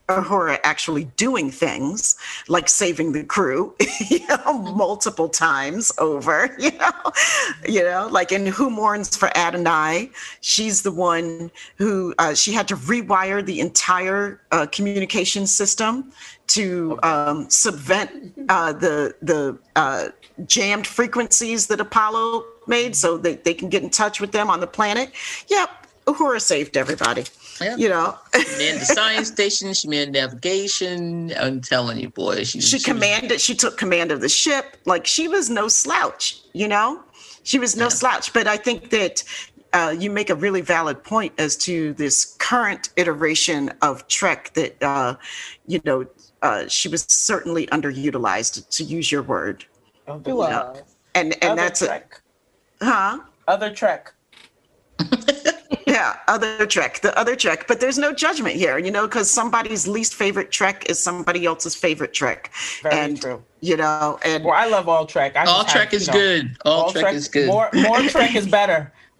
Uhura 0.10 0.60
actually 0.64 1.06
doing 1.16 1.52
things 1.52 2.16
like 2.48 2.68
saving 2.68 3.12
the 3.12 3.24
crew, 3.24 3.76
you 4.10 4.26
know, 4.28 4.60
multiple 4.76 5.30
times 5.30 5.92
over, 6.00 6.56
you 6.60 6.72
know, 6.72 7.12
you 7.68 7.84
know, 7.84 8.08
like 8.12 8.32
in 8.32 8.48
Who 8.48 8.70
Mourns 8.70 9.16
for 9.16 9.36
Adonai, 9.38 10.10
she's 10.42 10.82
the 10.82 10.92
one 10.92 11.52
who 11.78 12.16
uh, 12.18 12.34
she 12.34 12.52
had 12.52 12.68
to 12.70 12.76
rewire 12.76 13.46
the 13.46 13.60
entire 13.60 14.42
uh, 14.52 14.66
communication 14.72 15.46
system 15.46 16.12
to 16.48 17.00
um, 17.04 17.50
subvent 17.50 18.34
uh, 18.50 18.74
the 18.74 19.14
the 19.22 19.58
uh, 19.76 20.10
jammed 20.48 20.88
frequencies 20.88 21.68
that 21.68 21.80
Apollo 21.80 22.44
made, 22.66 22.96
so 22.96 23.18
that 23.18 23.44
they 23.44 23.54
can 23.54 23.70
get 23.70 23.84
in 23.84 23.90
touch 23.90 24.20
with 24.20 24.32
them 24.32 24.50
on 24.50 24.60
the 24.60 24.68
planet. 24.68 25.12
Yep, 25.48 25.70
Uhura 26.08 26.42
saved 26.42 26.76
everybody. 26.76 27.26
Yeah. 27.62 27.76
You 27.76 27.90
know, 27.90 28.18
she 28.34 28.58
manned 28.58 28.82
the 28.82 28.86
science 28.86 29.28
station. 29.38 29.74
She 29.74 29.88
manned 29.88 30.14
navigation. 30.14 31.34
I'm 31.38 31.62
telling 31.62 32.00
you, 32.00 32.10
boy, 32.10 32.44
she 32.44 32.62
she 32.62 32.76
was- 32.78 32.86
commanded. 32.86 33.42
She 33.42 33.56
took 33.56 33.78
command 33.78 34.12
of 34.12 34.22
the 34.22 34.30
ship. 34.30 34.78
Like 34.86 35.06
she 35.06 35.28
was 35.28 35.50
no 35.50 35.68
slouch. 35.68 36.40
You 36.54 36.68
know, 36.68 37.02
she 37.44 37.60
was 37.60 37.76
no 37.76 37.86
Yeah. 37.86 37.90
slouch. 37.90 38.34
But 38.34 38.48
I 38.48 38.58
think 38.58 38.90
that. 38.92 39.24
Uh, 39.72 39.96
you 40.00 40.10
make 40.10 40.32
a 40.32 40.36
really 40.36 40.62
valid 40.62 41.04
point 41.04 41.32
as 41.38 41.56
to 41.56 41.94
this 41.94 42.34
current 42.40 42.90
iteration 42.96 43.72
of 43.84 44.08
Trek 44.08 44.52
that, 44.56 44.82
uh, 44.82 45.16
you 45.68 45.80
know, 45.86 46.08
uh, 46.42 46.68
she 46.68 46.88
was 46.90 47.04
certainly 47.08 47.68
underutilized, 47.68 48.68
to 48.78 48.84
use 48.84 49.12
your 49.12 49.22
word. 49.22 49.66
Other, 50.08 50.24
She 50.26 50.34
was. 50.34 50.82
And 51.14 51.34
and 51.44 51.52
other 51.52 51.56
that's 51.62 51.84
a, 51.84 51.86
Trek. 51.86 52.20
huh? 52.82 53.20
Other 53.48 53.72
Trek. 53.72 54.12
Yeah, 56.00 56.16
other 56.30 56.66
Trek, 56.66 57.02
the 57.02 57.18
other 57.20 57.36
Trek. 57.36 57.68
But 57.68 57.82
there's 57.82 57.98
no 57.98 58.14
judgment 58.14 58.56
here, 58.56 58.78
you 58.78 58.90
know, 58.90 59.06
because 59.06 59.30
somebody's 59.30 59.86
least 59.86 60.14
favorite 60.14 60.50
Trek 60.50 60.90
is 60.90 60.98
somebody 60.98 61.46
else's 61.46 61.76
favorite 61.76 62.14
Trek. 62.14 62.52
Very 62.82 62.96
and, 62.96 63.22
true. 63.22 63.44
You 63.60 63.76
know, 63.76 64.18
and 64.24 64.46
Well, 64.46 64.54
I 64.54 64.68
love 64.68 64.88
all 64.88 65.06
Trek. 65.06 65.36
I 65.36 65.44
all 65.44 65.64
just 65.64 65.76
Trek 65.76 65.92
have, 65.92 65.94
is 66.02 66.08
you 66.08 66.14
know, 66.14 66.20
good. 66.20 66.58
All, 66.64 66.94
Trek, 66.94 67.14
is 67.14 67.28
good. 67.28 67.48
More 67.48 67.70
more 67.74 68.00
Trek 68.04 68.34
is 68.34 68.48
better. 68.48 68.94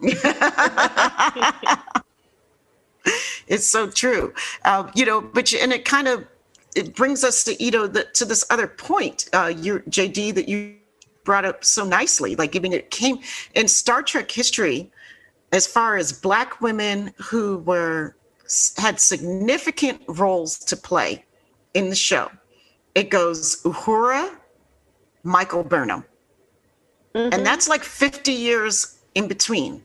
it's 3.46 3.66
so 3.66 3.90
true. 3.90 4.32
Uh, 4.64 4.90
you 4.94 5.04
know, 5.04 5.20
but 5.20 5.52
you, 5.52 5.58
and 5.58 5.74
it 5.74 5.84
kind 5.84 6.08
of 6.08 6.26
it 6.74 6.96
brings 6.96 7.24
us 7.24 7.44
to 7.44 7.62
you 7.62 7.70
know 7.70 7.88
the, 7.88 8.04
to 8.14 8.24
this 8.24 8.42
other 8.48 8.66
point, 8.66 9.28
uh, 9.34 9.52
your 9.54 9.80
JD 9.80 10.34
that 10.34 10.48
you 10.48 10.76
brought 11.24 11.44
up 11.44 11.62
so 11.62 11.84
nicely. 11.84 12.36
Like, 12.36 12.56
I 12.56 12.58
mean, 12.58 12.72
it 12.72 12.90
came 12.90 13.18
in 13.54 13.68
Star 13.68 14.02
Trek 14.02 14.30
history 14.30 14.90
as 15.52 15.66
far 15.66 15.96
as 15.96 16.12
black 16.12 16.60
women 16.60 17.12
who 17.18 17.58
were 17.58 18.16
had 18.76 18.98
significant 18.98 20.02
roles 20.08 20.58
to 20.58 20.76
play 20.76 21.24
in 21.74 21.88
the 21.88 21.96
show. 21.96 22.30
It 22.94 23.10
goes 23.10 23.62
Uhura, 23.62 24.34
Michael 25.22 25.62
Burnham, 25.62 26.04
and 27.14 27.32
mm-hmm. 27.32 27.44
that's 27.44 27.68
like 27.68 27.84
50 27.84 28.32
years 28.32 28.98
in 29.14 29.28
between. 29.28 29.82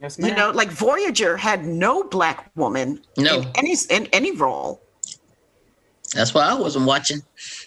Yes, 0.00 0.18
You 0.18 0.34
know, 0.34 0.50
like 0.50 0.68
Voyager 0.68 1.36
had 1.36 1.64
no 1.64 2.02
black 2.02 2.50
woman 2.56 3.02
No. 3.16 3.40
in 3.40 3.48
any 3.54 3.76
in 3.88 4.06
any 4.12 4.32
role. 4.32 4.82
That's 6.14 6.34
why 6.34 6.42
I 6.42 6.54
wasn't 6.54 6.86
watching. 6.86 7.22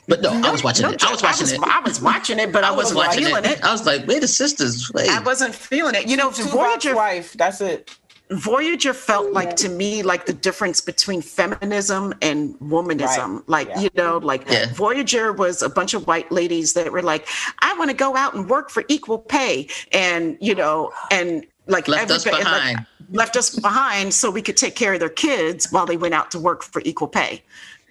But 0.07 0.21
no, 0.21 0.29
I 0.29 0.51
was 0.51 0.63
watching 0.63 0.83
no 0.85 0.91
it. 0.91 1.03
I 1.03 1.11
was 1.11 1.21
joke. 1.21 1.29
watching 1.29 1.55
it. 1.55 1.59
I 1.63 1.79
was 1.81 2.01
watching 2.01 2.39
it, 2.39 2.51
but 2.51 2.63
I, 2.63 2.67
I 2.67 2.71
was 2.71 2.93
wasn't 2.93 2.97
watching 2.99 3.23
feeling 3.25 3.45
it. 3.45 3.51
it. 3.59 3.63
I 3.63 3.71
was 3.71 3.85
like, 3.85 4.05
wait, 4.07 4.21
the 4.21 4.27
sisters. 4.27 4.91
Wait. 4.93 5.09
I 5.09 5.21
wasn't 5.21 5.55
feeling 5.55 5.95
it. 5.95 6.07
You 6.07 6.15
know, 6.17 6.29
Tuvok's 6.29 6.51
Voyager 6.51 6.95
wife. 6.95 7.33
That's 7.33 7.59
it. 7.61 7.97
Voyager 8.31 8.93
felt 8.93 9.31
like 9.33 9.55
to 9.57 9.69
me 9.69 10.01
like 10.01 10.25
the 10.25 10.33
difference 10.33 10.81
between 10.81 11.21
feminism 11.21 12.13
and 12.23 12.55
womanism. 12.59 13.35
Right. 13.35 13.49
Like, 13.49 13.67
Yeah. 13.69 13.79
you 13.81 13.89
know, 13.95 14.17
like 14.17 14.49
Yeah. 14.49 14.65
Voyager 14.73 15.31
was 15.31 15.61
a 15.61 15.69
bunch 15.69 15.93
of 15.93 16.07
white 16.07 16.31
ladies 16.31 16.73
that 16.73 16.91
were 16.91 17.03
like, 17.03 17.27
I 17.59 17.75
want 17.77 17.91
to 17.91 17.95
go 17.95 18.15
out 18.15 18.33
and 18.33 18.49
work 18.49 18.69
for 18.71 18.83
equal 18.87 19.19
pay. 19.19 19.67
And, 19.91 20.37
you 20.41 20.55
know, 20.55 20.91
and 21.11 21.45
like 21.67 21.87
Left 21.87 22.09
us 22.11 22.25
everybody- 22.25 22.45
like, 22.49 22.61
behind. 22.75 22.85
left 23.11 23.35
us 23.37 23.55
behind 23.55 24.13
so 24.13 24.31
we 24.31 24.41
could 24.41 24.57
take 24.57 24.75
care 24.75 24.93
of 24.95 24.99
their 24.99 25.09
kids 25.09 25.71
while 25.71 25.85
they 25.85 25.97
went 25.97 26.15
out 26.15 26.31
to 26.31 26.39
work 26.39 26.63
for 26.63 26.81
equal 26.85 27.07
pay. 27.07 27.43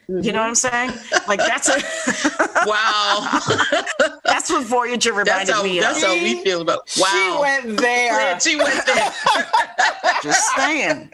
You 0.07 0.33
know 0.33 0.41
what 0.41 0.49
I'm 0.49 0.53
mm-hmm. 0.53 0.99
saying? 0.99 1.25
Like 1.27 1.39
that's 1.39 1.69
a 1.69 1.81
wow. 2.67 3.41
that's 4.25 4.51
what 4.51 4.67
Voyager 4.67 5.13
reminded 5.15 5.55
how 5.55 5.63
me 5.63 5.81
that's 5.81 6.03
of. 6.03 6.09
how 6.09 6.15
we 6.15 6.43
feel 6.43 6.61
about 6.61 6.81
wow. 6.99 7.09
She 7.11 7.41
went 7.41 7.81
there. 7.81 8.21
Yeah, 8.21 8.39
she 8.39 8.57
went 8.57 8.87
there. 8.87 9.13
Just 10.23 10.55
saying. 10.55 11.11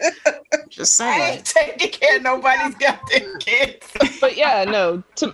Just 0.69 0.95
saying. 0.95 1.21
I 1.21 1.29
ain't 1.35 1.45
taking 1.45 1.91
care 1.91 2.17
of 2.17 2.23
nobody's 2.23 2.75
goddamn 2.75 3.39
kids. 3.39 3.87
But 4.19 4.35
yeah, 4.35 4.65
no. 4.65 5.03
To, 5.17 5.33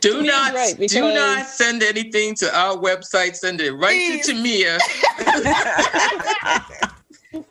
Do 0.00 0.20
me, 0.20 0.28
not 0.28 0.54
right, 0.54 0.76
do 0.76 1.00
not 1.00 1.46
send 1.46 1.82
anything 1.82 2.34
to 2.36 2.54
our 2.54 2.76
website. 2.76 3.36
Send 3.36 3.60
it 3.60 3.72
right 3.72 3.94
Please. 3.94 4.26
to 4.26 4.32
Tamia. 4.32 4.78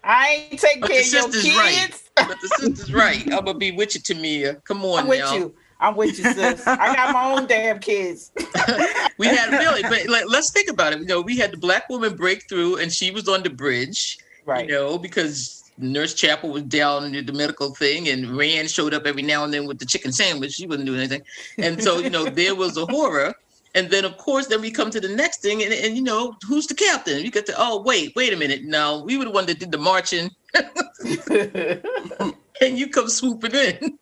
I 0.03 0.47
ain't 0.51 0.59
taking 0.59 0.83
care 0.83 1.01
of 1.01 1.11
your 1.11 1.31
kids. 1.31 1.57
right. 1.57 2.06
But 2.17 2.41
the 2.41 2.47
sister's 2.57 2.93
right. 2.93 3.23
I'm 3.31 3.45
gonna 3.45 3.53
be 3.55 3.71
with 3.71 3.95
you, 3.95 4.01
Tamia. 4.01 4.63
Come 4.63 4.83
on 4.83 4.99
I'm 4.99 5.07
with 5.07 5.19
now. 5.19 5.35
you. 5.35 5.55
I'm 5.79 5.95
with 5.95 6.17
you, 6.17 6.33
sis. 6.33 6.65
I 6.65 6.95
got 6.95 7.13
my 7.13 7.31
own 7.31 7.45
damn 7.45 7.79
kids. 7.79 8.31
we 9.19 9.27
had 9.27 9.51
really, 9.51 9.83
but 9.83 10.07
like, 10.07 10.25
let's 10.27 10.51
think 10.51 10.69
about 10.69 10.93
it. 10.93 10.99
You 10.99 11.05
know, 11.05 11.21
we 11.21 11.37
had 11.37 11.51
the 11.51 11.57
black 11.57 11.87
woman 11.89 12.15
break 12.15 12.49
through, 12.49 12.77
and 12.77 12.91
she 12.91 13.11
was 13.11 13.27
on 13.27 13.43
the 13.43 13.49
bridge. 13.49 14.17
Right. 14.45 14.67
You 14.67 14.73
know, 14.73 14.97
because 14.97 15.69
Nurse 15.77 16.13
Chapel 16.15 16.49
was 16.49 16.63
down 16.63 17.13
in 17.13 17.25
the 17.25 17.33
medical 17.33 17.75
thing, 17.75 18.07
and 18.09 18.35
Rand 18.35 18.71
showed 18.71 18.93
up 18.93 19.05
every 19.05 19.21
now 19.21 19.43
and 19.43 19.53
then 19.53 19.67
with 19.67 19.77
the 19.77 19.85
chicken 19.85 20.11
sandwich. 20.11 20.53
She 20.53 20.65
wasn't 20.65 20.87
doing 20.87 20.99
anything, 20.99 21.21
and 21.57 21.81
so 21.81 21.99
you 21.99 22.09
know 22.09 22.25
there 22.25 22.55
was 22.55 22.77
Uhura. 22.77 23.33
And 23.75 23.89
then, 23.89 24.05
of 24.05 24.17
course, 24.17 24.47
then 24.47 24.61
we 24.61 24.71
come 24.71 24.89
to 24.91 24.99
the 24.99 25.09
next 25.09 25.41
thing, 25.41 25.63
and, 25.63 25.73
and 25.73 25.95
you 25.95 26.01
know, 26.01 26.35
who's 26.47 26.67
the 26.67 26.73
captain? 26.73 27.23
You 27.23 27.31
get 27.31 27.45
to, 27.47 27.53
oh, 27.57 27.81
wait, 27.81 28.13
wait 28.15 28.33
a 28.33 28.37
minute. 28.37 28.63
No, 28.63 29.03
we 29.05 29.17
were 29.17 29.25
the 29.25 29.31
one 29.31 29.45
that 29.45 29.59
did 29.59 29.71
the 29.71 29.77
marching, 29.77 30.31
and 32.61 32.77
you 32.77 32.89
come 32.89 33.07
swooping 33.07 33.53
in. 33.53 33.97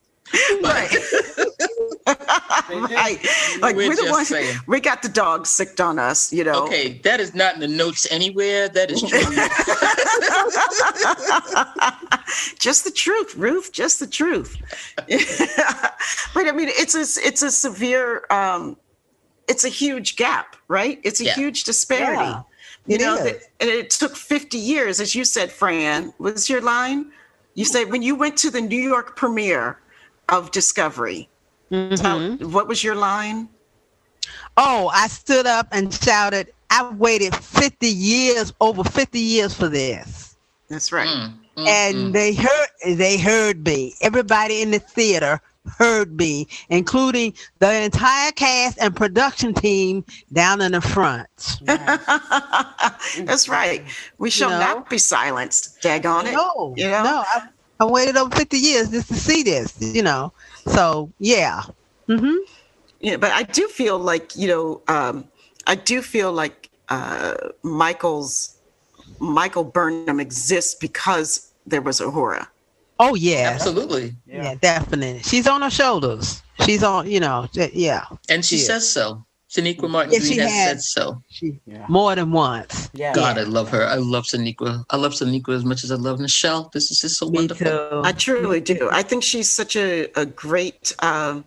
Right. 0.62 0.90
right. 2.06 3.18
Like 3.60 3.76
We're 3.76 3.88
we're, 3.88 3.96
the 3.96 4.08
ones 4.10 4.28
saying. 4.28 4.58
we 4.66 4.80
got 4.80 5.02
the 5.02 5.08
dog 5.08 5.46
sicked 5.46 5.80
on 5.80 5.98
us, 5.98 6.32
you 6.32 6.44
know. 6.44 6.64
Okay, 6.64 6.98
that 7.04 7.20
is 7.20 7.34
not 7.34 7.54
in 7.54 7.60
the 7.60 7.68
notes 7.68 8.06
anywhere. 8.10 8.68
That 8.68 8.90
is 8.90 9.00
true. 9.00 9.10
just 12.58 12.84
the 12.84 12.90
truth, 12.90 13.34
Ruth. 13.36 13.72
Just 13.72 14.00
the 14.00 14.06
truth. 14.06 14.56
but 16.34 16.48
I 16.48 16.52
mean, 16.52 16.68
it's 16.70 16.94
a 16.94 17.26
it's 17.26 17.42
a 17.42 17.50
severe, 17.50 18.24
um, 18.30 18.76
it's 19.48 19.64
a 19.64 19.68
huge 19.68 20.16
gap, 20.16 20.56
right? 20.68 21.00
It's 21.02 21.20
a 21.20 21.24
Yeah. 21.24 21.34
huge 21.34 21.64
disparity. 21.64 22.22
Yeah, 22.22 22.42
you 22.86 22.96
it 22.96 23.00
know, 23.00 23.16
that, 23.22 23.38
and 23.60 23.70
it 23.70 23.90
took 23.90 24.16
fifty 24.16 24.58
years, 24.58 25.00
as 25.00 25.14
you 25.14 25.24
said, 25.24 25.50
Fran. 25.52 26.12
Was 26.18 26.48
your 26.48 26.60
line? 26.60 27.12
You 27.54 27.64
said 27.64 27.90
when 27.90 28.02
you 28.02 28.14
went 28.14 28.36
to 28.38 28.50
the 28.50 28.60
New 28.60 28.82
York 28.82 29.16
premiere 29.16 29.78
of 30.28 30.50
Discovery. 30.50 31.28
tell- 31.70 32.20
Mhm. 32.20 32.44
what 32.52 32.68
was 32.68 32.84
your 32.84 32.94
line? 32.94 33.48
Oh, 34.56 34.88
I 34.94 35.08
stood 35.08 35.46
up 35.46 35.66
and 35.72 35.92
shouted, 35.92 36.52
I've 36.70 36.94
waited 36.96 37.34
50 37.34 37.88
years, 37.88 38.52
over 38.60 38.84
50 38.84 39.18
years 39.18 39.52
for 39.52 39.68
this. 39.68 40.36
That's 40.68 40.92
right. 40.92 41.08
Mm, 41.08 41.32
mm, 41.56 41.68
and 41.68 41.96
mm. 41.96 42.12
they 42.12 42.34
heard 42.34 42.68
they 42.98 43.16
heard 43.18 43.64
me. 43.66 43.94
Everybody 44.00 44.62
in 44.62 44.70
the 44.70 44.78
theater 44.78 45.40
heard 45.66 46.16
me, 46.16 46.46
including 46.68 47.34
the 47.58 47.82
entire 47.82 48.32
cast 48.32 48.78
and 48.78 48.94
production 48.94 49.54
team 49.54 50.04
down 50.32 50.60
in 50.60 50.72
the 50.72 50.80
front. 50.80 51.28
That's 51.64 53.48
right. 53.48 53.82
We 54.18 54.30
shall 54.30 54.50
know? 54.50 54.58
not 54.58 54.90
be 54.90 54.98
silenced. 54.98 55.80
Daggone 55.82 56.26
it. 56.26 56.32
No, 56.32 56.74
you 56.76 56.84
know? 56.84 57.02
no, 57.02 57.24
I, 57.26 57.48
I 57.80 57.84
waited 57.84 58.16
over 58.16 58.34
50 58.34 58.56
years 58.56 58.90
just 58.90 59.08
to 59.08 59.14
see 59.14 59.42
this, 59.42 59.76
you 59.80 60.02
know. 60.02 60.32
So 60.66 61.10
yeah. 61.18 61.62
Mm-hmm. 62.08 62.36
Yeah, 63.00 63.16
but 63.16 63.32
I 63.32 63.42
do 63.42 63.68
feel 63.68 63.98
like 63.98 64.34
you 64.36 64.48
know, 64.48 64.82
um, 64.88 65.28
I 65.66 65.74
do 65.74 66.02
feel 66.02 66.32
like 66.32 66.70
uh, 66.88 67.34
Michael's 67.62 68.56
Michael 69.18 69.64
Burnham 69.64 70.20
exists 70.20 70.74
because 70.74 71.52
there 71.66 71.82
was 71.82 72.00
Uhura. 72.00 72.46
Oh 72.98 73.14
yeah. 73.14 73.50
Absolutely. 73.54 74.14
Yeah. 74.26 74.54
definitely. 74.60 75.20
She's 75.22 75.46
on 75.46 75.62
her 75.62 75.70
shoulders. 75.70 76.42
She's 76.64 76.82
on, 76.82 77.10
you 77.10 77.20
know, 77.20 77.48
yeah. 77.52 78.04
And 78.28 78.44
she 78.44 78.56
Yeah. 78.56 78.62
says 78.64 78.88
so. 78.90 79.24
Sonequa 79.50 79.88
Martin 79.88 80.12
Yeah, 80.12 80.18
she 80.20 80.38
has 80.38 80.50
has. 80.50 80.64
said 80.64 80.80
so. 80.82 81.22
She 81.30 81.60
Yeah. 81.66 81.86
more 81.88 82.14
than 82.14 82.32
once. 82.32 82.90
Yeah. 82.94 83.12
God, 83.12 83.38
I 83.38 83.42
love 83.42 83.70
her. 83.70 83.86
I 83.86 83.94
love 83.96 84.24
Sonequa. 84.24 84.84
I 84.90 84.96
love 84.96 85.12
Sonequa 85.12 85.54
as 85.54 85.64
much 85.64 85.84
as 85.84 85.90
I 85.92 85.94
love 85.96 86.18
Nichelle. 86.18 86.70
This 86.72 86.90
is 86.90 86.98
just 87.00 87.18
so 87.18 87.28
Me 87.28 87.38
wonderful. 87.38 87.66
too. 87.66 88.00
I 88.04 88.12
truly 88.12 88.60
do. 88.60 88.88
I 88.90 89.02
think 89.02 89.22
she's 89.22 89.48
such 89.50 89.76
a, 89.76 90.08
a 90.18 90.26
great 90.26 90.94
um, 91.00 91.44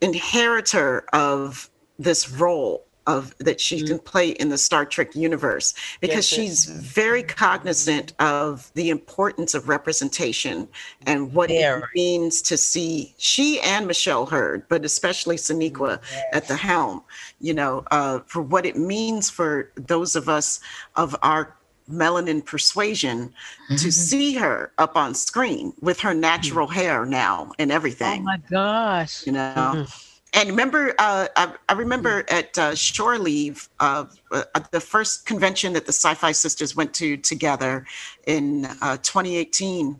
inheritor 0.00 1.04
of 1.12 1.68
this 1.98 2.30
role 2.30 2.85
of 3.06 3.36
that 3.38 3.60
she 3.60 3.78
mm-hmm. 3.78 3.86
can 3.86 3.98
play 3.98 4.30
in 4.30 4.48
the 4.48 4.58
Star 4.58 4.84
Trek 4.84 5.14
universe 5.14 5.74
because 6.00 6.16
Yes, 6.16 6.26
she's 6.26 6.64
very 6.64 7.22
cognizant 7.22 8.12
of 8.18 8.70
the 8.74 8.90
importance 8.90 9.54
of 9.54 9.68
representation 9.68 10.68
and 11.06 11.32
what 11.32 11.50
it 11.50 11.82
means 11.94 12.42
to 12.42 12.56
see 12.56 13.14
she 13.18 13.60
and 13.60 13.86
Michelle 13.86 14.26
Hurd, 14.26 14.68
but 14.68 14.84
especially 14.84 15.36
Sonequa 15.36 16.00
at 16.32 16.48
the 16.48 16.56
helm, 16.56 17.02
you 17.40 17.54
know, 17.54 17.84
uh, 17.90 18.20
for 18.26 18.42
what 18.42 18.66
it 18.66 18.76
means 18.76 19.30
for 19.30 19.70
those 19.76 20.16
of 20.16 20.28
us 20.28 20.60
of 20.96 21.16
our 21.22 21.56
melanin 21.90 22.44
persuasion 22.44 23.32
to 23.68 23.74
mm-hmm. 23.74 23.90
see 23.90 24.34
her 24.34 24.72
up 24.78 24.96
on 24.96 25.14
screen 25.14 25.72
with 25.80 26.00
her 26.00 26.14
natural 26.14 26.66
mm-hmm. 26.66 26.80
hair 26.80 27.06
now 27.06 27.52
and 27.58 27.70
everything. 27.70 28.22
Oh 28.22 28.24
my 28.24 28.40
gosh. 28.50 29.26
you 29.26 29.32
know. 29.32 29.86
And 30.32 30.50
remember, 30.50 30.94
uh, 30.98 31.28
I, 31.34 31.54
I 31.68 31.72
remember 31.72 32.24
at 32.28 32.58
uh, 32.58 32.74
Shore 32.74 33.18
Leave, 33.18 33.68
uh, 33.80 34.04
uh, 34.30 34.42
the 34.70 34.80
first 34.80 35.24
convention 35.24 35.72
that 35.72 35.86
the 35.86 35.92
Sci-Fi 35.92 36.32
Sisters 36.32 36.76
went 36.76 36.92
to 36.94 37.16
together 37.16 37.86
in 38.26 38.66
uh, 38.82 38.98
2018, 38.98 39.98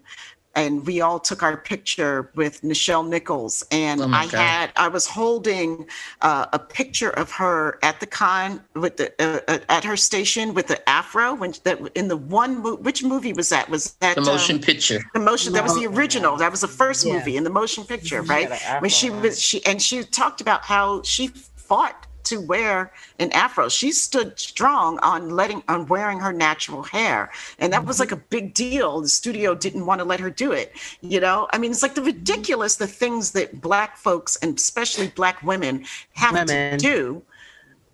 and 0.56 0.84
we 0.86 1.00
all 1.00 1.20
took 1.20 1.42
our 1.42 1.56
picture 1.56 2.30
with 2.34 2.62
Nichelle 2.62 3.06
Nichols, 3.06 3.62
and 3.70 4.00
Oh 4.00 4.08
I 4.08 4.24
God. 4.26 4.32
had 4.40 4.72
I 4.76 4.88
was 4.88 5.06
holding 5.06 5.86
uh, 6.22 6.46
a 6.52 6.58
picture 6.58 7.10
of 7.10 7.30
her 7.32 7.78
at 7.82 8.00
the 8.00 8.06
con 8.06 8.60
with 8.74 8.96
the 8.96 9.12
uh, 9.22 9.40
uh, 9.46 9.58
at 9.68 9.84
her 9.84 9.96
station 9.96 10.54
with 10.54 10.66
the 10.66 10.88
afro 10.88 11.34
when 11.34 11.54
that 11.64 11.78
in 11.94 12.08
the 12.08 12.16
one 12.16 12.62
mo- 12.62 12.76
which 12.76 13.04
movie 13.04 13.32
was 13.34 13.50
that 13.50 13.68
was 13.68 13.92
that 14.00 14.14
The 14.16 14.22
um, 14.22 14.26
motion 14.26 14.58
picture. 14.58 15.00
the 15.14 15.20
motion 15.20 15.52
that 15.52 15.62
was 15.62 15.74
the 15.76 15.86
original 15.86 16.36
that 16.38 16.50
was 16.50 16.62
the 16.62 16.68
first 16.68 17.06
Yeah. 17.06 17.12
movie 17.14 17.36
in 17.36 17.44
the 17.44 17.50
motion 17.50 17.84
picture 17.84 18.22
right 18.22 18.48
the 18.48 18.56
when 18.80 18.90
she 18.90 19.10
was 19.10 19.40
she 19.40 19.64
and 19.66 19.80
she 19.80 20.02
talked 20.02 20.40
about 20.40 20.62
how 20.64 21.02
she 21.02 21.28
fought 21.68 22.06
to 22.26 22.40
wear 22.40 22.92
an 23.18 23.32
afro 23.32 23.68
she 23.68 23.90
stood 23.90 24.38
strong 24.38 24.98
on 24.98 25.30
letting 25.30 25.62
on 25.68 25.86
wearing 25.86 26.18
her 26.18 26.32
natural 26.32 26.82
hair 26.82 27.30
and 27.58 27.72
that 27.72 27.84
was 27.84 27.98
like 28.00 28.12
a 28.12 28.16
big 28.16 28.52
deal 28.52 29.00
the 29.00 29.08
studio 29.08 29.54
didn't 29.54 29.86
want 29.86 29.98
to 29.98 30.04
let 30.04 30.20
her 30.20 30.30
do 30.30 30.52
it 30.52 30.72
you 31.00 31.20
know 31.20 31.48
i 31.52 31.58
mean 31.58 31.70
it's 31.70 31.82
like 31.82 31.94
the 31.94 32.02
ridiculous 32.02 32.76
the 32.76 32.86
things 32.86 33.32
that 33.32 33.60
black 33.60 33.96
folks 33.96 34.36
and 34.36 34.56
especially 34.56 35.08
black 35.08 35.42
women 35.42 35.84
have 36.12 36.32
Women. 36.32 36.46
to 36.46 36.76
do 36.76 37.22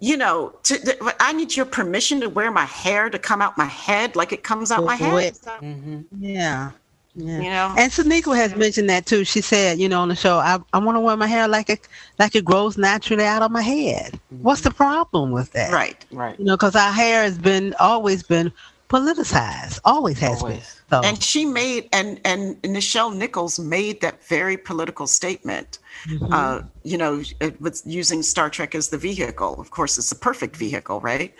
you 0.03 0.17
know, 0.17 0.53
to, 0.65 0.77
th- 0.79 0.99
I 1.21 1.33
need 1.33 1.55
your 1.55 1.65
permission 1.65 2.21
to 2.23 2.29
wear 2.29 2.51
my 2.51 2.65
hair 2.65 3.09
to 3.09 3.21
come 3.21 3.41
out 3.41 3.57
my 3.57 3.67
head 3.67 4.17
like 4.17 4.33
it 4.33 4.43
comes 4.43 4.73
out 4.73 4.85
my 4.85 4.97
head. 4.97 5.35
Mm-hmm. 5.35 6.01
Yeah. 6.19 6.73
Yeah. 7.15 7.41
You 7.41 7.51
know, 7.51 7.75
And 7.77 7.91
Sonequa 7.93 8.37
has 8.37 8.55
mentioned 8.57 8.89
that 8.91 9.07
too. 9.07 9.25
She 9.25 9.41
said, 9.41 9.79
you 9.79 9.89
know, 9.89 10.01
on 10.01 10.09
the 10.09 10.15
show, 10.17 10.39
I, 10.39 10.59
I 10.73 10.79
want 10.79 10.97
to 10.97 11.01
wear 11.01 11.17
my 11.17 11.27
hair 11.27 11.49
like 11.49 11.69
it 11.69 11.87
like 12.19 12.35
it 12.35 12.45
grows 12.45 12.77
naturally 12.79 13.25
out 13.25 13.43
of 13.43 13.51
my 13.51 13.63
head. 13.63 14.19
What's 14.41 14.63
the 14.63 14.71
problem 14.71 15.31
with 15.33 15.53
that? 15.53 15.73
right? 15.73 16.05
Right. 16.11 16.39
You 16.39 16.45
know, 16.47 16.57
because 16.57 16.75
our 16.75 16.93
hair 16.93 17.23
has 17.23 17.39
been 17.39 17.75
always 17.79 18.23
been 18.23 18.53
politicized, 18.89 19.81
always 19.85 20.19
has 20.21 20.43
been. 20.43 20.61
So 20.91 21.01
And 21.03 21.23
she 21.23 21.45
made 21.45 21.89
and 21.93 22.21
and 22.25 22.61
Nichelle 22.63 23.15
Nichols 23.15 23.59
made 23.59 24.01
that 24.01 24.25
very 24.27 24.57
political 24.57 25.07
statement. 25.07 25.79
mhm. 26.07 26.33
Uh, 26.33 26.63
you 26.83 26.97
know, 26.99 27.23
it 27.41 27.61
was 27.61 27.83
using 27.87 28.23
Star 28.23 28.49
Trek 28.51 28.75
as 28.75 28.89
the 28.89 28.99
vehicle. 28.99 29.61
Of 29.61 29.71
course, 29.71 29.99
it's 29.99 30.11
the 30.11 30.17
perfect 30.17 30.57
vehicle, 30.57 31.01
right? 31.01 31.35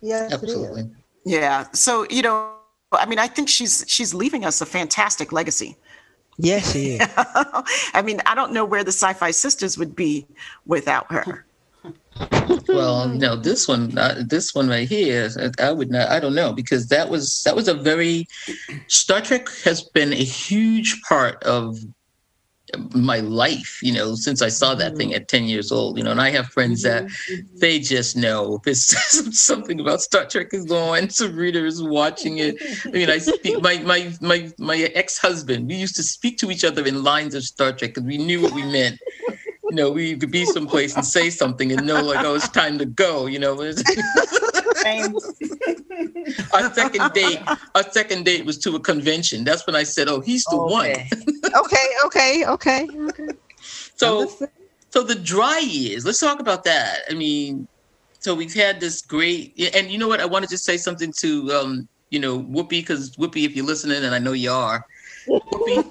yes, 0.00 0.42
it 0.42 0.48
is. 0.48 0.70
Absolutely. 0.72 0.90
Yeah. 1.24 1.66
So 1.72 2.06
you 2.10 2.22
know, 2.22 2.57
I 2.92 3.06
mean, 3.06 3.18
I 3.18 3.26
think 3.26 3.48
she's 3.48 3.84
she's 3.86 4.14
leaving 4.14 4.44
us 4.44 4.60
a 4.60 4.66
fantastic 4.66 5.32
legacy. 5.32 5.76
Yes, 6.38 6.72
she 6.72 6.94
is. 6.94 7.08
I 7.16 8.02
mean, 8.02 8.20
I 8.24 8.34
don't 8.34 8.52
know 8.52 8.64
where 8.64 8.84
the 8.84 8.92
Sci-Fi 8.92 9.32
Sisters 9.32 9.76
would 9.76 9.96
be 9.96 10.26
without 10.66 11.10
her. 11.12 11.44
Well, 12.66 13.08
no, 13.08 13.36
this 13.36 13.68
one, 13.68 13.96
uh, 13.96 14.22
this 14.26 14.54
one 14.54 14.68
right 14.68 14.88
here, 14.88 15.30
I 15.38 15.68
I 15.68 15.72
would 15.72 15.90
not. 15.90 16.08
I 16.08 16.18
don't 16.18 16.34
know 16.34 16.52
because 16.52 16.88
that 16.88 17.08
was 17.08 17.42
that 17.44 17.54
was 17.54 17.68
a 17.68 17.74
very 17.74 18.26
Star 18.88 19.20
Trek 19.20 19.48
has 19.64 19.82
been 19.82 20.12
a 20.12 20.16
huge 20.16 21.00
part 21.08 21.42
of 21.44 21.78
my 22.94 23.20
life. 23.20 23.80
You 23.82 23.92
know, 23.92 24.14
since 24.14 24.42
I 24.42 24.48
saw 24.48 24.74
that 24.74 24.96
thing 24.96 25.08
mm-hmm. 25.08 25.16
at 25.16 25.28
ten 25.28 25.44
years 25.44 25.72
old. 25.72 25.98
You 25.98 26.04
know, 26.04 26.10
and 26.10 26.20
I 26.20 26.30
have 26.30 26.48
friends 26.48 26.82
that 26.82 27.04
mm-hmm. 27.04 27.58
they 27.58 27.78
just 27.78 28.16
know 28.16 28.60
if 28.66 28.66
it's 28.66 29.44
something 29.44 29.80
about 29.80 30.02
Star 30.02 30.26
Trek 30.26 30.48
is 30.52 30.64
going. 30.64 31.10
Some 31.10 31.36
readers 31.36 31.82
watching 31.82 32.38
it. 32.38 32.56
I 32.86 32.90
mean, 32.90 33.10
I 33.10 33.18
speak 33.18 33.60
my 33.62 33.78
my 33.78 34.12
my 34.20 34.50
my 34.58 34.76
ex 34.94 35.18
husband. 35.18 35.68
We 35.68 35.74
used 35.76 35.96
to 35.96 36.02
speak 36.02 36.38
to 36.38 36.50
each 36.50 36.64
other 36.64 36.84
in 36.84 37.02
lines 37.02 37.34
of 37.34 37.44
Star 37.44 37.72
Trek 37.72 37.94
because 37.94 38.04
we 38.04 38.18
knew 38.18 38.40
what 38.42 38.52
we 38.52 38.64
meant. 38.64 38.98
You 39.70 39.76
know, 39.76 39.90
we 39.90 40.16
could 40.16 40.30
be 40.30 40.46
someplace 40.46 40.96
and 40.96 41.04
say 41.04 41.28
something 41.28 41.72
and 41.72 41.86
know 41.86 42.02
like, 42.02 42.24
oh, 42.24 42.34
it's 42.34 42.48
time 42.48 42.78
to 42.78 42.86
go. 42.86 43.26
You 43.26 43.38
know. 43.38 43.72
our 46.54 46.72
second 46.74 47.12
date, 47.12 47.40
our 47.74 47.82
second 47.90 48.24
date 48.24 48.44
was 48.44 48.58
to 48.58 48.76
a 48.76 48.80
convention. 48.80 49.44
That's 49.44 49.66
when 49.66 49.76
I 49.76 49.82
said, 49.82 50.08
oh, 50.08 50.20
he's 50.20 50.44
the 50.44 50.56
one. 50.56 50.90
Okay. 50.90 51.08
okay, 51.56 51.86
okay, 52.06 52.44
okay, 52.46 52.88
okay. 53.08 53.28
So, 53.96 54.30
so 54.90 55.02
the 55.02 55.14
dry 55.14 55.58
years. 55.58 56.04
Let's 56.04 56.20
talk 56.20 56.40
about 56.40 56.64
that. 56.64 57.00
I 57.10 57.14
mean, 57.14 57.66
so 58.20 58.34
we've 58.34 58.54
had 58.54 58.80
this 58.80 59.02
great, 59.02 59.58
and 59.74 59.90
you 59.90 59.98
know 59.98 60.08
what? 60.08 60.20
I 60.20 60.26
want 60.26 60.44
to 60.44 60.50
just 60.50 60.64
say 60.64 60.76
something 60.76 61.12
to, 61.18 61.52
um, 61.52 61.88
you 62.10 62.18
know, 62.18 62.40
Whoopi, 62.40 62.70
because 62.70 63.16
Whoopi, 63.16 63.44
if 63.44 63.54
you're 63.54 63.66
listening, 63.66 64.04
and 64.04 64.14
I 64.14 64.18
know 64.18 64.32
you 64.32 64.50
are, 64.50 64.84
Whoopi, 65.28 65.84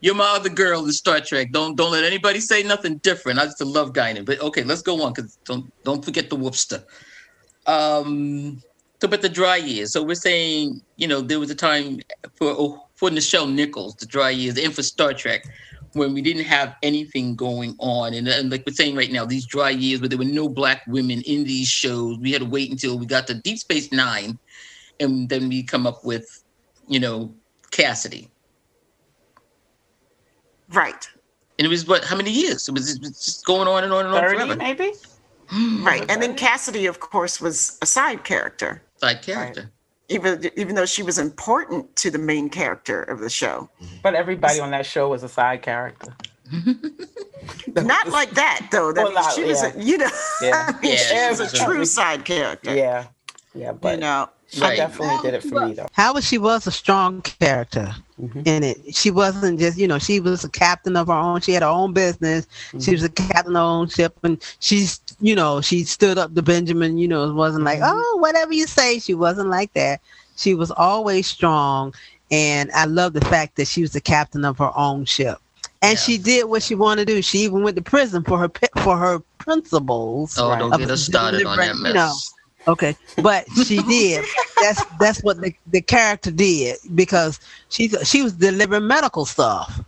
you're 0.00 0.14
my 0.14 0.36
other 0.36 0.48
girl 0.48 0.84
in 0.84 0.92
Star 0.92 1.20
Trek. 1.20 1.50
Don't 1.52 1.76
don't 1.76 1.92
let 1.92 2.04
anybody 2.04 2.40
say 2.40 2.62
nothing 2.62 2.98
different. 2.98 3.38
I 3.38 3.44
just 3.44 3.60
love 3.60 3.92
Guinan. 3.92 4.24
But 4.24 4.40
okay, 4.40 4.62
let's 4.62 4.82
go 4.82 5.02
on, 5.02 5.12
because 5.12 5.38
don't 5.44 5.72
don't 5.84 6.04
forget 6.04 6.30
the 6.30 6.36
whoopster. 6.36 6.84
Um, 7.66 8.62
so, 9.00 9.08
but 9.08 9.22
the 9.22 9.28
dry 9.28 9.56
years. 9.56 9.92
So 9.92 10.02
we're 10.02 10.14
saying, 10.14 10.80
you 10.96 11.06
know, 11.06 11.20
there 11.20 11.38
was 11.38 11.50
a 11.50 11.54
time 11.54 12.00
for 12.34 12.48
oh, 12.50 12.86
for 12.94 13.10
Nichelle 13.10 13.52
Nichols, 13.52 13.94
the 13.96 14.06
dry 14.06 14.30
years, 14.30 14.58
and 14.58 14.74
for 14.74 14.82
Star 14.82 15.12
Trek, 15.12 15.44
when 15.92 16.14
we 16.14 16.22
didn't 16.22 16.44
have 16.44 16.76
anything 16.82 17.34
going 17.34 17.74
on, 17.78 18.14
and, 18.14 18.28
and 18.28 18.50
like 18.50 18.64
we're 18.66 18.72
saying 18.72 18.96
right 18.96 19.12
now, 19.12 19.24
these 19.24 19.46
dry 19.46 19.70
years 19.70 20.00
where 20.00 20.08
there 20.08 20.18
were 20.18 20.24
no 20.24 20.48
black 20.48 20.82
women 20.86 21.22
in 21.22 21.44
these 21.44 21.68
shows, 21.68 22.18
we 22.18 22.32
had 22.32 22.42
to 22.42 22.48
wait 22.48 22.70
until 22.70 22.98
we 22.98 23.06
got 23.06 23.26
to 23.28 23.34
Deep 23.34 23.58
Space 23.58 23.92
Nine, 23.92 24.38
and 25.00 25.28
then 25.28 25.48
we 25.48 25.62
come 25.62 25.86
up 25.86 26.04
with, 26.04 26.42
you 26.88 26.98
know, 26.98 27.32
Cassidy, 27.70 28.30
Right. 30.72 31.08
and 31.58 31.66
it 31.66 31.68
was 31.68 31.86
what? 31.86 32.04
How 32.04 32.16
many 32.16 32.30
years? 32.30 32.68
It 32.68 32.72
was, 32.74 32.94
it 32.94 33.00
was 33.00 33.24
just 33.24 33.44
going 33.46 33.66
on 33.68 33.84
and 33.84 33.92
on 33.92 34.06
and 34.06 34.14
on 34.14 34.20
30 34.22 34.36
forever. 34.36 34.56
maybe? 34.56 34.92
Hmm. 35.48 35.84
Right. 35.86 36.04
And 36.10 36.22
then 36.22 36.34
Cassidy, 36.34 36.86
of 36.86 37.00
course, 37.00 37.40
was 37.40 37.78
a 37.80 37.86
side 37.86 38.22
character, 38.24 38.82
Side 38.96 39.22
character. 39.22 39.70
even 40.10 40.50
even 40.56 40.74
though 40.74 40.84
she 40.86 41.02
was 41.02 41.18
important 41.18 41.96
to 41.96 42.10
the 42.10 42.18
main 42.18 42.50
character 42.50 43.02
of 43.02 43.20
the 43.20 43.30
show. 43.30 43.70
Mm-hmm. 43.82 43.96
But 44.02 44.14
everybody 44.14 44.60
on 44.60 44.70
that 44.72 44.84
show 44.86 45.08
was 45.08 45.22
a 45.22 45.28
side 45.28 45.62
character. 45.62 46.14
Not 47.74 48.08
like 48.08 48.30
that 48.32 48.68
though. 48.70 48.92
That 48.92 49.04
Well, 49.04 49.12
not- 49.14 49.32
she 49.34 49.44
was, 49.44 49.62
yeah. 49.62 49.72
a, 49.74 49.82
you 49.82 49.98
know, 49.98 50.10
Yeah. 50.42 50.66
I 50.68 50.80
mean, 50.80 50.92
Yeah, 50.92 50.98
she 50.98 51.28
was 51.30 51.40
a 51.40 51.48
she 51.48 51.52
was 51.52 51.60
a- 51.60 51.64
true 51.64 51.84
side 51.84 52.24
character. 52.24 52.74
Yeah. 52.74 53.06
Yeah, 53.54 53.72
but 53.72 53.94
You 53.94 53.96
but 53.96 54.00
know, 54.00 54.28
she 54.48 54.60
Right. 54.60 54.76
definitely 54.76 55.18
did 55.22 55.34
it 55.34 55.42
for 55.42 55.60
me 55.66 55.74
though. 55.74 55.86
Howard, 55.92 56.24
she 56.24 56.38
was 56.38 56.66
a 56.66 56.72
strong 56.72 57.20
character 57.22 57.94
Mhm. 58.20 58.46
in 58.46 58.64
it. 58.64 58.94
She 58.94 59.10
wasn't 59.10 59.58
just, 59.60 59.78
you 59.78 59.86
know, 59.86 59.98
she 59.98 60.20
was 60.20 60.44
a 60.44 60.48
captain 60.48 60.96
of 60.96 61.06
her 61.08 61.12
own. 61.14 61.40
She 61.40 61.52
had 61.52 61.62
her 61.62 61.68
own 61.68 61.92
business. 61.92 62.46
She 62.80 62.92
was 62.92 63.02
a 63.04 63.08
captain 63.10 63.56
of 63.56 63.60
her 63.62 63.68
own 63.68 63.88
ship, 63.88 64.16
and 64.22 64.38
she's, 64.58 65.00
you 65.20 65.34
know, 65.34 65.60
she 65.60 65.84
stood 65.84 66.18
up 66.18 66.34
to 66.34 66.42
Benjamin. 66.42 66.98
You 66.98 67.08
know, 67.08 67.28
it 67.28 67.34
wasn't 67.34 67.64
like, 67.64 67.80
oh, 67.82 68.16
whatever 68.20 68.52
you 68.52 68.66
say. 68.66 68.98
She 68.98 69.14
wasn't 69.14 69.48
like 69.50 69.72
that. 69.74 70.00
She 70.36 70.54
was 70.54 70.70
always 70.70 71.26
strong, 71.26 71.92
and 72.30 72.70
I 72.74 72.84
love 72.86 73.12
the 73.12 73.20
fact 73.24 73.56
that 73.56 73.66
she 73.68 73.82
was 73.82 73.92
the 73.92 74.00
captain 74.00 74.44
of 74.44 74.58
her 74.58 74.72
own 74.76 75.04
ship. 75.04 75.38
And 75.82 75.92
Yeah. 75.92 75.98
she 76.02 76.18
did 76.18 76.46
what 76.46 76.62
she 76.62 76.74
wanted 76.74 77.06
to 77.06 77.14
do. 77.14 77.22
She 77.22 77.38
even 77.40 77.62
went 77.62 77.76
to 77.76 77.82
prison 77.82 78.24
for 78.24 78.38
her 78.38 78.48
pi- 78.48 78.68
for 78.82 78.96
her 78.96 79.20
principles. 79.38 80.36
Oh, 80.38 80.50
Right. 80.50 80.58
don't 80.58 80.76
get 80.76 80.90
us 80.90 81.04
started 81.04 81.44
on 81.46 81.56
that 81.58 81.76
mess. 81.76 81.88
you 81.88 81.94
know, 81.94 82.14
Okay, 82.68 82.96
but 83.22 83.46
she 83.66 83.82
did. 83.88 84.24
that's 84.60 84.84
that's 85.00 85.22
what 85.22 85.40
the, 85.40 85.54
the 85.66 85.80
character 85.80 86.30
did 86.30 86.76
because 86.94 87.40
she 87.70 87.88
she 88.04 88.22
was 88.22 88.34
delivering 88.34 88.86
medical 88.86 89.24
stuff, 89.24 89.80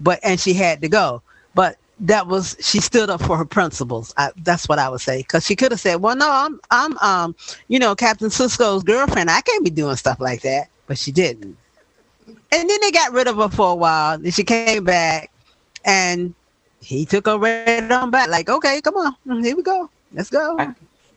but 0.00 0.18
and 0.24 0.40
she 0.40 0.52
had 0.52 0.80
to 0.82 0.88
go. 0.88 1.22
But 1.54 1.76
that 2.00 2.26
was 2.26 2.56
she 2.60 2.80
stood 2.80 3.08
up 3.10 3.22
for 3.22 3.36
her 3.36 3.44
principles. 3.44 4.12
I, 4.16 4.32
that's 4.38 4.68
what 4.68 4.78
I 4.80 4.88
would 4.88 5.00
say 5.00 5.18
because 5.18 5.46
she 5.46 5.54
could 5.54 5.70
have 5.70 5.80
said, 5.80 5.96
"Well, 5.96 6.16
no, 6.16 6.28
I'm 6.30 6.60
I'm 6.70 6.98
um 6.98 7.36
you 7.68 7.78
know 7.78 7.94
Captain 7.94 8.28
Sisko's 8.28 8.82
girlfriend. 8.82 9.30
I 9.30 9.40
can't 9.40 9.64
be 9.64 9.70
doing 9.70 9.96
stuff 9.96 10.20
like 10.20 10.42
that." 10.42 10.68
But 10.88 10.98
she 10.98 11.12
didn't. 11.12 11.56
And 12.26 12.68
then 12.68 12.78
they 12.80 12.90
got 12.90 13.12
rid 13.12 13.28
of 13.28 13.36
her 13.36 13.48
for 13.48 13.70
a 13.70 13.74
while. 13.74 14.18
Then 14.18 14.32
she 14.32 14.44
came 14.44 14.84
back, 14.84 15.30
and 15.84 16.34
he 16.80 17.04
took 17.06 17.26
her 17.26 17.38
right 17.38 17.90
on 17.92 18.10
back. 18.10 18.28
Like, 18.28 18.50
okay, 18.50 18.80
come 18.80 18.96
on, 18.96 19.44
here 19.44 19.56
we 19.56 19.62
go. 19.62 19.88
Let's 20.12 20.30
go. 20.30 20.58
I- 20.58 20.74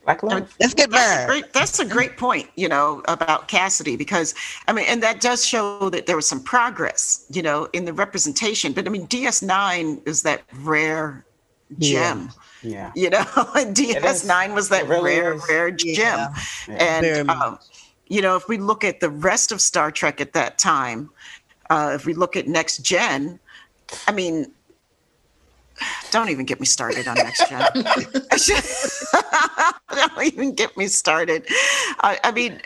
Like 0.07 0.23
I 0.23 0.27
mean, 0.27 0.39
love. 0.39 0.55
Let's 0.59 0.73
get 0.73 0.91
That's 0.91 1.23
a 1.23 1.27
great. 1.27 1.53
That's 1.53 1.79
a 1.79 1.85
great 1.85 2.17
point. 2.17 2.49
You 2.55 2.69
know 2.69 3.01
about 3.07 3.47
Cassidy 3.47 3.95
because 3.95 4.35
I 4.67 4.73
mean, 4.73 4.85
and 4.87 5.01
that 5.03 5.21
does 5.21 5.45
show 5.45 5.89
that 5.89 6.05
there 6.05 6.15
was 6.15 6.27
some 6.27 6.43
progress. 6.43 7.25
You 7.29 7.41
know, 7.41 7.67
in 7.73 7.85
the 7.85 7.93
representation. 7.93 8.73
But 8.73 8.87
I 8.87 8.89
mean, 8.89 9.07
DS9 9.07 10.07
is 10.07 10.21
that 10.23 10.43
rare 10.53 11.25
gem. 11.79 12.31
Yeah. 12.61 12.91
You 12.95 13.09
know, 13.09 13.19
and 13.55 13.75
DS9 13.75 14.53
was 14.53 14.69
that 14.69 14.87
really 14.87 15.19
rare, 15.19 15.33
is. 15.33 15.49
rare 15.49 15.71
gem. 15.71 15.95
Yeah. 15.97 16.33
Very 16.65 16.79
And 16.79 17.29
um, 17.29 17.59
you 18.07 18.21
know, 18.21 18.35
if 18.35 18.47
we 18.47 18.57
look 18.57 18.83
at 18.83 18.99
the 18.99 19.09
rest 19.09 19.51
of 19.51 19.61
Star 19.61 19.91
Trek 19.91 20.21
at 20.21 20.33
that 20.33 20.57
time, 20.57 21.09
uh, 21.69 21.91
if 21.95 22.05
we 22.05 22.13
look 22.13 22.35
at 22.35 22.47
Next 22.47 22.79
Gen, 22.79 23.39
I 24.07 24.11
mean, 24.11 24.51
don't 26.11 26.30
even 26.30 26.45
get 26.45 26.59
me 26.59 26.65
started 26.65 27.07
on 27.07 27.15
Next 27.15 27.47
Gen. 27.49 27.61
don't 29.95 30.23
even 30.23 30.53
get 30.53 30.76
me 30.78 30.88
started. 30.88 31.45
I, 31.99 32.19
I 32.23 32.32
mean, 32.32 32.61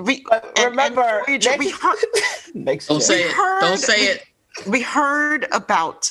we 0.00 0.24
But 0.28 0.44
and- 0.44 0.58
and 0.58 0.70
remember, 0.70 1.22
Voyager, 1.26 1.56
we 1.58 1.66
next- 1.66 1.82
heard, 1.82 1.98
Next 2.54 2.86
Don't 2.86 3.02
say 3.02 3.22
it. 3.24 3.32
heard- 3.32 3.60
Don't 3.60 3.78
say 3.78 4.06
it. 4.06 4.24
we 4.66 4.82
heard 4.82 5.46
about 5.52 6.10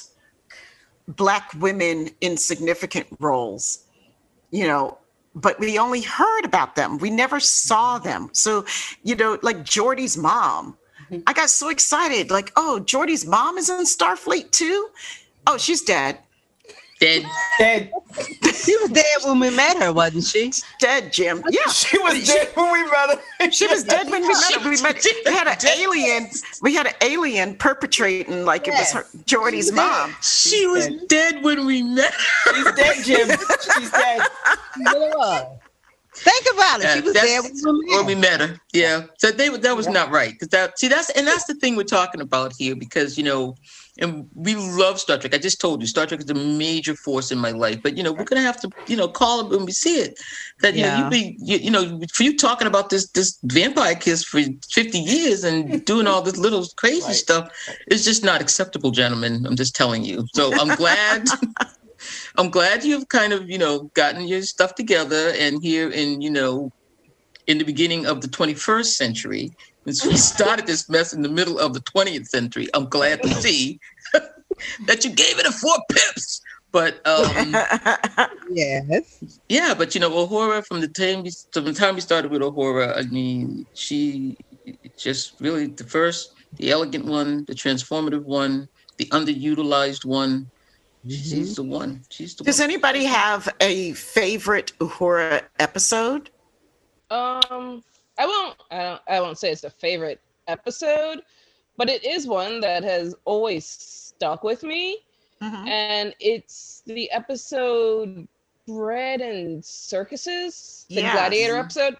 black 1.07 1.51
women 1.59 2.09
in 2.21 2.37
significant 2.37 3.07
roles, 3.19 3.85
you 4.51 4.67
know, 4.67 4.97
but 5.35 5.59
we 5.59 5.77
only 5.77 6.01
heard 6.01 6.45
about 6.45 6.75
them. 6.75 6.97
We 6.97 7.09
never 7.09 7.39
saw 7.39 7.99
them. 7.99 8.29
So, 8.33 8.65
you 9.03 9.15
know, 9.15 9.37
like 9.41 9.57
Geordi's 9.63 10.17
mom, 10.17 10.77
mm-hmm. 11.11 11.21
I 11.27 11.33
got 11.33 11.49
so 11.49 11.69
excited. 11.69 12.31
Like, 12.31 12.51
oh, 12.55 12.81
Geordi's 12.85 13.25
mom 13.25 13.57
is 13.57 13.69
in 13.69 13.83
Starfleet 13.85 14.51
too. 14.51 14.89
Oh, 15.47 15.57
she's 15.57 15.81
dead. 15.81 16.19
Dead. 16.99 17.25
Dead. 17.59 17.91
She 18.53 18.75
was 18.77 18.89
dead 18.89 19.05
when 19.25 19.39
we 19.39 19.49
met 19.49 19.77
her, 19.83 19.91
wasn't 19.91 20.23
she? 20.23 20.51
Dead, 20.79 21.11
Jim. 21.11 21.43
Yeah. 21.49 21.59
She 21.71 21.97
was 21.99 22.25
dead 22.25 22.51
when 22.55 22.71
we 22.71 22.83
met 22.89 23.19
her. 23.39 23.51
She 23.51 23.67
was 23.67 23.83
dead 23.83 24.09
when 24.09 24.21
we 24.21 24.29
met 24.29 24.53
her. 24.53 24.69
We, 24.69 24.81
met, 24.81 25.05
we 25.25 25.31
had 25.33 25.47
an 25.47 25.57
alien. 25.77 26.29
We 26.61 26.73
had 26.73 26.87
an 26.87 26.93
alien 27.01 27.55
perpetrating 27.57 28.45
like 28.45 28.67
it 28.67 28.73
was 28.73 28.93
her, 28.93 29.05
Geordi's 29.25 29.71
mom. 29.73 30.15
She 30.21 30.65
was 30.67 30.87
dead. 30.87 31.07
dead 31.09 31.43
when 31.43 31.65
we 31.65 31.83
met 31.83 32.13
her. 32.13 32.53
She's 32.55 32.75
dead, 32.75 33.03
Jim. 33.03 33.37
She's 33.77 33.91
dead. 33.91 34.21
Think 36.15 36.45
about 36.53 36.79
it. 36.79 36.83
Yeah, 36.83 36.95
she 36.95 37.01
was 37.01 37.13
that's 37.13 37.25
there 37.27 37.41
when 37.43 37.77
we 37.77 37.85
met 37.85 37.97
when 37.97 38.05
we 38.05 38.15
met 38.15 38.39
her. 38.39 38.57
Yeah. 38.73 39.03
So 39.17 39.31
they 39.31 39.49
that 39.49 39.75
was 39.75 39.85
Yeah. 39.85 39.91
not 39.91 40.11
right. 40.11 40.37
Cause 40.39 40.47
that 40.49 40.79
see 40.79 40.87
that's 40.87 41.09
and 41.09 41.27
that's 41.27 41.43
the 41.45 41.55
thing 41.55 41.75
we're 41.75 41.83
talking 41.83 42.21
about 42.21 42.53
here 42.57 42.75
because 42.75 43.17
you 43.17 43.23
know, 43.25 43.55
and 43.99 44.25
we 44.35 44.55
love 44.55 44.99
Star 44.99 45.17
Trek. 45.17 45.33
I 45.33 45.37
just 45.37 45.61
told 45.61 45.81
you 45.81 45.87
Star 45.87 46.05
Trek 46.05 46.21
is 46.21 46.29
a 46.29 46.33
major 46.33 46.95
force 46.95 47.31
in 47.31 47.37
my 47.37 47.51
life. 47.51 47.79
But 47.83 47.97
you 47.97 48.03
know, 48.03 48.11
we're 48.11 48.25
gonna 48.25 48.41
have 48.41 48.59
to, 48.61 48.69
you 48.87 48.95
know, 48.97 49.07
call 49.07 49.41
it 49.41 49.49
when 49.55 49.65
we 49.65 49.71
see 49.71 49.99
it. 50.01 50.13
That 50.61 50.75
you 50.75 50.83
know, 50.83 50.89
Yeah. 50.89 50.97
you 51.03 51.09
be 51.09 51.37
you, 51.39 51.57
you 51.57 51.71
know, 51.71 52.01
for 52.13 52.23
you 52.23 52.37
talking 52.37 52.67
about 52.67 52.89
this 52.89 53.09
this 53.11 53.37
vampire 53.43 53.95
kiss 53.95 54.23
for 54.23 54.41
50 54.71 54.99
years 54.99 55.43
and 55.43 55.83
doing 55.85 56.07
all 56.07 56.21
this 56.21 56.37
little 56.37 56.65
crazy 56.77 57.01
Right. 57.07 57.15
stuff, 57.15 57.49
it's 57.87 58.03
just 58.03 58.23
not 58.23 58.41
acceptable, 58.41 58.91
gentlemen. 58.91 59.45
I'm 59.45 59.55
just 59.55 59.75
telling 59.75 60.03
you. 60.03 60.25
So 60.33 60.57
I'm 60.59 60.73
glad 60.73 61.23
I'm 62.37 62.49
glad 62.49 62.83
you've 62.83 63.07
kind 63.09 63.33
of, 63.33 63.49
you 63.49 63.57
know, 63.57 63.89
gotten 63.95 64.27
your 64.27 64.41
stuff 64.41 64.75
together 64.75 65.33
and 65.37 65.61
here 65.63 65.89
and, 65.93 66.21
you 66.23 66.29
know, 66.29 66.71
in 67.47 67.57
the 67.57 67.63
beginning 67.63 68.05
of 68.05 68.21
the 68.21 68.27
21st 68.27 68.85
century, 68.95 69.51
since 69.85 70.05
we 70.05 70.17
started 70.33 70.65
this 70.67 70.89
mess 70.89 71.13
in 71.13 71.21
the 71.21 71.29
middle 71.29 71.59
of 71.59 71.73
the 71.73 71.81
20th 71.81 72.27
century, 72.27 72.67
I'm 72.73 72.85
glad 72.85 73.21
to 73.23 73.29
see 73.35 73.79
that 74.87 75.03
you 75.03 75.11
gave 75.11 75.39
it 75.39 75.45
a 75.45 75.51
four 75.51 75.77
pips. 75.91 76.41
But 76.71 76.95
um, 77.07 77.55
Yes. 78.51 79.39
yeah, 79.47 79.73
but 79.73 79.95
you 79.95 80.01
know, 80.01 80.09
Uhura 80.09 80.65
from 80.65 80.81
the 80.81 80.89
time 80.89 81.23
we, 81.23 81.31
from 81.53 81.63
the 81.65 81.73
time 81.73 81.95
we 81.95 82.01
started 82.01 82.31
with 82.31 82.41
Uhura, 82.41 82.97
I 82.97 83.03
mean, 83.03 83.65
she 83.73 84.37
just 84.97 85.39
really 85.39 85.67
the 85.67 85.85
first, 85.85 86.33
the 86.57 86.71
elegant 86.71 87.05
one, 87.05 87.45
the 87.45 87.53
transformative 87.53 88.23
one, 88.23 88.67
the 88.97 89.05
underutilized 89.05 90.03
one. 90.03 90.51
She's 91.07 91.55
the 91.55 91.63
one. 91.63 92.01
She's 92.09 92.35
the 92.35 92.43
Does 92.43 92.59
one. 92.59 92.69
anybody 92.69 93.05
have 93.05 93.47
a 93.61 93.93
favorite 93.93 94.73
Uhura 94.79 95.43
episode? 95.59 96.29
Um, 97.09 97.83
I 98.17 98.25
won't. 98.25 98.55
I, 98.71 98.77
don't, 98.83 99.01
I 99.07 99.21
won't 99.21 99.37
say 99.37 99.51
it's 99.51 99.63
a 99.63 99.69
favorite 99.69 100.19
episode, 100.47 101.21
but 101.77 101.89
it 101.89 102.03
is 102.05 102.27
one 102.27 102.59
that 102.61 102.83
has 102.83 103.15
always 103.25 103.65
stuck 103.65 104.43
with 104.43 104.63
me, 104.63 104.99
Mhm. 105.41 105.67
and 105.67 106.15
it's 106.19 106.81
the 106.85 107.09
episode 107.11 108.27
"Bread 108.67 109.21
and 109.21 109.63
Circuses," 109.63 110.85
the 110.89 111.01
Yes. 111.01 111.13
Gladiator 111.13 111.57
episode. 111.57 111.97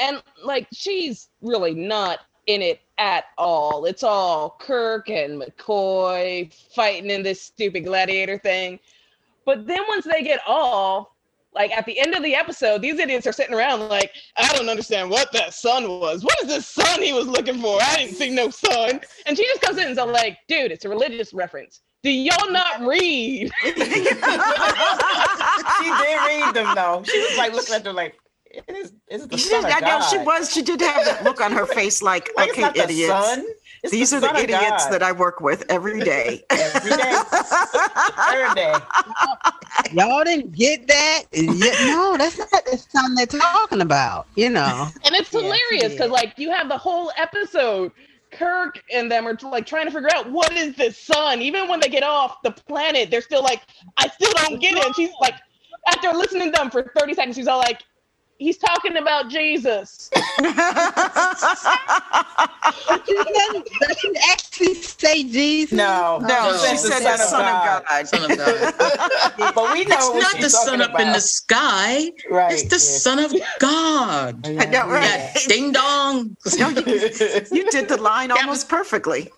And 0.00 0.22
like, 0.42 0.66
she's 0.72 1.28
really 1.40 1.74
not 1.74 2.20
in 2.46 2.60
it 2.60 2.80
at 2.98 3.26
all. 3.38 3.84
It's 3.86 4.02
all 4.02 4.56
Kirk 4.58 5.08
and 5.08 5.40
McCoy 5.40 6.52
fighting 6.74 7.10
in 7.10 7.22
this 7.22 7.40
stupid 7.40 7.84
gladiator 7.84 8.38
thing. 8.38 8.80
But 9.46 9.66
then 9.66 9.80
once 9.88 10.04
they 10.04 10.22
get 10.22 10.40
off, 10.46 11.08
like 11.54 11.70
at 11.70 11.86
the 11.86 11.98
end 11.98 12.14
of 12.14 12.22
the 12.22 12.34
episode, 12.34 12.82
these 12.82 12.98
idiots 12.98 13.26
are 13.26 13.32
sitting 13.32 13.54
around 13.54 13.88
like, 13.88 14.12
I 14.36 14.48
don't 14.54 14.68
understand 14.68 15.10
what 15.10 15.32
that 15.32 15.54
sun 15.54 15.88
was. 15.88 16.24
What 16.24 16.36
is 16.42 16.48
this 16.48 16.66
sun 16.66 17.02
he 17.02 17.12
was 17.12 17.26
looking 17.26 17.60
for? 17.60 17.78
I 17.80 17.96
didn't 17.96 18.16
see 18.16 18.30
no 18.30 18.50
sun. 18.50 19.00
And 19.26 19.36
she 19.36 19.44
just 19.44 19.60
comes 19.60 19.78
in 19.78 19.84
and 19.84 19.92
is 19.92 19.98
like, 19.98 20.38
dude, 20.48 20.72
it's 20.72 20.84
a 20.84 20.88
religious 20.88 21.32
reference. 21.32 21.80
Do 22.02 22.10
y'all 22.10 22.50
not 22.50 22.80
read? 22.80 23.50
She 25.78 25.84
did 25.84 26.18
read 26.26 26.54
them 26.54 26.74
though. 26.74 27.02
She 27.04 27.18
was 27.18 27.38
like 27.38 27.52
looking 27.52 27.74
at 27.74 27.84
them 27.84 27.96
like, 27.96 28.16
it 28.66 28.76
is, 28.76 28.92
is 29.08 29.24
it 29.24 29.30
the 29.30 29.38
She 29.38 29.48
son 29.48 29.62
did, 29.62 29.70
of 29.70 29.82
I 29.82 29.86
know 29.86 30.00
she 30.10 30.18
was. 30.18 30.52
She 30.52 30.62
did 30.62 30.80
have 30.80 31.04
that 31.04 31.24
look 31.24 31.40
on 31.40 31.52
her 31.52 31.66
face, 31.66 32.02
like, 32.02 32.30
Like, 32.36 32.50
it's 32.50 32.58
okay, 32.58 32.62
not 32.62 32.74
the 32.74 32.82
idiots. 32.82 33.38
It's 33.82 33.92
These 33.92 34.10
the 34.10 34.16
are 34.16 34.20
the 34.20 34.26
son 34.28 34.36
of 34.36 34.42
idiots 34.42 34.84
God. 34.84 34.92
that 34.92 35.02
I 35.02 35.12
work 35.12 35.40
with 35.40 35.64
every 35.68 36.00
day. 36.00 36.42
every 36.50 36.90
day, 36.90 37.12
third 38.30 38.54
day. 38.54 38.74
Y'all 39.92 40.24
didn't 40.24 40.52
get 40.52 40.86
that? 40.88 41.24
Yeah, 41.32 41.86
no, 41.86 42.16
that's 42.16 42.38
not 42.38 42.50
the 42.50 42.78
son 42.78 43.14
they're 43.14 43.26
talking 43.26 43.82
about. 43.82 44.26
You 44.36 44.48
know. 44.50 44.88
And 45.04 45.14
it's 45.14 45.30
hilarious 45.30 45.92
because 45.92 46.06
yeah. 46.06 46.06
like 46.06 46.32
you 46.38 46.50
have 46.50 46.68
the 46.68 46.78
whole 46.78 47.12
episode. 47.16 47.92
Kirk 48.30 48.82
and 48.92 49.08
them 49.12 49.28
are 49.28 49.38
like 49.42 49.64
trying 49.64 49.84
to 49.84 49.92
figure 49.92 50.08
out 50.12 50.28
what 50.28 50.52
is 50.56 50.74
this 50.74 50.98
sun. 50.98 51.40
Even 51.40 51.68
when 51.68 51.78
they 51.78 51.88
get 51.88 52.02
off 52.02 52.42
the 52.42 52.50
planet, 52.50 53.08
they're 53.08 53.20
still 53.20 53.44
like, 53.44 53.60
I 53.96 54.08
still 54.08 54.32
don't 54.32 54.60
get 54.60 54.76
it. 54.76 54.84
And 54.84 54.92
she's 54.96 55.12
like, 55.20 55.34
after 55.86 56.12
listening 56.12 56.52
to 56.52 56.58
them 56.58 56.68
for 56.68 56.90
30 56.98 57.14
seconds, 57.14 57.36
she's 57.36 57.46
all 57.46 57.58
like, 57.58 57.82
he's 58.38 58.58
talking 58.58 58.96
about 58.96 59.28
Jesus. 59.30 60.10
But 62.88 63.02
she 63.06 63.14
doesn't, 63.14 63.68
does 63.80 63.98
she 64.00 64.12
actually 64.32 64.74
say 64.74 65.22
Jesus? 65.24 65.72
No, 65.72 66.18
oh, 66.20 66.26
no, 66.26 66.28
No. 66.52 66.58
she 66.58 66.74
It's 66.74 66.82
the 66.82 66.88
said 66.90 67.00
the 67.00 67.16
son 67.18 67.44
of 67.44 67.84
God. 67.86 68.08
Son 68.08 68.30
of 68.30 68.36
God. 68.38 68.74
But 69.54 69.72
we 69.72 69.84
know 69.84 69.96
It's 69.96 70.08
what 70.10 70.22
not 70.22 70.32
she's 70.32 70.44
the 70.44 70.50
sun 70.50 70.78
talking 70.78 70.94
up 70.94 71.00
in 71.00 71.12
the 71.12 71.20
sky. 71.20 72.10
Right. 72.30 72.52
It's 72.52 72.64
the 72.64 72.76
yeah. 72.76 72.98
son 72.98 73.18
of 73.20 73.34
God. 73.60 74.46
I 74.60 74.64
know, 74.66 74.88
right? 74.88 75.04
Yeah, 75.04 75.32
ding 75.48 75.72
dong. 75.72 76.36
No, 76.58 76.68
you, 76.70 76.82
you 77.52 77.70
did 77.70 77.88
the 77.88 77.98
line 78.00 78.30
almost 78.30 78.68
perfectly. 78.68 79.30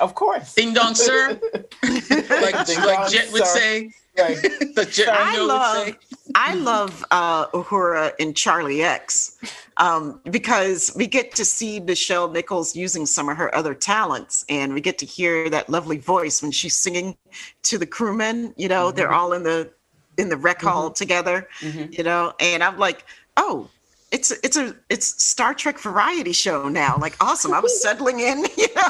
of 0.00 0.14
course. 0.14 0.54
Ding 0.54 0.72
dong, 0.72 0.94
sir. 0.94 1.38
like 1.82 2.66
Ding 2.66 2.80
like 2.80 2.98
dong, 3.00 3.10
Jet 3.10 3.30
would 3.32 3.46
sir. 3.46 3.58
say. 3.58 3.90
Right. 4.20 4.36
The 4.74 5.10
I 5.12 5.38
would 5.38 5.46
love, 5.46 5.86
say. 5.86 5.94
I 6.34 6.54
love 6.54 7.04
uh, 7.10 7.46
Uhura 7.48 8.12
in 8.18 8.34
Charlie 8.34 8.82
X 8.82 9.36
um, 9.78 10.20
because 10.30 10.92
we 10.94 11.06
get 11.06 11.34
to 11.34 11.44
see 11.44 11.80
Nichelle 11.80 12.32
Nichols 12.32 12.76
using 12.76 13.04
some 13.04 13.28
of 13.28 13.36
her 13.36 13.54
other 13.54 13.74
talents, 13.74 14.44
and 14.48 14.72
we 14.72 14.80
get 14.80 14.96
to 14.98 15.06
hear 15.06 15.50
that 15.50 15.68
lovely 15.68 15.98
voice 15.98 16.40
when 16.40 16.52
she's 16.52 16.74
singing 16.74 17.16
to 17.62 17.78
the 17.78 17.86
crewmen. 17.86 18.54
You 18.56 18.68
know, 18.68 18.90
they're 18.92 19.12
all 19.12 19.32
in 19.32 19.42
the 19.42 19.70
in 20.18 20.28
the 20.28 20.36
rec 20.36 20.62
hall 20.62 20.90
together. 20.90 21.48
Mhm. 21.60 21.96
You 21.96 22.04
know, 22.04 22.32
and 22.40 22.62
I'm 22.62 22.78
like, 22.78 23.04
oh. 23.36 23.68
It's 24.12 24.32
it's 24.42 24.56
a 24.56 24.74
it's 24.88 25.22
Star 25.22 25.54
Trek 25.54 25.78
variety 25.78 26.32
show 26.32 26.68
now. 26.68 26.96
Like 27.00 27.14
awesome. 27.20 27.54
I 27.54 27.60
was 27.60 27.80
settling 27.86 28.18
in, 28.18 28.38
you 28.56 28.66
know, 28.74 28.82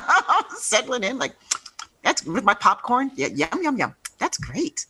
settling 0.57 1.05
in 1.05 1.19
like 1.19 1.35
that's 2.03 2.25
with 2.25 2.43
my 2.45 2.55
popcorn. 2.55 3.11
Yeah, 3.17 3.27
yum 3.27 3.63
yum 3.63 3.77
yum. 3.77 3.95
That's 4.19 4.39
great. 4.39 4.87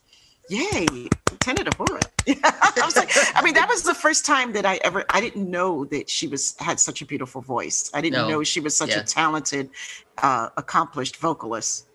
Yay, 0.50 0.84
Lieutenant 1.30 1.68
Uhura. 1.78 2.02
I 2.44 2.84
was 2.84 2.96
like, 2.96 3.10
I 3.36 3.42
mean, 3.42 3.54
that 3.54 3.68
was 3.68 3.84
the 3.84 3.94
first 3.94 4.26
time 4.26 4.52
that 4.52 4.66
I 4.66 4.80
ever 4.82 5.04
I 5.10 5.20
didn't 5.20 5.48
know 5.48 5.84
that 5.86 6.10
she 6.10 6.26
was 6.26 6.56
had 6.58 6.80
such 6.80 7.02
a 7.02 7.06
beautiful 7.06 7.40
voice. 7.40 7.88
I 7.94 8.00
didn't 8.00 8.18
No. 8.22 8.28
know 8.28 8.42
she 8.42 8.58
was 8.58 8.76
such 8.76 8.90
Yeah. 8.90 9.00
a 9.00 9.04
talented, 9.04 9.70
uh, 10.22 10.48
accomplished 10.56 11.16
vocalist. 11.18 11.86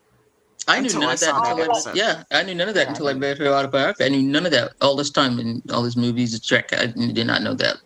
I 0.69 0.79
knew 0.79 0.85
Until 0.85 1.01
none 1.01 1.09
I 1.09 1.13
of 1.13 1.19
that 1.19 1.25
saw 1.29 1.39
until 1.41 1.57
that 1.57 1.63
I 1.69 1.71
episode. 1.71 1.95
yeah, 1.97 2.23
I 2.31 2.43
knew 2.43 2.55
none 2.55 2.69
of 2.69 2.75
that 2.75 2.83
Yeah. 2.85 2.89
until 2.91 3.07
I 3.09 3.13
read 3.13 3.37
her 3.39 3.47
autobiography. 3.47 4.05
I 4.05 4.07
knew 4.09 4.23
none 4.23 4.45
of 4.45 4.51
that 4.53 4.71
all 4.81 4.95
this 4.95 5.09
time 5.11 5.37
in 5.39 5.61
all 5.71 5.83
these 5.83 5.97
movies, 5.97 6.39
Trek. 6.39 6.71
I 6.73 6.85
did 6.87 7.27
not 7.27 7.41
know 7.43 7.53
that. 7.55 7.77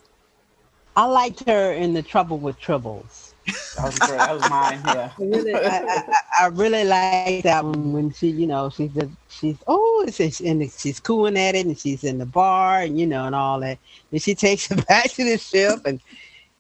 I 0.96 1.06
liked 1.06 1.48
her 1.48 1.74
in 1.74 1.94
the 1.94 2.02
Trouble 2.04 2.38
with 2.38 2.60
Tribbles. 2.60 3.29
That 3.76 3.86
was 3.86 4.00
great. 4.00 4.18
That 4.18 4.34
was 4.34 4.50
mine. 4.50 4.82
Yeah. 4.86 5.12
I 5.20 5.24
really, 5.24 5.54
I, 5.56 5.80
I, 5.88 6.16
I 6.42 6.48
really 6.48 6.84
like 6.84 7.44
that 7.44 7.64
one 7.64 7.94
when 7.94 8.12
she, 8.12 8.28
you 8.30 8.48
know, 8.48 8.70
she's 8.70 8.92
just, 8.92 9.12
she's 9.30 9.58
oh, 9.68 10.06
she's 10.12 10.40
and 10.42 10.72
she's 10.72 11.00
cooing 11.00 11.38
at 11.38 11.56
it, 11.56 11.66
and 11.66 11.78
she's 11.78 12.04
in 12.04 12.18
the 12.18 12.26
bar, 12.26 12.82
and 12.82 13.00
you 13.00 13.08
know, 13.08 13.26
and 13.26 13.36
all 13.36 13.60
that. 13.62 13.80
And 14.12 14.22
she 14.22 14.36
takes 14.36 14.70
it 14.72 14.86
back 14.88 15.12
to 15.12 15.24
the 15.24 15.38
ship, 15.38 15.82
and 15.86 16.02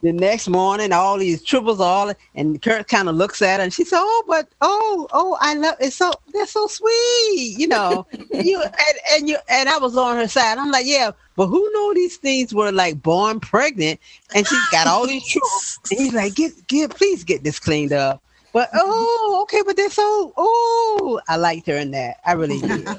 the 0.01 0.13
next 0.13 0.47
morning, 0.47 0.93
all 0.93 1.17
these 1.17 1.43
tribbles, 1.43 1.79
all, 1.79 2.13
and 2.35 2.61
Kirk 2.61 2.87
kind 2.87 3.09
of 3.09 3.15
looks 3.15 3.41
at 3.41 3.57
her, 3.57 3.63
and 3.63 3.73
she 3.73 3.83
said, 3.83 3.99
"Oh, 4.01 4.23
but 4.27 4.47
oh, 4.61 5.07
oh, 5.11 5.37
I 5.41 5.55
love 5.55 5.75
it's 5.79 5.95
so 5.95 6.11
they're 6.33 6.45
so 6.45 6.67
sweet, 6.67 7.55
you 7.57 7.67
know." 7.67 8.07
you 8.31 8.61
and, 8.61 8.97
and 9.13 9.29
you 9.29 9.37
and 9.49 9.67
I 9.67 9.77
was 9.77 9.97
on 9.97 10.15
her 10.15 10.27
side. 10.27 10.57
I'm 10.57 10.71
like, 10.71 10.85
yeah, 10.85 11.11
but 11.35 11.47
who 11.47 11.71
know 11.73 11.93
these 11.93 12.17
things 12.17 12.53
were 12.53 12.71
like 12.71 13.01
born 13.01 13.39
pregnant, 13.39 13.99
and 14.33 14.47
she's 14.47 14.69
got 14.71 14.87
all 14.87 15.05
these 15.05 15.23
tribbles, 15.23 15.91
and 15.91 15.99
he's 15.99 16.13
like, 16.13 16.35
"Get, 16.35 16.67
get, 16.67 16.91
please 16.95 17.23
get 17.23 17.43
this 17.43 17.59
cleaned 17.59 17.91
up." 17.93 18.23
But 18.51 18.69
oh, 18.73 19.39
okay, 19.43 19.61
but 19.65 19.75
they're 19.77 19.89
so 19.91 20.33
oh, 20.35 21.21
I 21.27 21.35
liked 21.35 21.67
her 21.67 21.75
in 21.75 21.91
that. 21.91 22.17
I 22.25 22.33
really 22.33 22.59
did. 22.59 22.87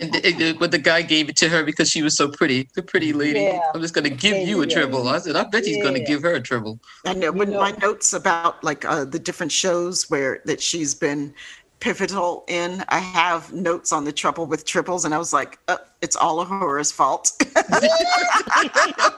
And, 0.00 0.14
and, 0.24 0.40
and- 0.42 0.58
but 0.58 0.70
the 0.70 0.78
guy 0.78 1.02
gave 1.02 1.28
it 1.28 1.36
to 1.38 1.48
her 1.48 1.62
because 1.64 1.90
she 1.90 2.00
was 2.02 2.16
so 2.16 2.28
pretty, 2.28 2.68
the 2.74 2.82
pretty 2.82 3.12
lady. 3.12 3.40
Yeah. 3.40 3.60
I'm 3.74 3.80
just 3.82 3.92
gonna 3.94 4.08
give 4.08 4.36
Yeah, 4.36 4.44
you 4.44 4.62
a 4.62 4.66
yeah. 4.66 4.74
tribble. 4.74 5.08
I 5.08 5.18
said, 5.18 5.36
I 5.36 5.44
bet 5.44 5.64
he's 5.64 5.82
gonna 5.82 6.00
give 6.00 6.22
her 6.22 6.32
a 6.34 6.40
tribble. 6.40 6.78
I 7.04 7.12
know 7.14 7.32
when 7.32 7.50
my 7.52 7.72
notes 7.82 8.12
about 8.12 8.62
like 8.64 8.84
uh, 8.84 9.04
the 9.04 9.18
different 9.18 9.52
shows 9.52 10.08
where 10.08 10.40
that 10.46 10.62
she's 10.62 10.94
been 10.94 11.34
pivotal 11.80 12.44
in, 12.46 12.84
I 12.88 12.98
have 12.98 13.52
notes 13.52 13.92
on 13.92 14.04
the 14.04 14.12
trouble 14.12 14.46
with 14.46 14.64
Tribbles, 14.64 15.04
and 15.04 15.14
I 15.14 15.18
was 15.18 15.32
like, 15.32 15.58
uh, 15.68 15.78
it's 16.02 16.16
all 16.16 16.44
Uhura's 16.44 16.92
fault. 16.92 17.32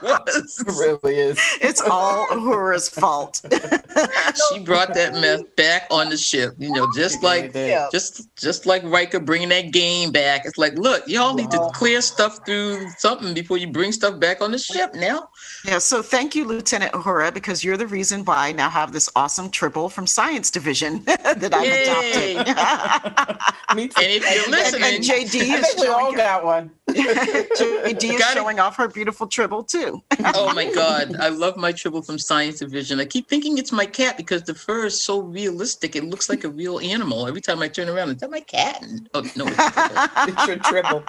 It 0.05 0.67
really 0.67 1.17
is. 1.17 1.39
it's 1.61 1.81
all 1.81 2.25
Uhura's 2.27 2.89
fault. 2.89 3.41
she 3.51 4.59
brought 4.59 4.93
that 4.93 5.13
mess 5.13 5.41
back 5.57 5.87
on 5.91 6.09
the 6.09 6.17
ship. 6.17 6.55
You 6.57 6.71
know, 6.71 6.87
just 6.95 7.23
like. 7.23 7.53
Yeah. 7.53 7.87
just 7.91 8.35
just 8.35 8.65
like 8.65 8.83
Riker 8.83 9.19
bringing 9.19 9.49
that 9.49 9.71
game 9.71 10.11
back. 10.11 10.43
It's 10.45 10.57
like, 10.57 10.73
look, 10.77 11.07
y'all 11.07 11.33
need 11.33 11.51
to 11.51 11.69
clear 11.73 12.01
stuff 12.01 12.39
through 12.45 12.89
something 12.97 13.33
before 13.33 13.57
you 13.57 13.67
bring 13.67 13.91
stuff 13.91 14.19
back 14.19 14.41
on 14.41 14.51
the 14.51 14.57
ship. 14.57 14.93
Now, 14.95 15.29
yeah, 15.65 15.77
so 15.79 16.01
thank 16.01 16.35
you, 16.35 16.45
Lieutenant 16.45 16.91
Uhura, 16.93 17.33
because 17.33 17.63
you're 17.63 17.77
the 17.77 17.87
reason 17.87 18.25
why 18.25 18.49
I 18.49 18.51
now 18.51 18.69
have 18.69 18.91
this 18.91 19.09
awesome 19.15 19.49
tribble 19.49 19.89
from 19.89 20.05
Science 20.05 20.51
Division 20.51 21.03
that 21.05 21.53
I've 21.53 21.65
Yay. 21.65 22.35
adopted. 22.35 23.37
Me 23.75 23.87
too. 23.87 23.93
and 24.01 24.11
if 24.11 24.23
you're 24.23 24.43
and, 24.43 24.51
listening, 24.51 24.83
and 24.95 25.03
JD 25.03 25.51
I 25.51 25.57
is 25.59 25.67
think 25.67 25.79
we 25.79 25.87
all 25.87 26.13
got 26.13 26.43
one. 26.45 26.69
JD 26.89 28.03
is 28.03 28.19
Got 28.19 28.31
it. 28.31 28.33
showing 28.37 28.59
off 28.59 28.75
her 28.77 28.87
beautiful 28.87 29.25
tribble 29.25 29.63
too. 29.63 30.03
oh 30.35 30.53
my 30.53 30.71
god, 30.73 31.15
I 31.19 31.29
love 31.29 31.57
my 31.57 31.71
tribble 31.71 32.01
from 32.01 32.19
Science 32.19 32.59
Division. 32.59 32.99
I 32.99 33.05
keep 33.05 33.27
thinking 33.29 33.57
it's 33.57 33.71
my 33.71 33.85
cat 33.85 34.17
because 34.17 34.43
the 34.43 34.53
fur 34.53 34.85
is 34.85 35.01
so 35.01 35.19
realistic. 35.21 35.95
It 35.95 36.03
looks 36.03 36.29
like 36.29 36.43
a 36.43 36.49
real 36.49 36.79
animal. 36.79 37.25
Every 37.27 37.41
time 37.41 37.61
I 37.61 37.67
turn 37.67 37.89
around, 37.89 38.09
is 38.09 38.17
that 38.17 38.29
my 38.31 38.41
cat? 38.41 38.81
And- 38.81 39.09
Oh 39.13 39.21
no. 39.35 39.45
It's 39.47 40.27
It's 40.27 40.47
your 40.47 40.57
tribble. 40.57 41.03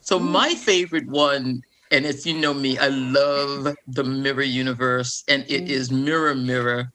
So 0.00 0.18
my 0.18 0.54
favorite 0.54 1.06
one, 1.08 1.62
and 1.90 2.04
it's 2.06 2.26
you 2.26 2.38
know 2.38 2.54
me, 2.54 2.78
I 2.78 2.88
love 2.88 3.74
the 3.86 4.04
Mirror 4.04 4.42
Universe, 4.42 5.24
and 5.28 5.44
it 5.48 5.70
is 5.70 5.90
Mirror 5.90 6.34
Mirror, 6.36 6.92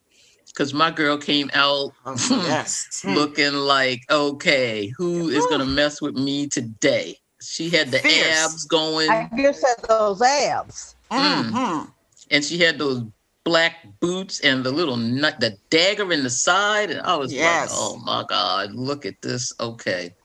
because 0.48 0.74
my 0.74 0.92
girl 0.92 1.18
came 1.18 1.50
out 1.54 1.92
Oh, 2.06 2.16
yes. 2.48 3.04
looking 3.06 3.54
like, 3.54 4.02
okay, 4.10 4.92
who 4.98 5.30
is 5.30 5.46
gonna 5.48 5.66
mess 5.66 6.02
with 6.02 6.16
me 6.16 6.48
today? 6.48 7.18
She 7.42 7.70
had 7.70 7.92
the 7.92 8.00
Fierce. 8.00 8.46
abs 8.46 8.66
going, 8.66 9.10
I 9.10 9.30
just 9.36 9.62
said 9.62 9.76
those 9.90 10.22
abs. 10.22 10.96
Mm 11.12 11.50
hmm. 11.52 11.90
and 12.32 12.44
she 12.44 12.58
had 12.58 12.80
those 12.80 13.04
black 13.44 13.86
boots 14.00 14.40
and 14.40 14.64
the 14.64 14.72
little 14.72 14.96
nut, 14.98 15.40
the 15.40 15.56
dagger 15.70 16.12
in 16.14 16.24
the 16.24 16.30
side, 16.30 16.90
and 16.90 17.02
I 17.02 17.16
was 17.18 17.34
Yes. 17.34 17.70
like, 17.70 17.80
oh 17.80 17.98
my 18.06 18.24
god, 18.30 18.72
look 18.74 19.06
at 19.06 19.22
this. 19.22 19.52
Okay, 19.60 20.16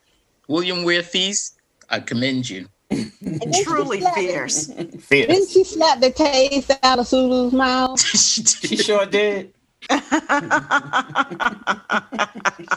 William 0.47 0.83
Ware 0.83 1.01
Theiss, 1.03 1.51
I 1.89 1.99
commend 1.99 2.49
you. 2.49 2.67
And 2.89 3.11
then 3.21 3.53
she 3.53 3.63
Truly 3.63 4.01
fierce. 4.15 4.65
Didn't 5.09 5.49
she 5.49 5.63
slap 5.63 5.99
the 5.99 6.11
taste 6.11 6.71
out 6.83 6.99
of 6.99 7.07
Sulu's 7.07 7.53
mouth? 7.53 7.99
she 8.05 8.43
She 8.43 8.77
sure 8.77 9.05
did. 9.05 9.53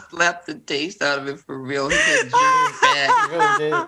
slapped 0.09 0.47
the 0.47 0.61
taste 0.65 1.01
out 1.01 1.19
of 1.19 1.27
it 1.27 1.39
for 1.39 1.57
real. 1.59 1.89
He 1.89 1.95
had 1.95 2.21
jerked 2.23 2.81
back. 2.81 3.09
She 3.29 3.35
really. 3.37 3.87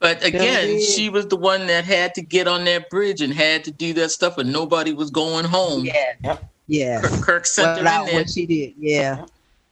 But 0.00 0.24
again, 0.24 0.66
did. 0.66 0.82
she 0.82 1.08
was 1.08 1.26
the 1.28 1.36
one 1.36 1.66
that 1.68 1.84
had 1.84 2.14
to 2.16 2.22
get 2.22 2.46
on 2.48 2.64
that 2.64 2.90
bridge 2.90 3.20
and 3.20 3.32
had 3.32 3.64
to 3.64 3.70
do 3.70 3.92
that 3.94 4.10
stuff, 4.10 4.38
and 4.38 4.52
nobody 4.52 4.92
was 4.92 5.10
going 5.10 5.44
home. 5.44 5.84
Yeah. 5.84 6.12
Yep. 6.24 6.50
Yes. 6.68 7.02
Kirk, 7.08 7.22
Kirk 7.24 7.46
sent 7.46 7.68
her 7.68 7.78
in 7.78 7.84
there. 8.06 8.14
what 8.14 8.30
she 8.30 8.46
did. 8.46 8.74
Yeah. 8.78 9.24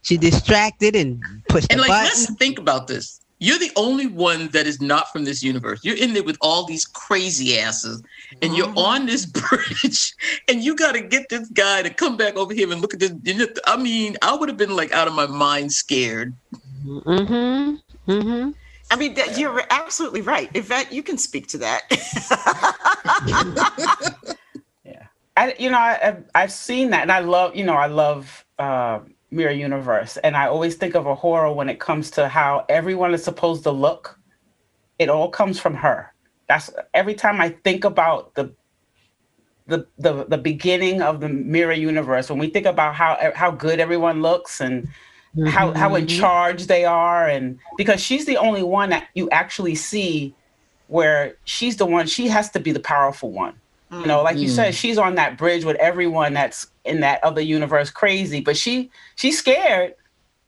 She 0.03 0.17
distracted 0.17 0.97
and 0.97 1.21
pushed 1.49 1.71
And 1.71 1.79
the 1.79 1.83
like, 1.83 1.89
button. 1.91 2.05
let's 2.07 2.35
think 2.37 2.59
about 2.59 2.87
this. 2.87 3.21
You're 3.41 3.59
the 3.59 3.73
only 3.75 4.07
one 4.07 4.49
that 4.49 4.67
is 4.67 4.81
not 4.83 5.11
from 5.13 5.25
this 5.25 5.43
universe. 5.43 5.81
You're 5.83 5.97
in 5.97 6.13
there 6.13 6.23
with 6.23 6.37
all 6.43 6.67
these 6.67 6.85
crazy 6.85 7.59
asses, 7.59 8.03
and 8.43 8.55
you're 8.55 8.73
on 8.77 9.07
this 9.07 9.25
bridge, 9.51 10.15
and 10.47 10.63
you 10.63 10.77
got 10.77 10.93
to 10.93 11.01
get 11.01 11.31
this 11.31 11.49
guy 11.49 11.83
to 11.83 11.91
come 11.91 12.19
back 12.19 12.37
over 12.37 12.53
here 12.53 12.71
and 12.71 12.83
look 12.83 12.93
at 12.93 13.01
this. 13.01 13.13
I 13.67 13.77
mean, 13.77 14.17
I 14.23 14.37
would 14.37 14.51
have 14.51 14.59
been 14.59 14.77
like 14.77 14.93
out 14.93 15.09
of 15.09 15.15
my 15.15 15.27
mind, 15.27 15.73
scared. 15.73 16.35
Mm-hmm. 16.85 17.77
Mm-hmm. 18.11 18.51
I 18.91 18.97
mean, 18.97 19.15
that, 19.15 19.39
you're 19.39 19.63
absolutely 19.71 20.21
right. 20.21 20.51
Yvette, 20.55 20.93
you 20.93 21.03
can 21.03 21.17
speak 21.17 21.47
to 21.49 21.59
that. 21.59 21.83
Yeah. 24.85 25.07
I, 25.37 25.55
you 25.59 25.71
know, 25.71 25.79
I, 25.79 25.99
I've, 26.03 26.25
I've 26.35 26.53
seen 26.53 26.91
that, 26.91 27.03
and 27.03 27.13
I 27.13 27.21
love, 27.21 27.55
you 27.55 27.65
know, 27.65 27.75
I 27.75 27.87
love 27.87 28.45
uh, 28.59 29.01
Mirror 29.31 29.53
Universe, 29.53 30.17
and 30.19 30.37
I 30.37 30.47
always 30.47 30.75
think 30.75 30.95
of 30.95 31.05
Uhura 31.05 31.55
when 31.55 31.69
it 31.69 31.79
comes 31.79 32.11
to 32.13 32.29
how 32.29 32.65
everyone 32.69 33.15
is 33.15 33.23
supposed 33.23 33.63
to 33.65 33.71
look. 33.71 34.19
It 34.99 35.09
all 35.09 35.31
comes 35.31 35.59
from 35.59 35.75
her. 35.75 36.13
That's 36.49 36.71
every 36.95 37.15
time 37.15 37.41
I 37.41 37.51
think 37.65 37.85
about 37.85 38.35
the 38.35 38.53
the 39.67 39.87
the, 39.99 40.25
the 40.27 40.39
beginning 40.39 41.01
of 41.01 41.21
the 41.21 41.29
Mirror 41.29 41.75
Universe. 41.75 42.29
When 42.29 42.39
we 42.39 42.49
think 42.49 42.67
about 42.67 42.95
how 42.95 43.33
how 43.35 43.51
good 43.51 43.81
everyone 43.81 44.21
looks 44.21 44.61
and 44.61 44.89
how 45.47 45.73
how 45.73 45.95
in 45.95 46.07
mm-hmm. 46.07 46.21
charge 46.21 46.67
they 46.67 46.85
are, 46.85 47.29
and 47.29 47.59
because 47.77 48.01
she's 48.01 48.27
the 48.27 48.37
only 48.37 48.63
one 48.63 48.91
that 48.91 49.09
you 49.15 49.31
actually 49.31 49.77
see 49.77 50.35
where 50.89 51.37
she's 51.45 51.77
the 51.77 51.87
one. 51.87 52.07
She 52.07 52.27
has 52.29 52.51
to 52.51 52.61
be 52.61 52.73
the 52.73 52.81
powerful 52.81 53.31
one. 53.31 53.55
You 53.93 54.07
know, 54.07 54.23
like 54.23 54.37
you 54.37 54.47
mm-hmm. 54.47 54.55
said, 54.55 54.75
she's 54.75 54.99
on 54.99 55.17
that 55.17 55.37
bridge 55.37 55.65
with 55.65 55.77
everyone 55.77 56.33
that's 56.33 56.69
in 56.85 57.01
that 57.01 57.23
other 57.25 57.41
universe 57.41 57.91
crazy, 57.91 58.41
but 58.41 58.57
she 58.57 58.91
she's 59.17 59.39
scared. 59.39 59.95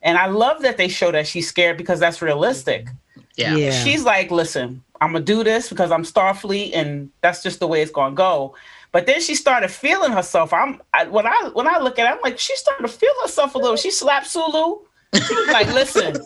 And 0.01 0.17
I 0.17 0.27
love 0.27 0.63
that 0.63 0.77
they 0.77 0.89
show 0.89 1.11
that 1.11 1.27
she's 1.27 1.49
scared 1.49 1.77
because 1.77 1.99
that's 1.99 2.23
realistic. 2.23 2.89
Yeah. 3.37 3.57
Yeah. 3.57 3.71
She's 3.73 4.05
like, 4.05 4.31
listen, 4.31 4.83
I'm 5.01 5.13
gonna 5.13 5.25
do 5.25 5.43
this 5.43 5.69
because 5.69 5.91
I'm 5.91 6.05
Starfleet, 6.05 6.71
and 6.75 7.11
that's 7.21 7.43
just 7.43 7.59
the 7.59 7.67
way 7.67 7.83
it's 7.83 7.91
gonna 7.91 8.15
go. 8.15 8.55
But 8.93 9.07
then 9.07 9.21
she 9.21 9.35
started 9.35 9.71
feeling 9.71 10.13
herself. 10.13 10.53
I'm 10.53 10.81
I, 10.95 11.07
when 11.07 11.27
I 11.27 11.51
when 11.53 11.67
I 11.67 11.79
look 11.79 11.99
at 11.99 12.07
it, 12.07 12.15
I'm 12.15 12.21
like, 12.23 12.39
she 12.39 12.55
started 12.57 12.83
to 12.83 12.93
feel 12.93 13.15
herself 13.23 13.57
a 13.57 13.59
little. 13.59 13.77
She 13.77 13.91
slapped 13.91 14.29
Sulu. 14.29 14.79
She 15.15 15.35
was 15.35 15.49
like, 15.49 15.67
listen, 15.75 16.17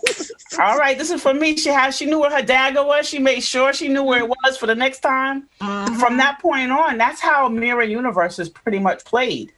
all 0.60 0.78
right, 0.78 0.96
this 0.96 1.10
is 1.10 1.20
for 1.20 1.34
me. 1.34 1.56
She 1.56 1.70
had 1.70 1.90
she 1.90 2.06
knew 2.06 2.20
where 2.20 2.30
her 2.30 2.42
dagger 2.42 2.84
was. 2.84 3.08
She 3.08 3.18
made 3.18 3.40
sure 3.42 3.72
she 3.72 3.88
knew 3.88 4.04
where 4.04 4.20
it 4.20 4.28
was 4.28 4.56
for 4.56 4.66
the 4.66 4.74
next 4.74 5.00
time. 5.00 5.48
Mm-hmm. 5.60 5.96
From 5.96 6.16
that 6.18 6.40
point 6.40 6.70
on, 6.70 6.96
that's 6.96 7.20
how 7.20 7.48
Mirror 7.48 7.84
Universe 7.84 8.38
is 8.38 8.48
pretty 8.48 8.78
much 8.78 9.04
played. 9.04 9.52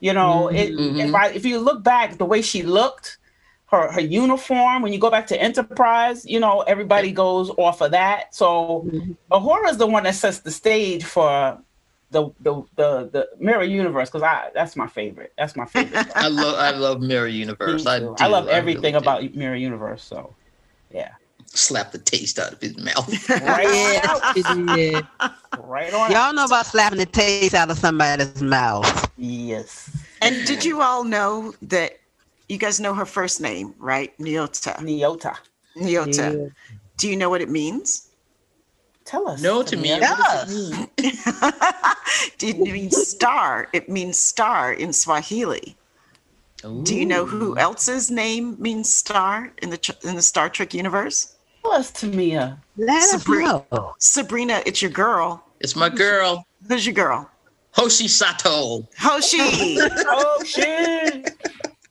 You 0.00 0.12
know, 0.12 0.48
mm-hmm. 0.48 0.56
it, 0.56 0.70
if 0.70 0.78
mm-hmm. 0.78 1.16
I 1.16 1.28
if 1.28 1.46
you 1.46 1.60
look 1.60 1.82
back, 1.82 2.18
the 2.18 2.26
way 2.26 2.42
she 2.42 2.62
looked, 2.62 3.18
her 3.66 3.90
her 3.90 4.00
uniform. 4.02 4.82
When 4.82 4.92
you 4.92 4.98
go 4.98 5.10
back 5.10 5.26
to 5.28 5.40
Enterprise, 5.40 6.26
you 6.26 6.38
know 6.38 6.60
everybody 6.60 7.10
goes 7.10 7.50
off 7.56 7.80
of 7.80 7.92
that. 7.92 8.34
So 8.34 8.86
Uhura 9.32 9.70
is 9.70 9.78
the 9.78 9.86
one 9.86 10.02
that 10.02 10.14
sets 10.14 10.40
the 10.40 10.50
stage 10.50 11.04
for 11.04 11.58
the 12.14 12.30
the 12.40 12.54
the, 12.76 13.10
the 13.12 13.28
Mirror 13.38 13.64
Universe 13.64 14.08
because 14.08 14.22
I 14.22 14.50
that's 14.54 14.76
my 14.76 14.86
favorite. 14.86 15.32
That's 15.36 15.56
my 15.56 15.66
favorite. 15.66 16.06
I 16.16 16.28
love 16.28 16.54
I 16.58 16.70
love 16.70 17.02
Mirror 17.02 17.26
Universe. 17.28 17.84
I, 17.86 17.98
do. 17.98 18.16
I 18.20 18.28
love 18.28 18.44
really 18.46 18.56
everything 18.56 18.92
do. 18.92 18.98
about 18.98 19.34
Mirror 19.34 19.56
Universe. 19.56 20.02
So 20.02 20.34
yeah, 20.90 21.12
slap 21.46 21.92
the 21.92 21.98
taste 21.98 22.38
out 22.38 22.52
of 22.54 22.60
his 22.60 22.78
mouth. 22.78 23.28
right 23.30 23.68
Yeah, 23.68 24.14
on 24.14 24.34
she 24.34 24.74
did. 24.76 25.06
out. 25.20 25.32
Right 25.62 25.92
on. 25.94 26.10
Y'all 26.10 26.32
know 26.34 26.44
about 26.46 26.66
slapping 26.66 26.98
the 26.98 27.06
taste 27.06 27.54
out 27.54 27.70
of 27.70 27.78
somebody's 27.78 28.42
mouth. 28.42 29.10
Yes. 29.16 29.88
and 30.20 30.44
did 30.46 30.64
you 30.64 30.82
all 30.82 31.04
know 31.04 31.54
that 31.62 31.92
you 32.48 32.58
guys 32.58 32.80
know 32.80 32.92
her 32.94 33.06
first 33.06 33.40
name, 33.40 33.72
right? 33.78 34.16
Nyota. 34.18 34.74
Nyota. 34.78 35.36
Nyota. 35.76 36.36
Yeah. 36.36 36.48
Do 36.96 37.08
you 37.08 37.16
know 37.16 37.30
what 37.30 37.40
it 37.40 37.48
means? 37.50 38.10
Tell 39.04 39.28
us. 39.28 39.42
No 39.42 39.62
to 39.62 39.76
me. 39.76 39.90
Tamia. 39.90 40.00
What 40.00 40.46
does 40.46 40.70
it 42.42 42.58
mean? 42.58 42.66
it 42.66 42.72
means 42.72 43.06
star. 43.08 43.68
It 43.72 43.88
means 43.88 44.18
star 44.18 44.72
in 44.72 44.92
Swahili. 44.92 45.76
Do 46.82 46.96
you 46.96 47.04
know 47.04 47.26
who 47.26 47.58
else's 47.58 48.10
name 48.10 48.56
means 48.58 48.92
star 48.92 49.52
in 49.60 49.68
the 49.68 49.96
in 50.02 50.16
the 50.16 50.22
Star 50.22 50.48
Trek 50.48 50.72
universe? 50.72 51.34
Tell 51.62 51.72
us, 51.72 51.90
Tamia. 51.92 52.58
Let 52.78 53.02
us 53.02 53.10
Sabrina. 53.10 53.64
Sabrina, 53.98 54.62
it's 54.64 54.80
your 54.80 54.90
girl. 54.90 55.44
It's 55.60 55.76
my 55.76 55.90
girl. 55.90 56.46
Who's 56.66 56.86
your 56.86 56.94
girl? 56.94 57.30
Hoshi 57.72 58.08
Sato. 58.08 58.88
Hoshi. 58.98 59.78
Oh 60.06 60.42
shit! 60.44 61.36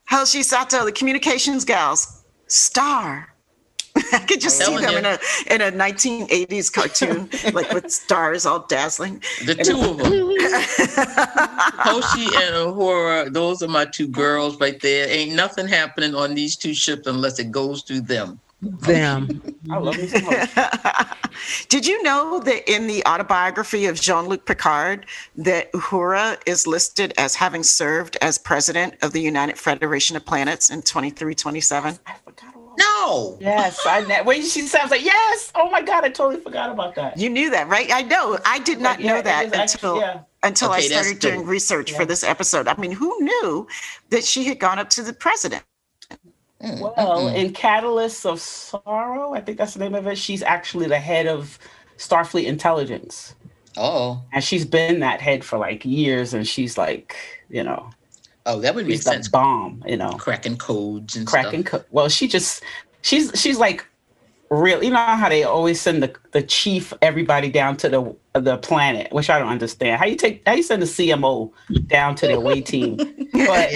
Hoshi 0.07 0.41
Sato, 0.43 0.85
the 0.85 0.91
communications 0.91 1.65
gals. 1.65 2.23
Star. 2.47 3.32
I 4.13 4.19
could 4.19 4.41
just 4.41 4.57
see 4.57 4.77
them 4.77 4.91
you. 4.91 4.97
in 4.99 5.05
a 5.05 5.19
in 5.49 5.61
a 5.61 5.71
1980s 5.71 6.71
cartoon, 6.71 7.29
like 7.53 7.71
with 7.73 7.91
stars 7.91 8.45
all 8.45 8.65
dazzling. 8.67 9.21
The 9.45 9.55
two 9.55 9.79
of 9.79 9.97
them. 9.97 10.11
Hoshi 11.79 12.25
and 12.25 12.55
Uhura, 12.55 13.33
those 13.33 13.61
are 13.61 13.67
my 13.67 13.85
two 13.85 14.07
girls 14.07 14.59
right 14.59 14.79
there. 14.81 15.07
Ain't 15.09 15.33
nothing 15.33 15.67
happening 15.67 16.15
on 16.15 16.35
these 16.35 16.55
two 16.55 16.73
ships 16.73 17.07
unless 17.07 17.39
it 17.39 17.51
goes 17.51 17.81
through 17.83 18.01
them. 18.01 18.39
Them. 18.61 19.41
I 19.69 19.77
love 19.77 19.97
me 19.97 20.07
some 20.07 20.23
Hoshi. 20.23 21.09
Did 21.67 21.85
you 21.85 22.01
know 22.03 22.39
that 22.39 22.71
in 22.71 22.87
the 22.87 23.05
autobiography 23.05 23.87
of 23.87 23.99
Jean 23.99 24.27
Luc 24.27 24.45
Picard, 24.45 25.05
that 25.35 25.71
Uhura 25.73 26.39
is 26.45 26.67
listed 26.67 27.13
as 27.17 27.35
having 27.35 27.63
served 27.63 28.17
as 28.21 28.37
president 28.37 28.95
of 29.01 29.11
the 29.11 29.21
United 29.21 29.57
Federation 29.57 30.15
of 30.15 30.25
Planets 30.25 30.69
in 30.69 30.81
2327? 30.81 31.99
I 32.05 32.13
forgot 32.23 32.55
all. 32.55 32.62
No. 32.77 33.37
Yes, 33.39 33.79
I 33.85 34.01
know. 34.01 34.23
When 34.23 34.41
she 34.41 34.61
sounds 34.61 34.91
like 34.91 35.03
yes. 35.03 35.51
Oh 35.55 35.69
my 35.69 35.81
god, 35.81 36.03
I 36.03 36.09
totally 36.09 36.41
forgot 36.41 36.69
about 36.71 36.95
that. 36.95 37.17
You 37.17 37.29
knew 37.29 37.49
that, 37.51 37.67
right? 37.67 37.89
I 37.91 38.01
know. 38.03 38.37
I 38.45 38.59
did 38.59 38.79
not 38.81 38.99
Yeah, 38.99 39.07
know 39.13 39.21
that 39.21 39.23
that 39.23 39.45
is 39.45 39.53
actually- 39.53 39.89
until 39.89 40.01
yeah. 40.01 40.19
until 40.43 40.71
I 40.71 40.77
Okay, 40.79 40.87
that's 40.89 41.07
started 41.07 41.19
doing 41.21 41.39
dope. 41.41 41.47
research 41.49 41.91
for 41.93 42.05
this 42.05 42.23
episode. 42.23 42.67
I 42.67 42.75
mean, 42.77 42.91
who 42.91 43.15
knew 43.21 43.67
that 44.09 44.23
she 44.23 44.43
had 44.45 44.59
gone 44.59 44.79
up 44.79 44.89
to 44.91 45.03
the 45.03 45.13
president? 45.13 45.63
Mm, 46.61 46.79
Well, 46.79 46.93
mm-mm. 46.95 47.35
in 47.35 47.51
Catalyst 47.53 48.25
of 48.25 48.39
Sorrow, 48.39 49.33
I 49.33 49.41
think 49.41 49.57
that's 49.57 49.73
the 49.73 49.79
name 49.79 49.95
of 49.95 50.07
it. 50.07 50.17
She's 50.17 50.41
actually 50.43 50.87
the 50.87 50.99
head 50.99 51.27
of 51.27 51.59
Starfleet 51.97 52.45
Intelligence, 52.45 53.35
oh, 53.77 54.21
and 54.31 54.43
she's 54.43 54.65
been 54.65 54.99
that 55.01 55.19
head 55.21 55.43
for 55.43 55.57
like 55.57 55.83
years. 55.85 56.33
And 56.33 56.47
she's 56.47 56.77
like, 56.77 57.15
you 57.49 57.63
know, 57.63 57.89
oh, 58.45 58.59
that 58.61 58.75
would 58.75 58.85
make 58.85 58.93
she's 58.95 59.03
the 59.05 59.11
sense. 59.11 59.27
bomb. 59.27 59.83
You 59.87 59.97
know, 59.97 60.11
Cracking 60.11 60.57
codes 60.57 61.15
and 61.15 61.25
cracking. 61.27 61.65
stuff. 61.65 61.81
Co- 61.81 61.87
well, 61.91 62.09
she 62.09 62.27
just 62.27 62.63
she's 63.01 63.31
she's 63.35 63.57
like 63.57 63.85
real. 64.49 64.83
You 64.83 64.91
know 64.91 64.97
how 64.97 65.29
they 65.29 65.43
always 65.43 65.79
send 65.81 66.03
the 66.03 66.13
the 66.31 66.41
chief 66.43 66.93
everybody 67.01 67.49
down 67.49 67.77
to 67.77 67.89
the 67.89 68.15
the 68.39 68.57
planet, 68.57 69.11
which 69.13 69.29
I 69.29 69.39
don't 69.39 69.49
understand. 69.49 69.99
How 69.99 70.05
you 70.05 70.15
take 70.15 70.41
how 70.45 70.53
you 70.53 70.63
send 70.63 70.81
the 70.81 70.85
CMO 70.87 71.51
down 71.87 72.15
to 72.15 72.27
the 72.27 72.33
away 72.33 72.61
team, 72.61 72.97
but 73.33 73.69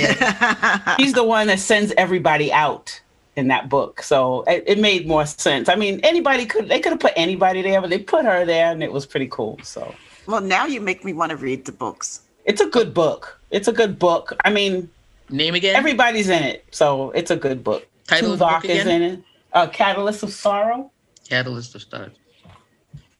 he's 0.98 1.14
the 1.14 1.24
one 1.24 1.48
that 1.48 1.60
sends 1.60 1.94
everybody 1.98 2.52
out 2.52 3.00
in 3.36 3.48
that 3.50 3.70
book. 3.70 4.02
So 4.02 4.42
it, 4.48 4.64
it 4.66 4.80
made 4.80 5.08
more 5.08 5.26
sense. 5.28 5.70
I 5.70 5.76
mean, 5.76 6.00
anybody 6.04 6.46
could 6.46 6.70
they 6.70 6.80
could 6.80 6.92
have 6.94 7.00
put 7.00 7.14
anybody 7.16 7.62
there, 7.62 7.80
but 7.82 7.90
they 7.90 8.00
put 8.00 8.26
her 8.26 8.46
there, 8.46 8.72
and 8.72 8.82
it 8.84 8.92
was 8.92 9.06
pretty 9.06 9.28
cool. 9.28 9.60
So 9.64 9.94
well, 10.26 10.42
now 10.42 10.66
you 10.66 10.82
make 10.82 11.06
me 11.06 11.14
want 11.14 11.30
to 11.30 11.38
read 11.38 11.66
the 11.66 11.72
books. 11.72 12.22
it's 12.46 12.62
a 12.62 12.68
good 12.68 12.94
book. 12.94 13.37
It's 13.52 13.68
a 13.68 13.74
good 13.74 13.98
book. 13.98 14.36
I 14.44 14.50
mean, 14.50 14.90
Name 15.30 15.56
again? 15.56 15.76
everybody's 15.76 16.30
in 16.30 16.44
it, 16.44 16.66
so 16.72 17.12
it's 17.12 17.32
a 17.32 17.36
good 17.36 17.64
book. 17.64 17.88
Title 18.08 18.34
of 18.34 18.40
the 18.40 18.46
book 18.46 18.64
Tuvok 18.64 18.66
is 18.70 18.86
in 18.86 19.02
it. 19.02 19.20
Uh, 19.54 19.68
Catalyst 19.68 20.24
of 20.24 20.32
Sorrow. 20.32 20.92
Catalyst 21.28 21.76
of 21.76 21.82
Stars. 21.82 22.14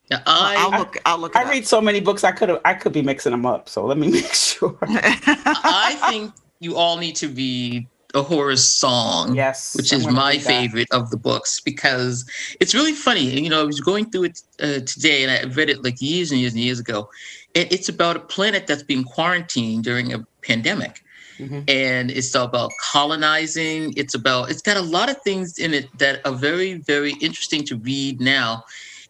Now, 0.10 0.22
I'll 0.26 0.74
I, 0.74 0.78
look. 0.78 0.98
I'll 1.06 1.18
look. 1.18 1.36
I 1.36 1.50
read 1.50 1.68
so 1.68 1.82
many 1.82 2.00
books. 2.00 2.24
I 2.24 2.32
could 2.32 2.50
have. 2.50 2.62
I 2.64 2.74
could 2.74 2.94
be 2.94 3.02
mixing 3.02 3.32
them 3.32 3.46
up. 3.46 3.68
So 3.68 3.86
let 3.86 3.98
me 3.98 4.10
make 4.12 4.34
sure. 4.34 4.78
I 4.82 5.98
think 6.10 6.34
you 6.60 6.78
all 6.78 6.98
need 6.98 7.16
to 7.18 7.28
read 7.28 7.88
Uhura's 8.14 8.66
Song. 8.66 9.36
yes, 9.36 9.76
which 9.76 9.92
is 9.92 10.08
my 10.08 10.38
favorite 10.38 10.88
of 10.92 11.12
the 11.12 11.18
books 11.18 11.60
because 11.60 12.26
it's 12.62 12.74
really 12.74 12.94
funny. 12.94 13.42
You 13.42 13.50
know, 13.50 13.62
I 13.62 13.66
was 13.66 13.82
going 13.82 14.10
through 14.10 14.26
it 14.26 14.42
uh, 14.62 14.80
today 14.80 15.24
and 15.24 15.32
I 15.32 15.54
read 15.54 15.70
it 15.70 15.84
like 15.84 16.02
years 16.02 16.32
and 16.32 16.40
years 16.40 16.54
and 16.54 16.62
years 16.62 16.80
ago. 16.80 17.10
And 17.58 17.68
it's 17.72 17.90
about 17.90 18.16
a 18.16 18.20
planet 18.20 18.68
that's 18.68 18.84
being 18.84 19.04
quarantined 19.04 19.84
during 19.84 20.14
a 20.14 20.20
pandemic. 20.44 21.04
Mhm. 21.40 21.68
And 21.68 22.12
it's 22.12 22.36
about 22.36 22.72
colonizing. 22.92 23.94
It's 23.98 24.14
about, 24.14 24.52
it's 24.52 24.62
got 24.62 24.78
a 24.78 24.82
lot 24.82 25.10
of 25.10 25.18
things 25.24 25.58
in 25.58 25.74
it 25.74 25.88
that 25.98 26.22
are 26.26 26.34
very, 26.34 26.76
very 26.76 27.14
interesting 27.20 27.64
to 27.66 27.76
read 27.78 28.22
now. 28.22 28.64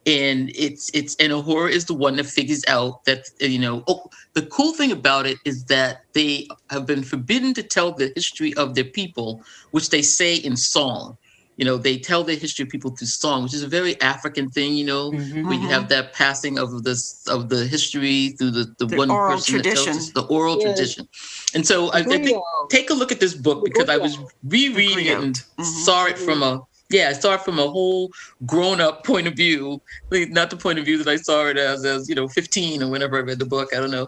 And 0.06 0.50
it's, 0.54 0.90
it's, 0.94 1.14
and 1.16 1.30
Uhura 1.30 1.70
is 1.70 1.84
the 1.84 1.92
one 1.92 2.16
that 2.16 2.24
figures 2.24 2.64
out 2.68 3.04
that, 3.04 3.26
you 3.40 3.58
know, 3.58 3.84
oh, 3.86 4.08
the 4.32 4.46
cool 4.46 4.72
thing 4.72 4.92
about 4.92 5.26
it 5.26 5.36
is 5.44 5.64
that 5.64 6.04
they 6.14 6.48
have 6.70 6.86
been 6.86 7.02
forbidden 7.02 7.52
to 7.54 7.62
tell 7.62 7.92
the 7.92 8.12
history 8.14 8.54
of 8.54 8.74
their 8.74 8.84
people 8.84 9.42
which 9.72 9.90
they 9.90 10.00
say 10.00 10.36
in 10.36 10.56
song. 10.56 11.18
You 11.58 11.64
know, 11.64 11.76
they 11.76 11.98
tell 11.98 12.22
their 12.24 12.36
history 12.36 12.62
of 12.62 12.68
people 12.70 12.90
through 12.96 13.08
song, 13.08 13.42
which 13.42 13.52
is 13.52 13.64
a 13.64 13.68
very 13.68 14.00
African 14.00 14.48
thing. 14.48 14.74
You 14.74 14.86
know, 14.86 15.10
Mhm. 15.12 15.44
where 15.44 15.58
you 15.58 15.68
have 15.68 15.88
that 15.88 16.12
passing 16.14 16.56
of 16.56 16.84
this 16.84 17.02
of 17.28 17.48
the 17.48 17.66
history 17.66 18.30
through 18.38 18.52
the 18.52 18.64
the, 18.78 18.86
The 18.86 18.96
one 18.96 19.10
oral 19.10 19.36
person 19.36 19.56
that 19.56 19.64
tells 19.64 19.84
tradition. 19.86 19.98
us 19.98 20.12
the 20.12 20.22
oral 20.36 20.54
Yes. 20.56 20.64
tradition. 20.66 21.08
And 21.54 21.66
so 21.66 21.76
I, 21.90 21.98
I 21.98 22.02
think 22.04 22.24
take 22.70 22.90
a 22.90 22.94
look 22.94 23.10
at 23.12 23.20
this 23.20 23.34
book 23.34 23.64
because 23.64 23.88
I 23.88 23.96
was 23.96 24.16
rereading 24.46 25.06
it 25.06 25.18
and 25.18 25.34
Mhm. 25.58 25.64
saw 25.84 26.06
it 26.06 26.16
from 26.18 26.42
a 26.42 26.60
yeah, 26.90 27.10
I 27.10 27.12
saw 27.12 27.34
it 27.34 27.42
from 27.42 27.58
a 27.58 27.68
whole 27.68 28.10
grown 28.46 28.80
up 28.80 29.04
point 29.04 29.26
of 29.26 29.34
view, 29.34 29.82
not 30.10 30.48
the 30.48 30.56
point 30.56 30.78
of 30.78 30.86
view 30.86 30.96
that 31.02 31.08
I 31.10 31.16
saw 31.16 31.46
it 31.46 31.58
as 31.58 31.84
as 31.84 32.08
you 32.08 32.14
know 32.14 32.28
15 32.28 32.82
or 32.82 32.88
whenever 32.88 33.16
I 33.18 33.20
read 33.20 33.38
the 33.40 33.46
book. 33.46 33.74
I 33.74 33.80
don't 33.80 33.90
know. 33.90 34.06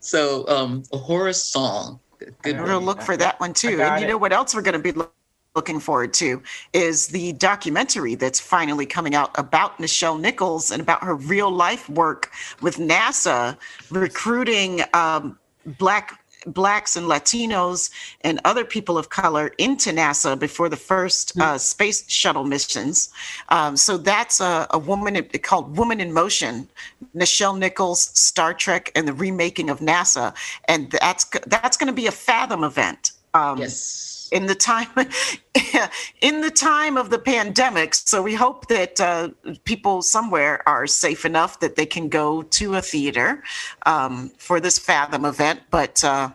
So 0.00 0.46
um, 0.48 0.82
Uhura's 0.92 1.42
Song. 1.44 1.98
Good 2.42 2.58
We're 2.60 2.66
gonna 2.66 2.78
look 2.78 3.00
for 3.02 3.16
that 3.16 3.40
one 3.40 3.52
too. 3.54 3.80
And 3.80 4.00
you 4.00 4.06
it. 4.06 4.10
know 4.10 4.18
what 4.18 4.32
else 4.32 4.54
we're 4.54 4.62
gonna 4.62 4.78
be 4.78 4.92
loo- 4.92 5.10
looking 5.56 5.80
forward 5.80 6.14
to 6.14 6.40
is 6.72 7.08
the 7.08 7.32
documentary 7.32 8.14
that's 8.14 8.38
finally 8.38 8.86
coming 8.86 9.14
out 9.14 9.30
about 9.36 9.78
Nichelle 9.78 10.20
Nichols 10.20 10.70
and 10.70 10.80
about 10.80 11.02
her 11.02 11.16
real 11.16 11.50
life 11.50 11.88
work 11.88 12.30
with 12.62 12.76
NASA 12.76 13.56
recruiting 13.90 14.82
um, 14.94 15.36
black 15.78 16.20
blacks 16.46 16.96
and 16.96 17.06
Latinos 17.06 17.90
and 18.22 18.40
other 18.44 18.64
people 18.64 18.96
of 18.96 19.10
color 19.10 19.48
into 19.58 19.90
NASA 19.90 20.38
before 20.38 20.68
the 20.68 20.76
first 20.76 21.38
uh, 21.38 21.58
space 21.58 22.08
shuttle 22.08 22.44
missions. 22.44 23.10
Um, 23.50 23.76
so 23.76 23.98
that's 23.98 24.40
a, 24.40 24.66
a 24.70 24.78
woman 24.78 25.22
called 25.42 25.76
Woman 25.76 26.00
in 26.00 26.12
Motion, 26.12 26.68
Nichelle 27.14 27.58
Nichols, 27.58 28.16
Star 28.18 28.54
Trek, 28.54 28.90
and 28.94 29.06
the 29.06 29.12
remaking 29.12 29.68
of 29.68 29.80
NASA, 29.80 30.32
and 30.66 30.90
that's 30.92 31.24
that's 31.46 31.76
going 31.76 31.88
to 31.88 31.92
be 31.92 32.06
a 32.06 32.12
Fathom 32.12 32.64
event. 32.64 33.12
Um, 33.34 33.58
Yes. 33.58 34.09
In 34.30 34.46
the 34.46 34.54
time 34.54 34.88
in 36.20 36.40
the 36.40 36.50
time 36.50 36.96
of 36.96 37.10
the 37.10 37.18
pandemic. 37.18 37.94
So 37.94 38.22
we 38.22 38.34
hope 38.34 38.68
that 38.68 39.00
uh, 39.00 39.30
people 39.64 40.02
somewhere 40.02 40.66
are 40.68 40.86
safe 40.86 41.24
enough 41.24 41.60
that 41.60 41.76
they 41.76 41.86
can 41.86 42.08
go 42.08 42.42
to 42.42 42.74
a 42.76 42.82
theater 42.82 43.42
um, 43.86 44.30
for 44.38 44.60
this 44.60 44.78
fathom 44.78 45.24
event 45.24 45.60
but 45.70 46.02
uh, 46.04 46.30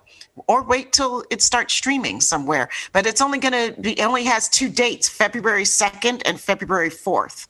or 0.47 0.63
wait 0.63 0.91
till 0.91 1.23
it 1.29 1.41
starts 1.41 1.73
streaming 1.73 2.19
somewhere. 2.19 2.69
But 2.91 3.05
it's 3.05 3.21
only 3.21 3.39
going 3.39 3.53
to 3.53 3.81
be 3.81 3.99
only 4.01 4.25
has 4.25 4.49
two 4.49 4.69
dates 4.69 5.07
february 5.07 5.63
2nd 5.63 6.21
and 6.25 6.39
february 6.39 6.89
4th 6.89 7.47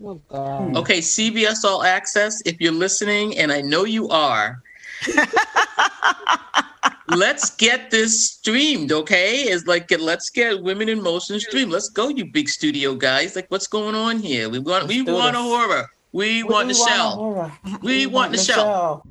Oh 0.00 0.20
Okay, 0.76 0.98
CBS 0.98 1.64
All 1.64 1.82
Access, 1.82 2.40
if 2.46 2.60
you're 2.60 2.72
listening, 2.72 3.36
and 3.36 3.50
I 3.50 3.60
know 3.60 3.84
you 3.84 4.08
are, 4.10 4.62
let's 7.08 7.54
get 7.56 7.90
this 7.90 8.32
streamed, 8.32 8.92
okay? 8.92 9.42
It's 9.42 9.66
like 9.66 9.90
let's 9.98 10.30
get 10.30 10.62
Women 10.62 10.88
in 10.88 11.02
Motion 11.02 11.38
streamed. 11.40 11.72
Let's 11.72 11.88
go, 11.88 12.08
you 12.08 12.24
big 12.24 12.48
studio 12.48 12.94
guys. 12.94 13.36
Like, 13.36 13.50
what's 13.50 13.66
going 13.66 13.94
on 13.94 14.18
here? 14.18 14.48
We 14.48 14.58
want 14.58 14.86
we 14.86 14.98
Let's 14.98 15.06
do 15.06 15.14
want 15.14 15.36
Uhura. 15.36 15.86
We, 16.12 16.42
want 16.42 16.68
the 16.68 16.74
shell. 16.74 17.20
Aurora. 17.20 17.58
We 17.82 18.06
want 18.06 18.32
the 18.32 18.38
shell. 18.38 19.06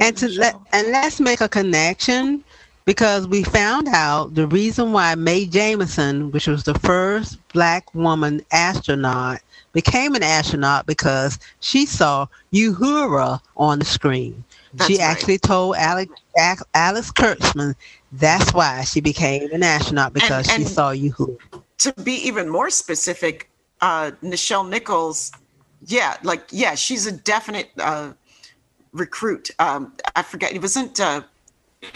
And 0.00 0.16
to 0.16 0.28
let 0.28 0.54
and 0.72 0.88
let's 0.88 1.20
make 1.20 1.42
a 1.42 1.48
connection 1.48 2.42
because 2.84 3.28
we 3.28 3.44
found 3.44 3.88
out 3.88 4.34
the 4.34 4.46
reason 4.46 4.92
why 4.92 5.14
Mae 5.14 5.46
Jemison, 5.46 6.32
which 6.32 6.46
was 6.46 6.64
the 6.64 6.74
first 6.78 7.38
black 7.52 7.94
woman 7.94 8.40
astronaut, 8.50 9.40
became 9.72 10.14
an 10.14 10.22
astronaut 10.22 10.86
because 10.86 11.38
she 11.60 11.86
saw 11.86 12.26
Uhura 12.52 13.40
on 13.56 13.78
the 13.78 13.84
screen. 13.84 14.42
That's 14.74 14.90
she 14.90 14.98
right. 14.98 15.04
actually 15.04 15.38
told 15.38 15.76
Alex, 15.76 16.12
Ac- 16.38 16.62
Alice 16.74 17.10
Kurtzman 17.12 17.74
that's 18.12 18.52
why 18.54 18.84
she 18.84 19.00
became 19.00 19.50
an 19.52 19.62
astronaut 19.62 20.12
because 20.12 20.46
she 20.46 20.56
and- 20.62 20.68
saw 20.68 20.92
Uhura. 20.92 21.36
to 21.78 21.92
be 22.04 22.12
even 22.26 22.48
more 22.48 22.70
specific, 22.70 23.50
uh, 23.80 24.12
Nichelle 24.22 24.68
Nichols, 24.68 25.32
yeah, 25.86 26.16
like 26.22 26.42
yeah, 26.50 26.74
she's 26.74 27.06
a 27.06 27.12
definite 27.12 27.70
uh, 27.80 28.12
recruit. 28.92 29.50
Um, 29.58 29.92
I 30.14 30.22
forget 30.22 30.52
it 30.52 30.62
wasn't. 30.62 31.00
Uh, 31.00 31.22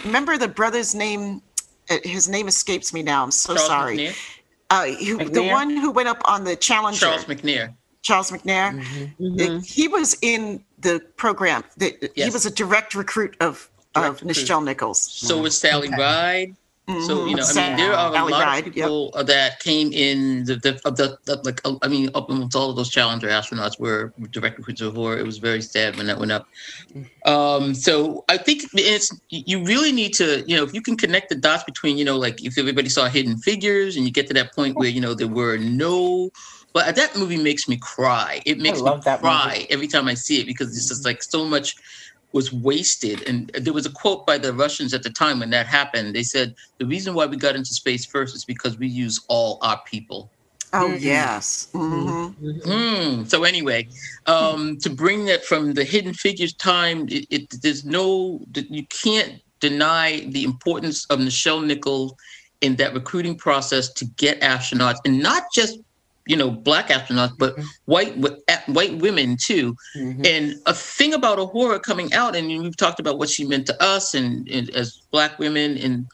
remember 0.04 0.36
the 0.38 0.48
brother's 0.48 0.94
name? 0.94 1.40
Uh, 1.88 1.98
His 2.02 2.28
name 2.28 2.48
escapes 2.48 2.92
me 2.92 3.02
now. 3.02 3.22
I'm 3.22 3.30
so 3.30 3.54
Charles 3.54 3.66
sorry. 3.68 3.96
McNair. 3.98 4.16
Uh, 4.70 4.86
who, 4.86 5.24
the 5.30 5.44
one 5.44 5.70
who 5.76 5.92
went 5.92 6.08
up 6.08 6.20
on 6.24 6.42
the 6.42 6.56
Challenger, 6.56 6.98
Charles 7.06 7.24
McNair. 7.26 7.72
Charles 8.02 8.30
McNair. 8.32 8.82
Mhm. 9.20 9.64
He 9.64 9.86
was 9.86 10.16
in 10.22 10.64
the 10.86 11.00
program. 11.16 11.64
That 11.78 12.12
He 12.14 12.30
was 12.30 12.46
a 12.46 12.50
direct 12.62 12.94
recruit 12.94 13.36
of 13.40 13.54
of 13.94 14.02
Direct 14.02 14.20
recruit. 14.22 14.36
Nichelle 14.36 14.64
Nichols. 14.64 15.00
So 15.02 15.42
was 15.42 15.58
Sally 15.58 15.88
Okay. 15.88 16.02
Ride. 16.02 16.56
So 17.08 17.26
you 17.26 17.34
know, 17.34 17.42
I 17.44 17.52
mean, 17.54 17.76
there 17.76 17.92
are 17.92 18.10
a 18.10 18.12
Valley 18.12 18.30
lot 18.30 18.44
Ride, 18.44 18.66
of 18.68 18.74
people 18.74 19.10
uh, 19.14 19.24
that 19.24 19.58
came 19.58 19.92
in 19.92 20.44
the, 20.44 20.54
the 20.54 20.80
of 20.84 20.96
the, 20.96 21.18
the 21.24 21.34
like 21.42 21.60
uh, 21.64 21.74
I 21.82 21.88
mean, 21.88 22.10
up 22.14 22.30
almost 22.30 22.54
all 22.54 22.70
of 22.70 22.76
those 22.76 22.90
Challenger 22.90 23.26
astronauts 23.26 23.80
were 23.80 24.12
direct 24.30 24.56
recruits 24.58 24.80
of 24.82 24.94
horror. 24.94 25.18
It 25.18 25.26
was 25.26 25.38
very 25.38 25.60
sad 25.60 25.96
when 25.96 26.06
that 26.06 26.16
went 26.16 26.30
up. 26.30 26.46
Um, 27.24 27.74
so 27.74 28.24
I 28.28 28.36
think 28.36 28.62
it's 28.74 29.10
you 29.30 29.64
really 29.64 29.90
need 29.90 30.14
to 30.14 30.44
you 30.46 30.56
know 30.56 30.62
if 30.62 30.72
you 30.72 30.80
can 30.80 30.96
connect 30.96 31.28
the 31.28 31.34
dots 31.34 31.64
between 31.64 31.98
you 31.98 32.04
know 32.04 32.16
like 32.16 32.44
if 32.44 32.56
everybody 32.56 32.88
saw 32.88 33.08
Hidden 33.08 33.38
Figures 33.38 33.96
and 33.96 34.04
you 34.06 34.12
get 34.12 34.28
to 34.28 34.34
that 34.34 34.54
point 34.54 34.76
where 34.76 34.88
you 34.88 35.00
know 35.00 35.12
there 35.14 35.32
were 35.40 35.56
no. 35.56 36.30
But 36.76 36.94
that 36.96 37.16
movie 37.16 37.38
makes 37.38 37.70
me 37.70 37.78
cry. 37.78 38.42
It 38.44 38.58
makes 38.58 38.76
me 38.76 38.82
love 38.82 39.02
that 39.04 39.20
cry 39.20 39.66
every 39.70 39.88
time 39.88 40.08
I 40.08 40.12
see 40.12 40.42
it 40.42 40.46
because 40.46 40.76
it's 40.76 40.88
just 40.88 41.06
like 41.06 41.22
so 41.22 41.46
much 41.46 41.74
was 42.34 42.52
wasted. 42.52 43.26
And 43.26 43.50
there 43.54 43.72
was 43.72 43.86
a 43.86 43.90
quote 43.90 44.26
by 44.26 44.36
the 44.36 44.52
Russians 44.52 44.92
at 44.92 45.02
the 45.02 45.08
time 45.08 45.40
when 45.40 45.48
that 45.48 45.66
happened. 45.66 46.14
They 46.14 46.22
said, 46.22 46.54
The 46.78 46.84
reason 46.84 47.14
why 47.14 47.24
we 47.24 47.38
got 47.38 47.56
into 47.56 47.72
space 47.72 48.04
first 48.04 48.36
is 48.36 48.44
because 48.44 48.76
we 48.76 48.88
use 48.88 49.18
all 49.28 49.58
our 49.62 49.80
people. 49.86 50.30
Oh 50.74 50.92
yes. 50.92 51.68
hmm 51.72 52.10
Hmm. 52.66 53.24
So, 53.24 53.44
anyway, 53.44 53.88
um, 54.26 54.76
to 54.82 54.90
bring 54.90 55.24
that 55.24 55.46
from 55.46 55.72
the 55.72 55.84
Hidden 55.84 56.12
Figures 56.12 56.52
time, 56.56 57.08
it, 57.08 57.24
it 57.30 57.62
there's 57.62 57.86
no, 57.86 58.44
you 58.54 58.84
can't 58.88 59.40
deny 59.60 60.26
the 60.28 60.44
importance 60.44 61.06
of 61.08 61.20
Nichelle 61.20 61.64
Nichols 61.64 62.12
in 62.60 62.76
that 62.76 62.92
recruiting 62.92 63.38
process 63.38 63.90
to 63.94 64.04
get 64.18 64.42
astronauts 64.42 64.98
and 65.06 65.22
not 65.22 65.44
just 65.54 65.78
you 66.26 66.36
know 66.36 66.50
black 66.50 66.88
astronauts 66.88 67.36
but 67.38 67.56
mm-hmm. 67.56 67.66
white 67.86 68.14
wi- 68.20 68.38
a- 68.48 68.72
white 68.72 68.96
women 68.98 69.36
too. 69.36 69.76
Mm-hmm. 69.96 70.26
And 70.26 70.54
a 70.66 70.74
thing 70.74 71.14
about 71.14 71.38
a 71.38 71.46
horror 71.46 71.78
coming 71.78 72.12
out 72.12 72.36
and 72.36 72.48
we've 72.48 72.76
talked 72.76 73.00
about 73.00 73.18
what 73.18 73.28
she 73.28 73.44
meant 73.44 73.66
to 73.66 73.82
us 73.82 74.14
and, 74.14 74.48
and 74.48 74.68
as 74.70 75.02
black 75.10 75.38
women 75.38 75.76
and 75.78 76.06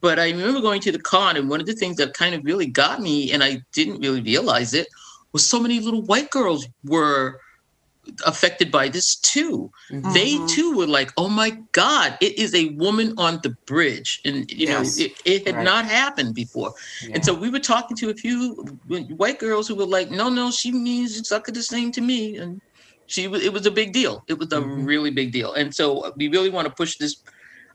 but 0.00 0.18
i 0.18 0.30
remember 0.30 0.60
going 0.60 0.80
to 0.80 0.92
the 0.92 0.98
con 0.98 1.36
and 1.36 1.50
one 1.50 1.60
of 1.60 1.66
the 1.66 1.74
things 1.74 1.96
that 1.96 2.14
kind 2.14 2.34
of 2.34 2.44
really 2.44 2.66
got 2.66 3.00
me 3.00 3.32
and 3.32 3.44
i 3.44 3.60
didn't 3.72 4.00
really 4.00 4.22
realize 4.22 4.72
it 4.72 4.88
was 5.32 5.46
so 5.46 5.60
many 5.60 5.78
little 5.80 6.02
white 6.02 6.30
girls 6.30 6.66
were 6.84 7.38
affected 8.26 8.70
by 8.70 8.88
this 8.88 9.16
too 9.16 9.70
mm-hmm. 9.90 10.12
they 10.12 10.34
mm-hmm. 10.34 10.46
too 10.46 10.76
were 10.76 10.86
like 10.86 11.12
oh 11.16 11.28
my 11.28 11.50
god 11.72 12.16
it 12.20 12.38
is 12.38 12.54
a 12.54 12.70
woman 12.70 13.14
on 13.16 13.40
the 13.42 13.54
bridge 13.66 14.20
and 14.24 14.50
you 14.50 14.66
Yes. 14.66 14.98
know 14.98 15.04
it, 15.04 15.12
it 15.24 15.46
had 15.46 15.56
Right. 15.56 15.64
not 15.64 15.84
happened 15.84 16.34
before 16.34 16.72
and 17.12 17.24
so 17.24 17.34
we 17.34 17.50
were 17.50 17.60
talking 17.60 17.96
to 17.96 18.10
a 18.10 18.14
few 18.14 18.54
white 19.16 19.38
girls 19.38 19.68
who 19.68 19.74
were 19.74 19.86
like, 19.86 20.10
no, 20.10 20.28
no, 20.28 20.50
she 20.50 20.70
means 20.72 21.18
exactly 21.18 21.52
the 21.52 21.62
same 21.62 21.92
to 21.92 22.00
me. 22.00 22.36
And 22.36 22.60
she 23.06 23.24
it 23.24 23.52
was 23.52 23.66
a 23.66 23.70
big 23.70 23.92
deal. 23.92 24.24
It 24.28 24.38
was 24.38 24.52
a 24.52 24.60
mm-hmm. 24.60 24.84
really 24.84 25.10
big 25.10 25.32
deal. 25.32 25.52
And 25.54 25.74
so 25.74 26.00
uh, 26.00 26.12
we 26.16 26.28
really 26.28 26.50
want 26.50 26.68
to 26.68 26.74
push 26.74 26.96
this, 26.96 27.22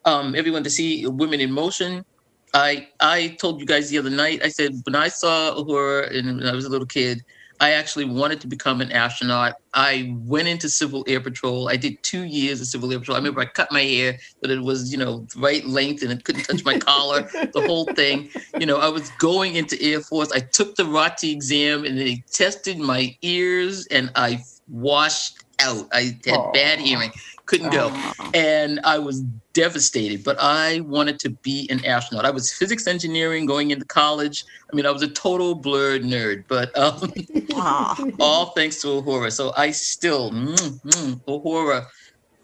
um, 0.06 0.36
everyone 0.36 0.64
to 0.64 0.70
see 0.70 1.06
women 1.08 1.42
in 1.42 1.52
motion. 1.52 2.06
I, 2.54 2.88
I 3.02 3.36
told 3.42 3.60
you 3.60 3.66
guys 3.66 3.90
the 3.90 3.98
other 3.98 4.10
night, 4.10 4.42
I 4.44 4.48
said, 4.48 4.72
when 4.86 4.96
I 4.96 5.10
saw 5.10 5.56
Uhura 5.56 6.16
and 6.18 6.38
when 6.38 6.48
I 6.48 6.54
was 6.54 6.66
a 6.66 6.70
little 6.70 6.88
kid, 6.88 7.22
I 7.60 7.72
actually 7.72 8.06
wanted 8.06 8.42
to 8.42 8.48
become 8.48 8.82
an 8.82 8.92
astronaut. 8.92 9.56
I 9.74 10.14
went 10.20 10.48
into 10.48 10.70
Civil 10.70 11.06
Air 11.08 11.22
Patrol. 11.22 11.70
I 11.70 11.78
did 11.78 12.02
two 12.04 12.24
years 12.24 12.60
of 12.62 12.68
Civil 12.68 12.92
Air 12.92 13.00
Patrol. 13.00 13.16
I 13.16 13.20
remember 13.20 13.42
I 13.42 13.46
cut 13.46 13.72
my 13.72 13.82
hair, 13.82 14.18
but 14.42 14.52
it 14.52 14.62
was, 14.62 14.92
you 14.92 14.98
know, 14.98 15.26
the 15.34 15.40
right 15.40 15.66
length 15.66 16.04
and 16.04 16.12
it 16.12 16.24
couldn't 16.24 16.44
touch 16.44 16.64
my 16.66 16.78
collar, 16.78 17.22
the 17.54 17.64
whole 17.66 17.86
thing. 17.86 18.30
You 18.60 18.66
know, 18.66 18.78
I 18.78 18.90
was 18.90 19.10
going 19.20 19.56
into 19.56 19.82
Air 19.82 20.02
Force. 20.02 20.32
I 20.32 20.40
took 20.40 20.76
the 20.76 20.84
ROTC 20.84 21.32
exam 21.32 21.86
and 21.86 21.98
they 21.98 22.24
tested 22.32 22.78
my 22.78 23.16
ears 23.22 23.88
and 23.88 24.12
I 24.16 24.44
washed 24.68 25.44
out. 25.60 25.88
I 25.94 26.20
had 26.26 26.52
bad 26.54 26.80
hearing, 26.80 27.12
couldn't 27.46 27.72
go. 27.72 27.90
And 28.34 28.80
I 28.84 29.00
was 29.00 29.24
devastated, 29.56 30.24
but 30.24 30.38
I 30.40 30.82
wanted 30.82 31.18
to 31.22 31.30
be 31.44 31.68
an 31.72 31.84
astronaut. 31.86 32.26
I 32.26 32.30
was 32.30 32.54
physics 32.54 32.86
engineering 32.86 33.48
going 33.48 33.72
into 33.72 33.86
college. 33.86 34.44
I 34.72 34.76
mean, 34.76 34.86
I 34.86 34.92
was 34.92 35.02
a 35.02 35.08
total 35.08 35.56
blurred 35.56 36.04
nerd, 36.04 36.44
but 36.48 36.78
um, 36.78 37.10
all 38.20 38.48
thanks 38.52 38.82
to 38.82 38.88
Uhura. 38.88 39.32
So 39.32 39.54
I 39.58 39.72
still, 39.72 40.32
mm, 40.32 40.56
mm, 40.86 41.22
Uhura, 41.28 41.86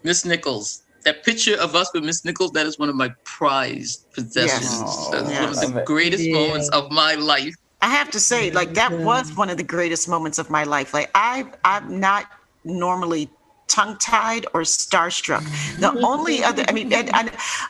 Miss 0.02 0.24
Nichols. 0.24 0.82
That 1.04 1.24
picture 1.24 1.56
of 1.60 1.76
us 1.76 1.90
with 1.94 2.04
Miss 2.04 2.24
Nichols, 2.24 2.52
that 2.52 2.66
is 2.66 2.78
one 2.78 2.88
of 2.88 2.94
my 2.96 3.10
prized 3.24 4.06
possessions. 4.14 4.62
Yes. 4.62 5.08
That's 5.12 5.40
one 5.40 5.50
of 5.50 5.60
the 5.74 5.82
greatest 5.84 6.24
Yeah. 6.24 6.32
moments 6.32 6.68
of 6.70 6.90
my 6.90 7.14
life. 7.14 7.54
I 7.80 7.88
have 7.88 8.10
to 8.12 8.20
say, 8.20 8.50
like 8.52 8.74
that 8.74 8.92
was 8.92 9.36
one 9.36 9.50
of 9.50 9.56
the 9.56 9.64
greatest 9.64 10.08
moments 10.08 10.38
of 10.38 10.48
my 10.48 10.62
life. 10.62 10.94
Like 10.94 11.10
I, 11.14 11.44
I'm 11.64 11.98
not 11.98 12.26
normally 12.64 13.28
tongue-tied 13.76 14.44
or 14.54 14.60
starstruck. 14.62 15.44
The 15.80 15.88
mm-hmm. 15.88 16.04
only 16.12 16.36
other, 16.48 16.64
I 16.68 16.72
mean, 16.72 16.92
and, 16.92 17.08
and 17.14 17.28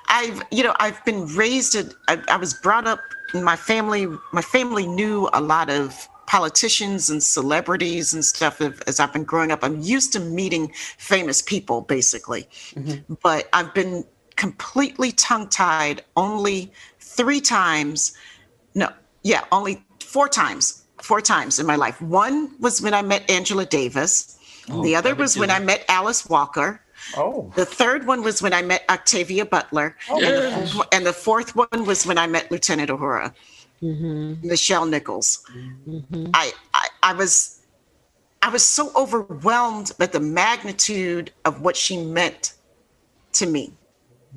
I've, 0.09 0.38
you 0.50 0.62
know, 0.66 0.74
I've 0.84 1.00
been 1.05 1.22
raised. 1.42 1.74
in- 1.80 1.92
I, 2.12 2.14
I 2.34 2.36
was 2.44 2.53
brought 2.66 2.86
up. 2.92 3.00
in 3.34 3.42
My 3.53 3.59
family, 3.70 4.05
my 4.38 4.44
family 4.57 4.86
knew 4.98 5.28
a 5.32 5.42
lot 5.55 5.68
of 5.70 5.84
politicians 6.26 7.11
and 7.11 7.20
celebrities 7.38 8.14
and 8.14 8.22
stuff 8.34 8.61
as- 8.61 8.80
as 8.90 8.96
I've 9.00 9.12
been 9.16 9.28
growing 9.32 9.50
up. 9.55 9.61
I'm 9.66 9.80
used 9.96 10.11
to 10.14 10.20
meeting 10.20 10.64
famous 10.98 11.38
people, 11.53 11.78
basically, 11.96 12.42
mm-hmm. 12.74 13.14
but 13.22 13.48
I've 13.53 13.72
been 13.80 14.05
completely 14.36 15.11
tongue-tied 15.12 15.98
only 16.16 16.72
three 17.16 17.40
times 17.40 18.12
no, 18.74 18.88
yeah, 19.22 19.44
only 19.53 19.74
four 20.00 20.28
times. 20.28 20.64
Four 21.03 21.20
times 21.20 21.59
in 21.59 21.66
my 21.66 21.76
life. 21.76 22.00
One 22.00 22.55
was 22.61 22.80
when 22.80 22.94
I 22.94 23.03
met 23.03 23.28
Angela 23.28 23.66
Davis. 23.66 24.38
The 24.68 24.94
other 24.96 25.14
was 25.14 25.36
when 25.36 25.50
I 25.50 25.58
met 25.58 25.84
Alice 25.88 26.28
Walker. 26.28 26.80
Oh. 27.16 27.52
The 27.56 27.66
third 27.66 28.06
one 28.06 28.22
was 28.22 28.40
when 28.42 28.52
I 28.52 28.62
met 28.62 28.84
Octavia 28.88 29.44
Butler. 29.44 29.96
Oh, 30.08 30.22
and, 30.22 30.68
the, 30.68 30.88
and 30.92 31.06
the 31.06 31.12
fourth 31.12 31.56
one 31.56 31.84
was 31.84 32.06
when 32.06 32.16
I 32.16 32.26
met 32.26 32.50
Lieutenant 32.50 32.90
Uhura, 32.90 33.34
Nichelle 33.82 34.88
Nichols. 34.88 35.44
I, 36.32 36.52
I 36.74 36.88
I 37.02 37.12
was 37.14 37.60
I 38.40 38.50
was 38.50 38.64
so 38.64 38.92
overwhelmed 38.94 39.92
at 39.98 40.12
the 40.12 40.20
magnitude 40.20 41.32
of 41.44 41.60
what 41.60 41.76
she 41.76 41.96
meant 41.96 42.54
to 43.32 43.46
me 43.46 43.72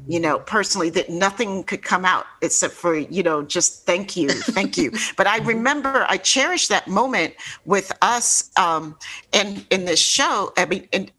you 0.08 0.20
know, 0.20 0.40
personally, 0.40 0.90
that 0.92 1.10
nothing 1.10 1.64
could 1.64 1.82
come 1.82 2.06
out 2.06 2.26
except 2.42 2.74
for, 2.74 2.96
you 2.96 3.24
know, 3.24 3.42
just 3.44 3.86
thank 3.86 4.16
you, 4.16 4.30
thank 4.30 4.78
you. 4.78 4.92
But 5.18 5.28
I 5.28 5.38
remember 5.38 6.06
I 6.10 6.18
cherish 6.18 6.68
that 6.68 6.88
moment 6.88 7.36
with 7.66 7.92
us 8.02 8.52
um, 8.58 8.98
in 9.32 9.66
in 9.70 9.86
this 9.86 10.00
show. 10.00 10.54
I 10.58 10.66
mean, 10.66 10.88
and 10.92 11.12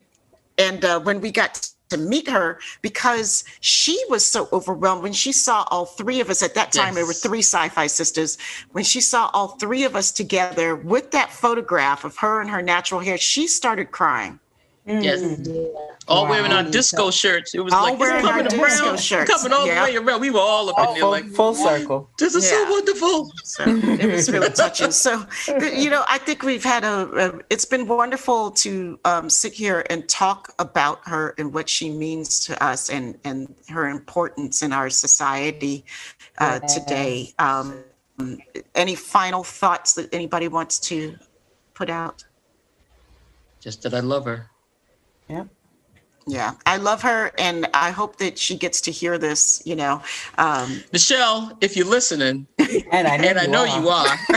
and 0.58 0.84
uh, 0.84 1.00
when 1.00 1.20
we 1.20 1.30
got 1.30 1.70
to 1.88 1.96
meet 1.96 2.28
her, 2.28 2.58
because 2.82 3.44
she 3.60 3.98
was 4.08 4.26
so 4.26 4.48
overwhelmed 4.52 5.02
when 5.02 5.12
she 5.12 5.32
saw 5.32 5.64
all 5.70 5.86
three 5.86 6.20
of 6.20 6.30
us 6.30 6.42
at 6.42 6.54
that 6.54 6.72
time. 6.72 6.94
There 6.94 7.06
were 7.06 7.12
three 7.12 7.42
sci-fi 7.42 7.86
sisters. 7.86 8.38
When 8.72 8.84
she 8.84 9.00
saw 9.00 9.30
all 9.32 9.48
three 9.48 9.84
of 9.84 9.94
us 9.94 10.10
together 10.10 10.74
with 10.74 11.12
that 11.12 11.30
photograph 11.30 12.04
of 12.04 12.16
her 12.18 12.40
and 12.40 12.50
her 12.50 12.62
natural 12.62 13.00
hair, 13.00 13.18
she 13.18 13.46
started 13.46 13.92
crying. 13.92 14.40
Yes. 14.86 15.20
All 16.06 16.28
wearing 16.28 16.52
our 16.52 16.62
disco 16.62 17.10
shirts. 17.10 17.54
It 17.54 17.58
was 17.60 17.72
All 17.74 17.82
like 17.82 17.94
it's 17.94 18.00
wearing 18.00 18.24
our 18.24 18.30
coming 18.44 18.44
disco 18.46 18.86
around, 18.86 19.00
shirts. 19.00 19.30
coming 19.32 19.52
all 19.52 19.66
Yeah. 19.66 19.84
the 19.84 19.90
way 19.90 19.96
around. 19.96 20.20
We 20.20 20.30
were 20.30 20.38
all 20.38 20.70
up 20.70 20.78
in 20.78 20.94
there 20.94 21.00
Full, 21.02 21.10
like, 21.10 21.26
full 21.32 21.54
circle. 21.54 22.08
this 22.18 22.36
is 22.36 22.44
Yeah. 22.44 22.64
so 22.64 22.70
wonderful. 22.70 23.32
So 23.42 23.64
it 23.66 24.12
was 24.12 24.30
really 24.30 24.50
touching. 24.62 24.92
So, 24.92 25.26
you 25.58 25.90
know, 25.90 26.04
I 26.06 26.18
think 26.18 26.44
we've 26.44 26.62
had 26.62 26.84
a, 26.84 27.08
a 27.36 27.40
it's 27.50 27.64
been 27.64 27.88
wonderful 27.88 28.52
to 28.52 29.00
um, 29.04 29.28
sit 29.28 29.52
here 29.52 29.84
and 29.90 30.08
talk 30.08 30.54
about 30.60 31.00
her 31.06 31.34
and 31.36 31.52
what 31.52 31.68
she 31.68 31.90
means 31.90 32.38
to 32.46 32.62
us 32.64 32.88
and, 32.88 33.18
and 33.24 33.52
her 33.68 33.88
importance 33.88 34.62
in 34.62 34.72
our 34.72 34.88
society 34.88 35.84
uh, 36.38 36.60
today. 36.60 37.34
Um, 37.40 37.82
any 38.76 38.94
final 38.94 39.42
thoughts 39.42 39.94
that 39.94 40.14
anybody 40.14 40.46
wants 40.46 40.78
to 40.78 41.16
put 41.74 41.90
out? 41.90 42.22
Just 43.60 43.82
that 43.82 43.92
I 43.92 44.00
love 44.00 44.24
her. 44.26 44.48
Yeah. 45.28 45.44
Yeah, 46.28 46.54
I 46.66 46.76
love 46.78 47.02
her, 47.02 47.30
and 47.38 47.68
I 47.72 47.92
hope 47.92 48.16
that 48.16 48.36
she 48.36 48.56
gets 48.56 48.80
to 48.82 48.90
hear 48.90 49.16
this. 49.16 49.62
You 49.64 49.76
know, 49.76 50.02
um, 50.38 50.82
Nichelle, 50.92 51.56
if 51.60 51.76
you're 51.76 51.86
listening, 51.86 52.48
And 52.90 53.06
I 53.06 53.16
know, 53.16 53.28
and 53.28 53.38
I 53.38 53.42
you, 53.44 53.48
know 53.48 53.64
are. 53.64 53.80
you 53.80 53.88
are. 53.88 54.18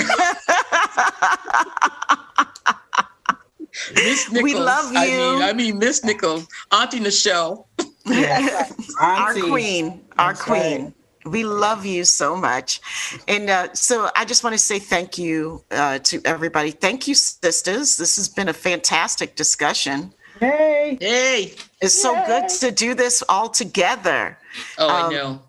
Miss 3.96 4.30
Nichols. 4.32 4.44
We 4.44 4.56
love 4.56 4.96
I 4.96 5.06
you. 5.06 5.18
mean, 5.18 5.42
I 5.42 5.54
mean, 5.54 5.80
Miss 5.80 6.04
Nichols, 6.04 6.48
Auntie 6.72 7.00
Nichelle. 7.00 7.66
our 9.02 9.30
Auntie. 9.30 9.42
queen, 9.50 10.02
our 10.18 10.34
That's 10.34 10.44
queen. 10.44 10.84
right. 10.86 10.94
We 11.26 11.44
love 11.44 11.86
you 11.86 12.06
so 12.06 12.36
much. 12.36 12.82
And 13.28 13.50
uh, 13.50 13.74
so 13.74 14.10
I 14.16 14.26
just 14.26 14.44
want 14.44 14.54
to 14.54 14.58
say 14.60 14.80
thank 14.80 15.18
you 15.18 15.64
uh, 15.72 16.00
to 16.00 16.22
everybody. 16.26 16.72
Thank 16.72 17.08
you, 17.08 17.16
sisters. 17.16 17.98
This 17.98 18.16
has 18.16 18.30
been 18.30 18.50
a 18.50 18.54
fantastic 18.54 19.36
discussion. 19.36 20.14
Hey. 20.40 20.98
Hey. 21.00 21.54
It's 21.82 22.00
so 22.00 22.14
good 22.26 22.50
to 22.50 22.72
do 22.72 22.94
this 22.94 23.24
all 23.30 23.50
together. 23.50 24.38
Oh, 24.78 24.90
Um, 24.90 25.06
I 25.06 25.10
know. 25.14 25.42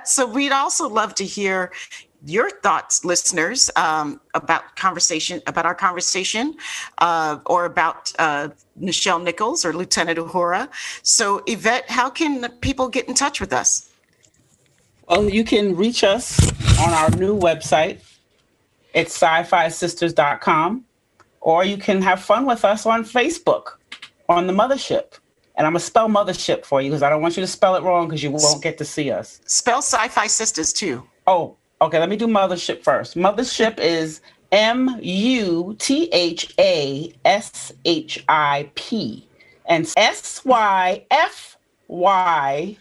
so 0.04 0.26
we'd 0.26 0.52
also 0.52 0.88
love 0.88 1.14
to 1.16 1.24
hear 1.24 1.72
your 2.26 2.50
thoughts, 2.62 3.04
listeners, 3.04 3.70
um, 3.76 4.20
about 4.32 4.76
conversation 4.76 5.42
about 5.46 5.66
our 5.66 5.74
conversation, 5.74 6.54
uh, 6.98 7.38
or 7.46 7.66
about 7.66 8.12
uh, 8.18 8.48
Nichelle 8.80 9.22
Nichols 9.22 9.64
or 9.64 9.72
Lieutenant 9.74 10.18
Uhura. 10.18 10.68
So 11.02 11.42
Yvette, 11.46 11.90
how 11.90 12.08
can 12.08 12.48
people 12.60 12.88
get 12.88 13.08
in 13.08 13.14
touch 13.14 13.40
with 13.40 13.52
us? 13.52 13.90
Well, 15.08 15.28
you 15.28 15.44
can 15.44 15.76
reach 15.76 16.02
us 16.02 16.40
on 16.80 16.92
our 16.94 17.10
new 17.10 17.38
website. 17.38 18.00
It's 18.94 19.12
sci-fi 19.14 19.68
sisters.com. 19.68 20.84
Or 21.40 21.62
you 21.62 21.76
can 21.76 22.00
have 22.00 22.22
fun 22.22 22.46
with 22.46 22.64
us 22.64 22.86
on 22.86 23.04
Facebook 23.04 23.72
on 24.28 24.46
the 24.46 24.52
mothership. 24.52 25.18
And 25.56 25.66
I'm 25.66 25.72
going 25.72 25.80
to 25.80 25.86
spell 25.86 26.08
mothership 26.08 26.64
for 26.64 26.82
you 26.82 26.90
because 26.90 27.02
I 27.02 27.10
don't 27.10 27.22
want 27.22 27.36
you 27.36 27.42
to 27.42 27.46
spell 27.46 27.76
it 27.76 27.82
wrong 27.82 28.08
because 28.08 28.22
you 28.22 28.30
won't 28.30 28.62
get 28.62 28.76
to 28.78 28.84
see 28.84 29.10
us. 29.10 29.40
Spell 29.46 29.82
Sci-Fi 29.82 30.26
Sisters 30.26 30.72
too. 30.72 31.04
Oh, 31.26 31.56
okay. 31.80 31.98
Let 32.00 32.08
me 32.08 32.16
do 32.16 32.26
mothership 32.26 32.82
first. 32.82 33.14
Mothership 33.16 33.78
is 33.78 34.20
M 34.50 34.98
U 35.00 35.76
T 35.78 36.08
H 36.12 36.52
A 36.58 37.12
S 37.24 37.72
H 37.84 38.24
I 38.28 38.68
P. 38.74 39.28
And 39.66 39.90
S 39.96 40.44
Y 40.44 41.06
F 41.10 41.56
Y 41.86 42.76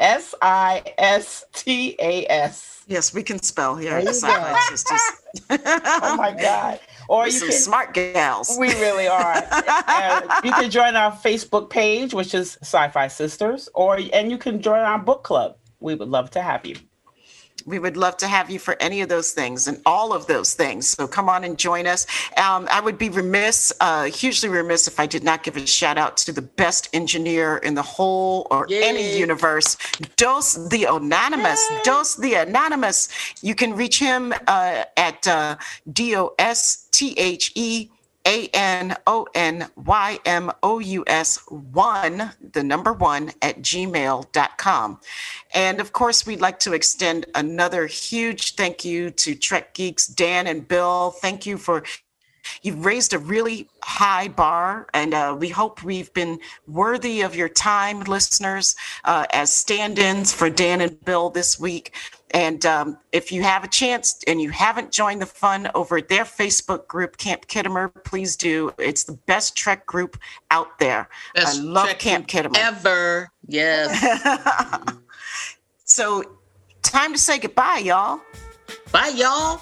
S 0.00 0.34
I 0.42 0.82
S 0.98 1.44
T 1.52 1.94
A 2.00 2.26
S. 2.28 2.84
Yes, 2.88 3.14
we 3.14 3.22
can 3.22 3.40
spell 3.40 3.76
here. 3.76 4.00
Sisters. 4.12 5.00
Oh 5.50 6.16
my 6.16 6.32
God. 6.32 6.80
Or 7.10 7.22
We're 7.22 7.26
you 7.26 7.32
some 7.32 7.48
can 7.48 7.58
smart 7.58 7.92
gals. 7.92 8.56
We 8.56 8.68
really 8.68 9.08
are. 9.08 9.42
Uh, 9.90 10.40
you 10.44 10.52
can 10.52 10.70
join 10.70 10.94
our 10.94 11.10
Facebook 11.10 11.68
page, 11.68 12.14
which 12.14 12.32
is 12.32 12.56
Sci-Fi 12.62 13.08
Sisters, 13.08 13.68
or 13.74 13.98
and 14.12 14.30
you 14.30 14.38
can 14.38 14.62
join 14.62 14.78
our 14.78 14.98
book 14.98 15.24
club. 15.24 15.56
We 15.80 15.96
would 15.96 16.08
love 16.08 16.30
to 16.30 16.42
have 16.42 16.64
you. 16.64 16.76
We 17.66 17.78
would 17.78 17.96
love 17.96 18.16
to 18.18 18.28
have 18.28 18.50
you 18.50 18.58
for 18.58 18.76
any 18.80 19.00
of 19.00 19.08
those 19.08 19.32
things 19.32 19.68
and 19.68 19.80
all 19.84 20.12
of 20.12 20.26
those 20.26 20.54
things. 20.54 20.88
So 20.88 21.06
come 21.06 21.28
on 21.28 21.44
and 21.44 21.58
join 21.58 21.86
us. 21.86 22.06
Um, 22.36 22.68
I 22.70 22.80
would 22.80 22.98
be 22.98 23.08
remiss, 23.08 23.72
uh, 23.80 24.04
hugely 24.04 24.48
remiss, 24.48 24.86
if 24.86 24.98
I 24.98 25.06
did 25.06 25.24
not 25.24 25.42
give 25.42 25.56
a 25.56 25.66
shout 25.66 25.98
out 25.98 26.16
to 26.18 26.32
the 26.32 26.42
best 26.42 26.88
engineer 26.92 27.58
in 27.58 27.74
the 27.74 27.82
whole 27.82 28.46
or 28.50 28.66
any 28.70 29.18
universe, 29.18 29.76
Dos 30.16 30.68
the 30.68 30.84
Anonymous. 30.84 31.68
Dos 31.82 32.16
the 32.16 32.34
Anonymous. 32.34 33.08
You 33.42 33.54
can 33.54 33.74
reach 33.74 33.98
him 33.98 34.32
uh, 34.46 34.84
at 34.96 35.26
uh, 35.26 35.56
D 35.92 36.16
O 36.16 36.34
S 36.38 36.86
T 37.00 37.14
H 37.16 37.52
E. 37.54 37.88
A 38.26 38.48
N 38.52 38.94
O 39.06 39.26
N 39.34 39.68
Y 39.76 40.18
M 40.26 40.52
O 40.62 40.78
U 40.78 41.02
S 41.06 41.38
1, 41.48 42.32
the 42.52 42.62
number 42.62 42.92
one, 42.92 43.32
at 43.40 43.62
gmail.com. 43.62 45.00
And 45.54 45.80
of 45.80 45.92
course, 45.94 46.26
we'd 46.26 46.42
like 46.42 46.58
to 46.58 46.74
extend 46.74 47.24
another 47.34 47.86
huge 47.86 48.56
thank 48.56 48.84
you 48.84 49.10
to 49.12 49.34
Trek 49.34 49.72
Geeks, 49.72 50.06
Dan 50.06 50.46
and 50.46 50.68
Bill. 50.68 51.12
Thank 51.22 51.46
you 51.46 51.56
for. 51.56 51.82
You've 52.62 52.84
raised 52.84 53.14
a 53.14 53.18
really 53.18 53.68
high 53.82 54.28
bar, 54.28 54.86
and 54.92 55.14
uh, 55.14 55.34
we 55.38 55.48
hope 55.48 55.82
we've 55.82 56.12
been 56.12 56.40
worthy 56.66 57.22
of 57.22 57.34
your 57.34 57.48
time, 57.48 58.00
listeners, 58.00 58.76
uh, 59.04 59.24
as 59.32 59.50
stand 59.54 59.98
ins 59.98 60.32
for 60.32 60.50
Dan 60.50 60.82
and 60.82 61.02
Bill 61.04 61.30
this 61.30 61.58
week. 61.58 61.94
And 62.32 62.64
um, 62.64 62.98
if 63.12 63.32
you 63.32 63.42
have 63.42 63.64
a 63.64 63.68
chance 63.68 64.22
and 64.26 64.40
you 64.40 64.50
haven't 64.50 64.92
joined 64.92 65.20
the 65.20 65.26
fun 65.26 65.70
over 65.74 65.98
at 65.98 66.08
their 66.08 66.24
Facebook 66.24 66.86
group, 66.86 67.16
Camp 67.16 67.46
Khitomer, 67.46 67.92
please 68.04 68.36
do. 68.36 68.72
It's 68.78 69.04
the 69.04 69.14
best 69.26 69.56
Trek 69.56 69.86
group 69.86 70.18
out 70.50 70.78
there. 70.78 71.08
Best 71.34 71.58
I 71.58 71.62
love 71.62 71.84
Trek 71.86 71.98
Camp 71.98 72.28
Khitomer. 72.28 72.56
Ever. 72.56 73.30
Yes. 73.46 73.90
so, 75.84 76.22
time 76.82 77.12
to 77.12 77.18
say 77.18 77.38
goodbye, 77.38 77.82
y'all. 77.84 78.20
Bye, 78.92 79.12
y'all. 79.16 79.60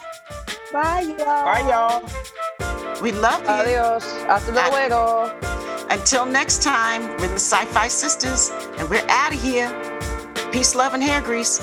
Bye, 0.72 1.00
y'all. 1.00 1.44
Bye, 1.44 1.66
y'all. 1.68 3.02
We 3.02 3.12
love 3.12 3.42
you. 3.42 3.48
Adios. 3.48 4.04
Hasta 4.24 4.52
luego. 4.52 5.32
Until 5.90 6.26
next 6.26 6.62
time, 6.62 7.02
we're 7.18 7.28
the 7.28 7.34
Sci 7.34 7.64
Fi 7.66 7.88
Sisters, 7.88 8.50
and 8.76 8.90
we're 8.90 9.06
out 9.08 9.32
of 9.32 9.40
here. 9.42 9.70
Peace, 10.52 10.74
love, 10.74 10.92
and 10.92 11.02
hair 11.02 11.22
grease. 11.22 11.60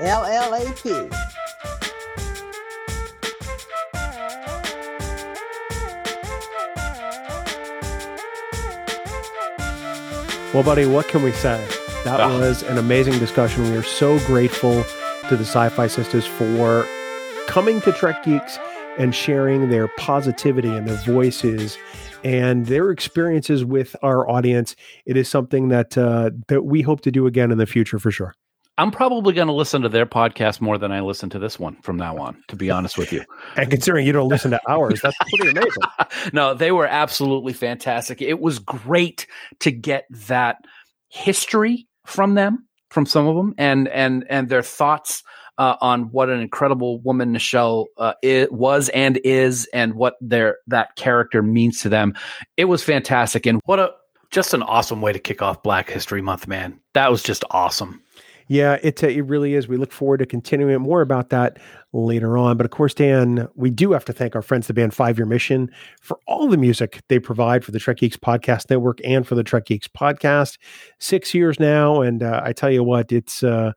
LLAP. 0.00 1.08
Well, 10.54 10.62
buddy, 10.62 10.86
what 10.86 11.08
can 11.08 11.22
we 11.22 11.32
say? 11.32 11.62
That 12.04 12.20
Ah. 12.20 12.28
was 12.38 12.62
an 12.62 12.78
amazing 12.78 13.18
discussion. 13.18 13.70
We 13.70 13.76
are 13.76 13.82
so 13.82 14.18
grateful 14.20 14.84
to 15.28 15.36
the 15.36 15.44
Sci 15.44 15.68
Fi 15.68 15.86
Sisters 15.86 16.24
for 16.26 16.86
coming 17.46 17.80
to 17.82 17.92
Trek 17.92 18.24
Geeks 18.24 18.58
and 18.98 19.14
sharing 19.14 19.68
their 19.68 19.88
positivity 19.88 20.68
and 20.74 20.86
their 20.88 20.96
voices 21.06 21.76
and 22.24 22.66
their 22.66 22.90
experiences 22.90 23.64
with 23.64 23.96
our 24.02 24.28
audience. 24.28 24.76
It 25.06 25.16
is 25.16 25.28
something 25.28 25.68
that 25.68 25.96
uh, 25.96 26.30
that 26.48 26.64
we 26.64 26.82
hope 26.82 27.00
to 27.02 27.10
do 27.10 27.26
again 27.26 27.50
in 27.50 27.58
the 27.58 27.66
future 27.66 27.98
for 27.98 28.10
sure. 28.10 28.34
I'm 28.78 28.92
probably 28.92 29.34
going 29.34 29.48
to 29.48 29.52
listen 29.52 29.82
to 29.82 29.88
their 29.88 30.06
podcast 30.06 30.60
more 30.60 30.78
than 30.78 30.92
I 30.92 31.00
listen 31.00 31.28
to 31.30 31.40
this 31.40 31.58
one 31.58 31.74
from 31.82 31.96
now 31.96 32.16
on, 32.18 32.40
to 32.46 32.54
be 32.54 32.70
honest 32.70 32.96
with 32.96 33.12
you. 33.12 33.24
And 33.56 33.68
considering 33.70 34.06
you 34.06 34.12
don't 34.12 34.28
listen 34.28 34.52
to 34.52 34.60
ours, 34.68 35.00
that's 35.00 35.16
pretty 35.34 35.50
amazing. 35.58 35.82
no, 36.32 36.54
they 36.54 36.70
were 36.70 36.86
absolutely 36.86 37.52
fantastic. 37.52 38.22
It 38.22 38.38
was 38.38 38.60
great 38.60 39.26
to 39.60 39.72
get 39.72 40.04
that 40.28 40.58
history 41.08 41.88
from 42.06 42.34
them, 42.34 42.68
from 42.90 43.04
some 43.04 43.26
of 43.26 43.34
them, 43.34 43.54
and 43.58 43.88
and 43.88 44.24
and 44.30 44.48
their 44.48 44.62
thoughts 44.62 45.24
uh, 45.58 45.76
on 45.80 46.04
what 46.12 46.30
an 46.30 46.40
incredible 46.40 47.00
woman 47.00 47.32
Nichelle 47.32 47.86
uh, 47.98 48.14
was 48.50 48.88
and 48.90 49.18
is, 49.24 49.68
and 49.72 49.94
what 49.94 50.14
their 50.20 50.58
that 50.66 50.96
character 50.96 51.42
means 51.42 51.82
to 51.82 51.88
them. 51.88 52.14
It 52.56 52.66
was 52.66 52.82
fantastic, 52.82 53.44
and 53.46 53.60
what 53.64 53.78
a 53.78 53.92
just 54.30 54.54
an 54.54 54.62
awesome 54.62 55.00
way 55.00 55.12
to 55.12 55.18
kick 55.18 55.42
off 55.42 55.62
Black 55.62 55.90
History 55.90 56.22
Month, 56.22 56.46
man. 56.46 56.78
That 56.94 57.10
was 57.10 57.22
just 57.22 57.44
awesome. 57.50 58.02
Yeah, 58.48 58.78
it 58.82 59.04
uh, 59.04 59.08
it 59.08 59.26
really 59.26 59.54
is. 59.54 59.68
We 59.68 59.76
look 59.76 59.92
forward 59.92 60.18
to 60.18 60.26
continuing 60.26 60.80
more 60.80 61.02
about 61.02 61.28
that 61.30 61.58
later 61.92 62.38
on. 62.38 62.56
But 62.56 62.64
of 62.64 62.70
course, 62.70 62.94
Dan, 62.94 63.46
we 63.54 63.68
do 63.68 63.92
have 63.92 64.06
to 64.06 64.12
thank 64.12 64.34
our 64.34 64.42
friends, 64.42 64.66
the 64.66 64.74
band 64.74 64.94
Five 64.94 65.18
Year 65.18 65.26
Mission, 65.26 65.70
for 66.00 66.18
all 66.26 66.48
the 66.48 66.56
music 66.56 67.02
they 67.08 67.18
provide 67.18 67.62
for 67.62 67.72
the 67.72 67.78
Trek 67.78 67.98
Geeks 67.98 68.16
Podcast 68.16 68.70
Network 68.70 69.00
and 69.04 69.26
for 69.26 69.34
the 69.34 69.44
Trek 69.44 69.66
Geeks 69.66 69.88
Podcast. 69.88 70.56
Six 70.98 71.34
years 71.34 71.60
now, 71.60 72.00
and 72.00 72.22
uh, 72.22 72.40
I 72.42 72.54
tell 72.54 72.70
you 72.70 72.82
what, 72.82 73.12
it's 73.12 73.42
uh, 73.42 73.72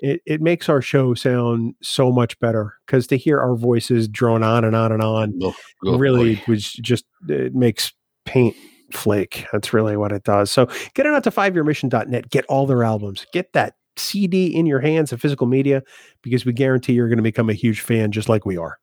it 0.00 0.20
it 0.26 0.40
makes 0.40 0.68
our 0.68 0.82
show 0.82 1.14
sound 1.14 1.74
so 1.82 2.12
much 2.12 2.38
better 2.40 2.74
because 2.86 3.06
to 3.08 3.16
hear 3.16 3.40
our 3.40 3.56
voices 3.56 4.08
drone 4.08 4.42
on 4.42 4.64
and 4.64 4.76
on 4.76 4.92
and 4.92 5.02
on 5.02 5.40
really 5.82 6.36
boy. 6.36 6.42
was 6.48 6.72
just 6.72 7.04
it 7.28 7.54
makes 7.54 7.92
paint 8.24 8.56
flake. 8.92 9.46
That's 9.52 9.72
really 9.72 9.96
what 9.96 10.12
it 10.12 10.24
does. 10.24 10.50
So 10.50 10.66
get 10.94 11.06
it 11.06 11.14
out 11.14 11.24
to 11.24 11.30
fiveyearmission.net. 11.30 12.30
Get 12.30 12.44
all 12.46 12.66
their 12.66 12.84
albums. 12.84 13.26
Get 13.32 13.52
that 13.52 13.74
CD 13.96 14.54
in 14.54 14.66
your 14.66 14.80
hands 14.80 15.12
of 15.12 15.20
physical 15.20 15.46
media 15.46 15.82
because 16.22 16.44
we 16.44 16.52
guarantee 16.52 16.92
you're 16.92 17.08
going 17.08 17.16
to 17.16 17.22
become 17.22 17.50
a 17.50 17.54
huge 17.54 17.80
fan 17.80 18.12
just 18.12 18.28
like 18.28 18.44
we 18.44 18.56
are. 18.56 18.78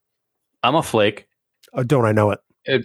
I'm 0.62 0.74
a 0.74 0.82
flake. 0.82 1.26
Oh, 1.72 1.82
don't 1.82 2.06
I 2.06 2.12
know 2.12 2.30
it? 2.32 2.40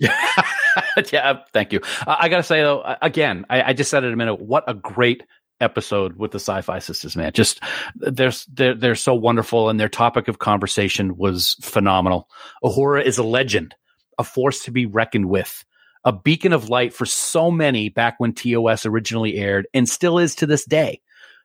yeah, 1.11 1.39
thank 1.53 1.73
you. 1.73 1.80
Uh, 2.05 2.15
I 2.19 2.30
got 2.30 2.38
to 2.38 2.43
say 2.43 2.61
though, 2.61 2.82
uh, 2.82 2.97
again, 3.01 3.45
I, 3.49 3.63
I 3.63 3.73
just 3.73 3.89
said 3.89 4.03
it 4.03 4.13
a 4.13 4.15
minute. 4.15 4.41
What 4.41 4.63
a 4.67 4.73
great 4.73 5.23
episode 5.60 6.18
with 6.18 6.32
the 6.32 6.39
Sci-Fi 6.39 6.80
Sisters, 6.80 7.16
man! 7.16 7.32
Just 7.34 7.62
they're 7.95 8.34
they're 8.53 8.76
they're 8.76 8.95
so 8.95 9.14
wonderful, 9.14 9.70
and 9.70 9.80
their 9.80 9.89
topic 9.89 10.28
of 10.28 10.39
conversation 10.39 11.18
was 11.18 11.55
phenomenal. 11.62 12.30
Uhura 12.64 13.03
is 13.03 13.18
a 13.18 13.24
legend, 13.24 13.76
a 14.18 14.24
force 14.24 14.64
to 14.64 14.72
be 14.72 14.86
reckoned 14.86 15.30
with, 15.30 15.64
a 16.05 16.14
beacon 16.14 16.53
of 16.53 16.70
light 16.70 16.93
for 16.93 17.05
so 17.05 17.51
many 17.51 17.89
back 17.89 18.16
when 18.20 18.34
TOS 18.34 18.86
originally 18.86 19.36
aired, 19.36 19.68
and 19.74 19.88
still 19.88 20.18
is 20.20 20.36
to 20.36 20.45
this 20.45 20.66
day. 20.66 21.01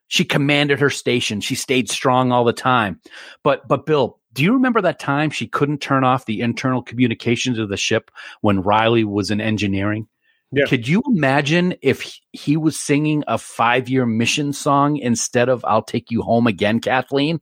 She 0.09 0.25
commanded 0.25 0.81
her 0.81 0.91
station. 0.91 1.41
She 1.41 1.55
stayed 1.55 1.91
strong 1.91 2.31
all 2.31 2.45
the 2.45 2.53
time. 2.53 3.01
But 3.43 3.67
but 3.67 3.87
Bill, 3.87 4.21
do 4.33 4.43
you 4.43 4.53
remember 4.53 4.83
that 4.83 4.99
time 4.99 5.31
she 5.31 5.47
couldn't 5.47 5.81
turn 5.81 6.05
off 6.05 6.27
the 6.27 6.41
internal 6.41 6.83
communications 6.83 7.59
of 7.59 7.69
the 7.69 7.77
ship 7.77 8.11
when 8.41 8.63
Riley 8.63 9.05
was 9.05 9.31
in 9.31 9.41
engineering? 9.41 10.09
Yeah. 10.55 10.67
Could 10.67 10.87
you 10.89 11.03
imagine 11.07 11.75
if 11.83 12.19
he- 12.33 12.57
was 12.57 12.79
singing 12.79 13.25
a 13.27 13.39
five 13.39 13.89
year 13.89 14.07
mission 14.07 14.53
song 14.53 14.97
instead 14.97 15.49
of 15.49 15.65
"I'll 15.65 15.83
take 15.83 16.11
you 16.11 16.23
home 16.23 16.47
again, 16.47 16.81
Kathleen"? 16.81 17.41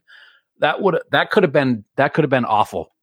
That 0.59 0.81
would 0.81 0.99
that 1.11 1.29
could 1.31 1.43
have 1.43 1.51
been 1.51 1.83
that 1.97 2.13
could 2.13 2.23
have 2.23 2.29
been 2.29 2.45
awful, 2.45 2.93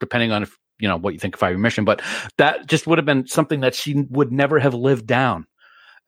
depending 0.00 0.32
on 0.32 0.42
if 0.42 0.56
you 0.78 0.88
know 0.88 0.96
what 0.96 1.14
you 1.14 1.18
think 1.20 1.34
of 1.34 1.40
five 1.40 1.50
year 1.50 1.58
mission. 1.58 1.84
But 1.84 2.02
that 2.38 2.66
just 2.66 2.86
would 2.86 2.98
have 2.98 3.06
been 3.06 3.26
something 3.26 3.60
that 3.60 3.74
she 3.74 4.04
would 4.10 4.32
never 4.32 4.58
have 4.58 4.74
lived 4.74 5.06
down. 5.06 5.46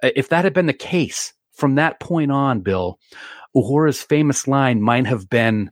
If 0.03 0.29
that 0.29 0.45
had 0.45 0.55
been 0.55 0.67
the 0.67 0.73
case 0.73 1.33
from 1.53 1.75
that 1.77 1.99
point 2.01 2.31
on, 2.31 2.61
Bill, 2.61 2.99
Uhura's 3.57 4.03
famous 4.03 4.47
line 4.47 4.81
might 4.81 5.07
have 5.07 5.29
been, 5.29 5.71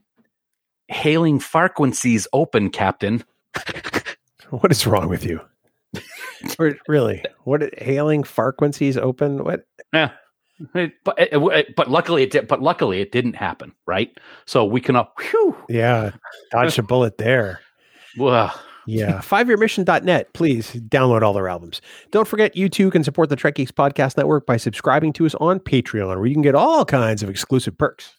"Hailing 0.87 1.39
frequencies 1.39 2.27
open, 2.33 2.69
Captain." 2.69 3.23
What 4.49 4.71
is 4.71 4.87
wrong 4.87 5.09
with 5.09 5.25
you? 5.25 5.41
Really? 6.87 7.23
What 7.43 7.77
hailing 7.79 8.23
frequencies 8.23 8.97
open? 8.97 9.43
What? 9.43 9.65
Yeah. 9.93 10.11
It- 10.73 10.93
but 11.03 11.15
it- 11.19 11.75
but 11.75 11.89
luckily 11.91 12.23
it 12.23 12.31
did. 12.31 12.47
But 12.47 12.61
luckily 12.61 12.99
it 13.01 13.11
didn't 13.11 13.35
happen, 13.35 13.73
right? 13.85 14.09
So 14.45 14.65
we 14.65 14.81
can. 14.81 14.95
Uh, 14.95 15.05
whew, 15.19 15.55
Yeah, 15.69 16.11
dodge 16.51 16.77
a 16.79 16.83
bullet 16.83 17.17
there. 17.17 17.59
Well, 18.17 18.53
Yeah, 18.87 19.19
fiveyearmission.net. 19.19 20.33
Please 20.33 20.71
download 20.73 21.21
all 21.21 21.33
their 21.33 21.47
albums. 21.49 21.81
Don't 22.11 22.27
forget, 22.27 22.55
you 22.55 22.69
too 22.69 22.89
can 22.89 23.03
support 23.03 23.29
the 23.29 23.35
Trek 23.35 23.55
Geeks 23.55 23.71
Podcast 23.71 24.17
Network 24.17 24.45
by 24.47 24.57
subscribing 24.57 25.13
to 25.13 25.25
us 25.25 25.35
on 25.35 25.59
Patreon, 25.59 26.15
where 26.17 26.25
you 26.25 26.33
can 26.33 26.41
get 26.41 26.55
all 26.55 26.85
kinds 26.85 27.21
of 27.21 27.29
exclusive 27.29 27.77
perks. 27.77 28.15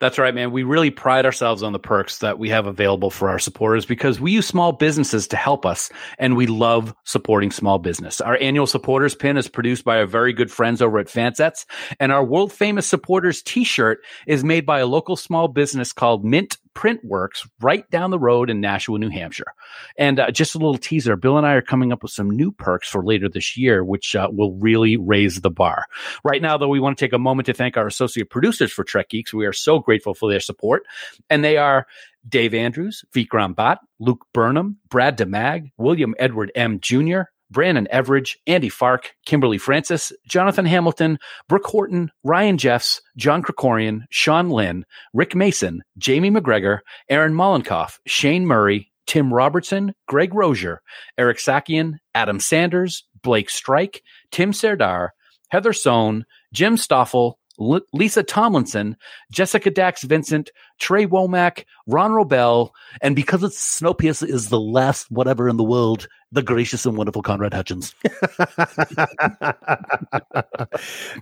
That's 0.00 0.18
right, 0.18 0.34
man. 0.34 0.50
We 0.50 0.62
really 0.62 0.90
pride 0.90 1.24
ourselves 1.24 1.62
on 1.62 1.72
the 1.72 1.78
perks 1.78 2.18
that 2.18 2.38
we 2.38 2.50
have 2.50 2.66
available 2.66 3.10
for 3.10 3.28
our 3.28 3.38
supporters 3.38 3.86
because 3.86 4.20
we 4.20 4.32
use 4.32 4.46
small 4.46 4.72
businesses 4.72 5.28
to 5.28 5.36
help 5.36 5.64
us 5.64 5.90
and 6.18 6.36
we 6.36 6.46
love 6.46 6.94
supporting 7.04 7.50
small 7.50 7.78
business. 7.78 8.20
Our 8.20 8.36
annual 8.40 8.66
supporters 8.66 9.14
pin 9.14 9.36
is 9.36 9.48
produced 9.48 9.84
by 9.84 9.98
our 9.98 10.06
very 10.06 10.32
good 10.32 10.50
friends 10.50 10.82
over 10.82 10.98
at 10.98 11.06
Fansets 11.06 11.64
and 12.00 12.12
our 12.12 12.24
world 12.24 12.52
famous 12.52 12.86
supporters 12.86 13.42
t-shirt 13.42 14.00
is 14.26 14.44
made 14.44 14.66
by 14.66 14.80
a 14.80 14.86
local 14.86 15.16
small 15.16 15.48
business 15.48 15.92
called 15.92 16.24
Mint 16.24 16.58
Printworks 16.74 17.48
right 17.60 17.88
down 17.90 18.10
the 18.10 18.18
road 18.18 18.50
in 18.50 18.60
Nashua, 18.60 18.98
New 18.98 19.10
Hampshire. 19.10 19.54
And 19.96 20.20
uh, 20.20 20.30
just 20.30 20.54
a 20.54 20.58
little 20.58 20.78
teaser, 20.78 21.16
Bill 21.16 21.38
and 21.38 21.46
I 21.46 21.54
are 21.54 21.62
coming 21.62 21.92
up 21.92 22.02
with 22.02 22.12
some 22.12 22.30
new 22.30 22.52
perks 22.52 22.88
for 22.88 23.04
later 23.04 23.28
this 23.28 23.56
year, 23.56 23.84
which 23.84 24.16
uh, 24.16 24.28
will 24.32 24.54
really 24.54 24.96
raise 24.96 25.40
the 25.40 25.50
bar. 25.50 25.86
Right 26.24 26.42
now, 26.42 26.56
though, 26.56 26.68
we 26.68 26.80
want 26.80 26.98
to 26.98 27.04
take 27.04 27.12
a 27.12 27.18
moment 27.18 27.46
to 27.46 27.54
thank 27.54 27.76
our 27.76 27.86
associate 27.86 28.30
producers 28.30 28.72
for 28.72 28.84
Trek 28.84 29.10
Geeks. 29.10 29.32
We 29.32 29.46
are 29.46 29.52
so 29.52 29.78
grateful 29.78 30.14
for 30.14 30.30
their 30.30 30.40
support. 30.40 30.84
And 31.30 31.44
they 31.44 31.56
are 31.56 31.86
Dave 32.28 32.54
Andrews, 32.54 33.04
Vikram 33.14 33.54
Bhatt, 33.54 33.78
Luke 33.98 34.26
Burnham, 34.32 34.78
Brad 34.88 35.18
DeMag, 35.18 35.70
William 35.76 36.14
Edward 36.18 36.50
M. 36.54 36.80
Jr., 36.80 37.22
Brandon 37.50 37.88
Everidge, 37.92 38.36
Andy 38.46 38.68
Fark, 38.68 39.14
Kimberly 39.26 39.58
Francis, 39.58 40.12
Jonathan 40.26 40.66
Hamilton, 40.66 41.18
Brooke 41.48 41.66
Horton, 41.66 42.10
Ryan 42.22 42.58
Jeffs, 42.58 43.00
John 43.16 43.42
Krikorian, 43.42 44.00
Sean 44.10 44.50
Lynn, 44.50 44.84
Rick 45.12 45.34
Mason, 45.34 45.82
Jamie 45.98 46.30
McGregor, 46.30 46.80
Aaron 47.08 47.34
Mollenkoff, 47.34 47.98
Shane 48.06 48.46
Murray, 48.46 48.90
Tim 49.06 49.32
Robertson, 49.32 49.94
Greg 50.08 50.34
Rozier, 50.34 50.80
Eric 51.18 51.38
Sakian, 51.38 51.94
Adam 52.14 52.40
Sanders, 52.40 53.04
Blake 53.22 53.50
Strike, 53.50 54.02
Tim 54.30 54.52
Serdar, 54.52 55.12
Heather 55.48 55.72
Sohn, 55.72 56.24
Jim 56.52 56.76
Stoffel, 56.76 57.38
L- 57.60 57.80
Lisa 57.92 58.22
Tomlinson, 58.22 58.96
Jessica 59.30 59.70
Dax 59.70 60.02
Vincent, 60.02 60.50
Trey 60.80 61.06
Womack, 61.06 61.64
Ron 61.86 62.10
Robel, 62.10 62.70
and 63.02 63.14
because 63.16 63.42
it's 63.44 63.80
Snowpiercer 63.80 64.28
is 64.28 64.48
the 64.48 64.60
last 64.60 65.10
whatever 65.10 65.48
in 65.48 65.56
the 65.56 65.64
world, 65.64 66.08
the 66.32 66.42
gracious 66.42 66.84
and 66.84 66.96
wonderful 66.96 67.22
Conrad 67.22 67.54
Hutchins. 67.54 67.94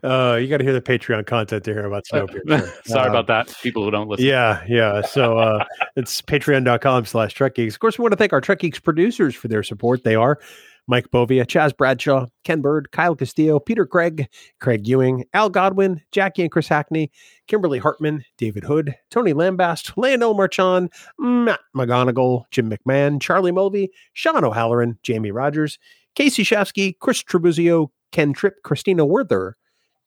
uh, 0.02 0.38
you 0.40 0.48
got 0.48 0.58
to 0.58 0.64
hear 0.64 0.72
the 0.72 0.82
Patreon 0.84 1.26
content 1.26 1.64
to 1.64 1.72
hear 1.72 1.84
about 1.86 2.04
Snowpiercer. 2.06 2.70
Sorry 2.86 3.06
Uh, 3.08 3.10
about 3.10 3.26
that, 3.26 3.54
people 3.62 3.84
who 3.84 3.90
don't 3.90 4.08
listen. 4.08 4.24
Yeah, 4.26 4.64
yeah. 4.68 5.02
So 5.02 5.38
uh, 5.38 5.64
it's 5.96 6.22
patreon.com 6.22 7.04
slash 7.06 7.34
Trek 7.34 7.54
Geeks. 7.54 7.74
Of 7.74 7.80
course, 7.80 7.98
we 7.98 8.02
want 8.02 8.12
to 8.12 8.16
thank 8.16 8.32
our 8.32 8.40
Trek 8.40 8.60
Geeks 8.60 8.78
producers 8.78 9.34
for 9.34 9.48
their 9.48 9.62
support. 9.62 10.04
They 10.04 10.14
are 10.14 10.38
Mike 10.86 11.10
Bovia, 11.10 11.44
Chaz 11.44 11.76
Bradshaw, 11.76 12.26
Ken 12.44 12.60
Bird, 12.60 12.90
Kyle 12.90 13.14
Castillo, 13.14 13.58
Peter 13.58 13.86
Craig, 13.86 14.28
Craig 14.60 14.86
Ewing, 14.86 15.24
Al 15.32 15.48
Godwin, 15.48 16.02
Jackie 16.10 16.42
and 16.42 16.50
Chris 16.50 16.68
Hackney, 16.68 17.10
Kimberly 17.46 17.78
Hartman, 17.78 18.24
David 18.36 18.64
Hood, 18.64 18.94
Tony 19.10 19.32
Lambast, 19.32 19.92
Lionel 19.96 20.34
Marchand, 20.34 20.90
Matt 21.18 21.60
McGonigal, 21.76 22.44
Jim 22.50 22.70
McMahon, 22.70 23.20
Charlie 23.20 23.52
Mulvey, 23.52 23.90
Sean 24.12 24.44
O'Halloran, 24.44 24.98
Jamie 25.02 25.30
Rogers, 25.30 25.78
Casey 26.14 26.42
Shafsky, 26.42 26.98
Chris 26.98 27.22
Trebuzio, 27.22 27.88
Ken 28.10 28.32
Tripp, 28.32 28.62
Christina 28.62 29.06
Werther, 29.06 29.56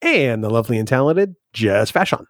and 0.02 0.44
the 0.44 0.50
lovely 0.50 0.78
and 0.78 0.88
talented 0.88 1.36
Jess 1.54 1.92
Fashon. 1.92 2.26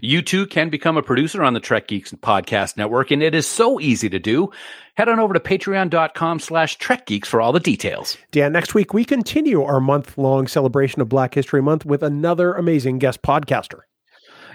You 0.00 0.22
too 0.22 0.46
can 0.46 0.70
become 0.70 0.96
a 0.96 1.02
producer 1.02 1.42
on 1.42 1.54
the 1.54 1.60
Trek 1.60 1.88
Geeks 1.88 2.12
Podcast 2.12 2.76
Network, 2.76 3.10
and 3.10 3.22
it 3.22 3.34
is 3.34 3.46
so 3.46 3.80
easy 3.80 4.08
to 4.10 4.18
do. 4.18 4.50
Head 4.94 5.08
on 5.08 5.20
over 5.20 5.34
to 5.34 5.40
patreon.com 5.40 6.38
slash 6.40 6.76
Trek 6.76 7.06
Geeks 7.06 7.28
for 7.28 7.40
all 7.40 7.52
the 7.52 7.60
details. 7.60 8.16
Dan, 8.30 8.52
next 8.52 8.74
week 8.74 8.94
we 8.94 9.04
continue 9.04 9.62
our 9.62 9.80
month 9.80 10.16
long 10.16 10.46
celebration 10.46 11.02
of 11.02 11.08
Black 11.08 11.34
History 11.34 11.62
Month 11.62 11.84
with 11.84 12.02
another 12.02 12.54
amazing 12.54 12.98
guest 12.98 13.22
podcaster. 13.22 13.80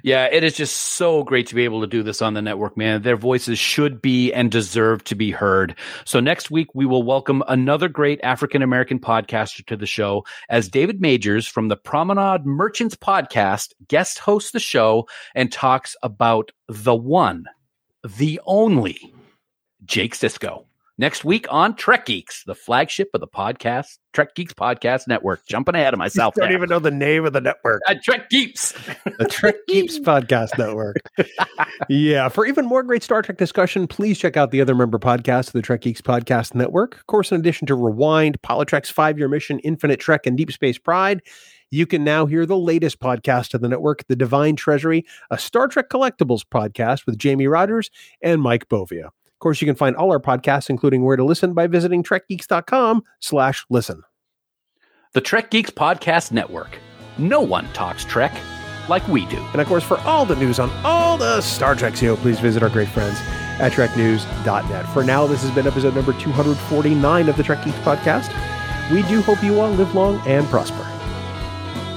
Yeah, 0.03 0.26
it 0.32 0.44
is 0.44 0.56
just 0.56 0.76
so 0.76 1.23
great 1.23 1.48
to 1.48 1.56
be 1.56 1.64
able 1.64 1.82
to 1.82 1.88
do 1.88 2.03
this 2.03 2.22
on 2.22 2.34
the 2.34 2.41
network, 2.41 2.76
man. 2.76 3.02
Their 3.02 3.18
voices 3.18 3.60
should 3.60 4.02
be 4.02 4.34
and 4.34 4.52
deserve 4.52 5.03
to 5.06 5.15
be 5.15 5.32
heard. 5.32 5.76
So 6.06 6.19
next 6.19 6.49
week, 6.49 6.68
we 6.73 6.86
will 6.86 7.03
welcome 7.03 7.44
another 7.48 7.88
great 7.88 8.19
African 8.23 8.61
American 8.61 8.99
podcaster 8.99 9.65
to 9.68 9.78
the 9.78 9.86
show 9.86 10.26
as 10.49 10.69
David 10.69 11.02
Majors 11.02 11.48
from 11.48 11.68
the 11.68 11.78
Promenade 11.78 12.45
Merchants 12.45 12.95
podcast 12.95 13.73
guest 13.88 14.19
hosts 14.19 14.52
the 14.52 14.60
show 14.60 15.07
and 15.36 15.52
talks 15.52 15.95
about 16.02 16.52
the 16.68 16.95
one, 16.95 17.45
the 18.03 18.40
only 18.45 19.14
Jake 19.86 20.15
Sisko. 20.15 20.65
Next 20.97 21.26
week 21.26 21.47
on 21.49 21.76
Trek 21.76 22.05
Geeks, 22.05 22.43
the 22.45 22.53
flagship 22.53 23.09
of 23.13 23.22
the 23.22 23.27
podcast, 23.27 23.97
Trek 24.13 24.35
Geeks 24.35 24.53
Podcast 24.53 25.07
Network. 25.07 25.45
Jumping 25.47 25.73
ahead 25.73 25.93
of 25.93 25.97
myself. 25.97 26.35
I 26.38 26.41
don't 26.41 26.49
there. 26.49 26.57
even 26.57 26.69
know 26.69 26.80
the 26.80 26.91
name 26.91 27.26
of 27.26 27.34
the 27.34 27.41
network. 27.41 27.81
Uh, 27.88 27.95
Trek 28.03 28.30
Geeks. 28.30 28.73
The 29.18 29.26
Trek 29.26 29.55
Geeks 29.68 29.97
Podcast 30.03 30.57
Network. 30.59 30.97
yeah. 31.89 32.27
For 32.30 32.45
even 32.45 32.65
more 32.65 32.84
great 32.84 33.03
Star 33.03 33.22
Trek 33.22 33.38
discussion, 33.38 33.88
please 33.88 34.19
check 34.19 34.38
out 34.38 34.51
the 34.51 34.61
other 34.61 34.76
member 34.76 34.99
podcasts 34.99 35.47
of 35.47 35.53
the 35.53 35.61
Trek 35.61 35.81
Geeks 35.81 36.01
Podcast 36.01 36.53
Network. 36.53 36.95
Of 36.95 37.07
course, 37.07 37.31
in 37.31 37.39
addition 37.39 37.65
to 37.68 37.76
Rewind, 37.76 38.39
Polytrek's 38.41 38.91
Five 38.91 39.18
Year 39.18 39.27
Mission, 39.30 39.59
Infinite 39.59 39.99
Trek, 39.99 40.27
and 40.27 40.38
Deep 40.38 40.51
Space 40.51 40.77
Pride, 40.77 41.22
you 41.72 41.88
can 41.88 42.03
now 42.03 42.26
hear 42.26 42.45
the 42.45 42.57
latest 42.57 42.99
podcast 42.99 43.53
of 43.53 43.61
the 43.61 43.69
network, 43.69 44.05
The 44.07 44.15
Divine 44.15 44.55
Treasury, 44.57 45.05
a 45.31 45.38
Star 45.39 45.68
Trek 45.68 45.89
Collectibles 45.89 46.43
podcast 46.43 47.05
with 47.05 47.18
Jamie 47.18 47.47
Rogers 47.47 47.89
and 48.22 48.41
Mike 48.41 48.68
Bovia. 48.68 49.09
Of 49.41 49.43
course, 49.43 49.59
you 49.59 49.65
can 49.65 49.76
find 49.76 49.95
all 49.95 50.11
our 50.11 50.19
podcasts, 50.19 50.69
including 50.69 51.03
where 51.03 51.15
to 51.15 51.23
listen, 51.23 51.55
by 51.55 51.65
visiting 51.65 52.03
trekgeeks.com 52.03 53.01
slash 53.22 53.65
listen. 53.72 54.03
The 55.13 55.22
Trek 55.22 55.49
Geeks 55.49 55.72
Podcast 55.72 56.31
Network. 56.31 56.77
No 57.18 57.41
one 57.41 57.68
talks 57.73 58.05
Trek 58.05 58.31
like 58.88 59.07
we 59.07 59.26
do. 59.26 59.38
And 59.53 59.59
of 59.59 59.65
course, 59.65 59.84
for 59.84 59.97
all 60.01 60.27
the 60.27 60.35
news 60.35 60.59
on 60.59 60.69
all 60.84 61.18
the 61.18 61.41
Star 61.41 61.73
Trek 61.73 61.95
CO, 61.95 62.18
please 62.18 62.39
visit 62.39 62.61
our 62.61 62.69
great 62.69 62.88
friends 62.89 63.18
at 63.59 63.72
treknews.net. 63.72 64.88
For 64.89 65.03
now, 65.03 65.26
this 65.26 65.41
has 65.41 65.49
been 65.49 65.65
episode 65.65 65.95
number 65.95 66.13
249 66.13 67.27
of 67.27 67.35
the 67.35 67.41
Trek 67.41 67.65
Geeks 67.65 67.80
podcast. 67.80 68.31
We 68.91 69.01
do 69.09 69.23
hope 69.23 69.43
you 69.43 69.59
all 69.59 69.72
live 69.72 69.95
long 69.95 70.22
and 70.27 70.45
prosper. 70.49 70.84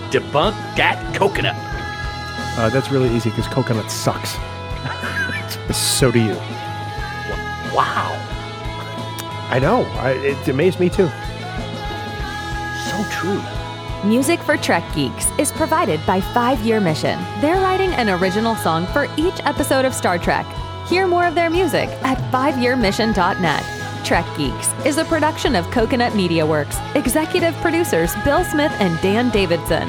Debunk 0.09 0.55
that 0.79 1.15
coconut. 1.15 1.57
Uh, 2.59 2.71
that's 2.71 2.91
really 2.91 3.15
easy 3.15 3.29
because 3.29 3.47
coconut 3.49 3.91
sucks. 3.91 4.33
so 5.77 6.11
do 6.11 6.23
you. 6.23 6.64
Wow. 7.75 8.13
I 9.51 9.59
know. 9.59 9.83
I, 10.01 10.13
it 10.13 10.49
amazed 10.49 10.81
me 10.81 10.89
too. 10.89 11.09
So 12.89 13.05
true. 13.11 13.43
Music 14.09 14.39
for 14.41 14.57
Trek 14.57 14.85
Geeks 14.95 15.31
is 15.39 15.51
provided 15.51 16.05
by 16.07 16.21
Five 16.21 16.61
Year 16.61 16.81
Mission. 16.81 17.19
They're 17.41 17.61
writing 17.61 17.91
an 17.95 18.11
original 18.11 18.55
song 18.57 18.87
for 18.89 19.07
each 19.17 19.41
episode 19.45 19.85
of 19.85 19.95
Star 19.95 20.19
Trek. 20.19 20.47
Hear 20.89 21.07
more 21.07 21.27
of 21.27 21.35
their 21.35 21.49
music 21.51 21.89
at 22.03 22.19
fiveyearmission.net. 22.31 24.05
Trek 24.05 24.27
Geeks 24.37 24.73
is 24.85 24.99
a 24.99 25.05
production 25.07 25.57
of 25.57 25.71
Coconut 25.71 26.15
Media 26.15 26.45
Works. 26.45 26.77
Executive 26.95 27.55
producers 27.57 28.13
Bill 28.25 28.45
Smith 28.45 28.73
and 28.79 29.01
Dan 29.01 29.31
Davidson. 29.31 29.89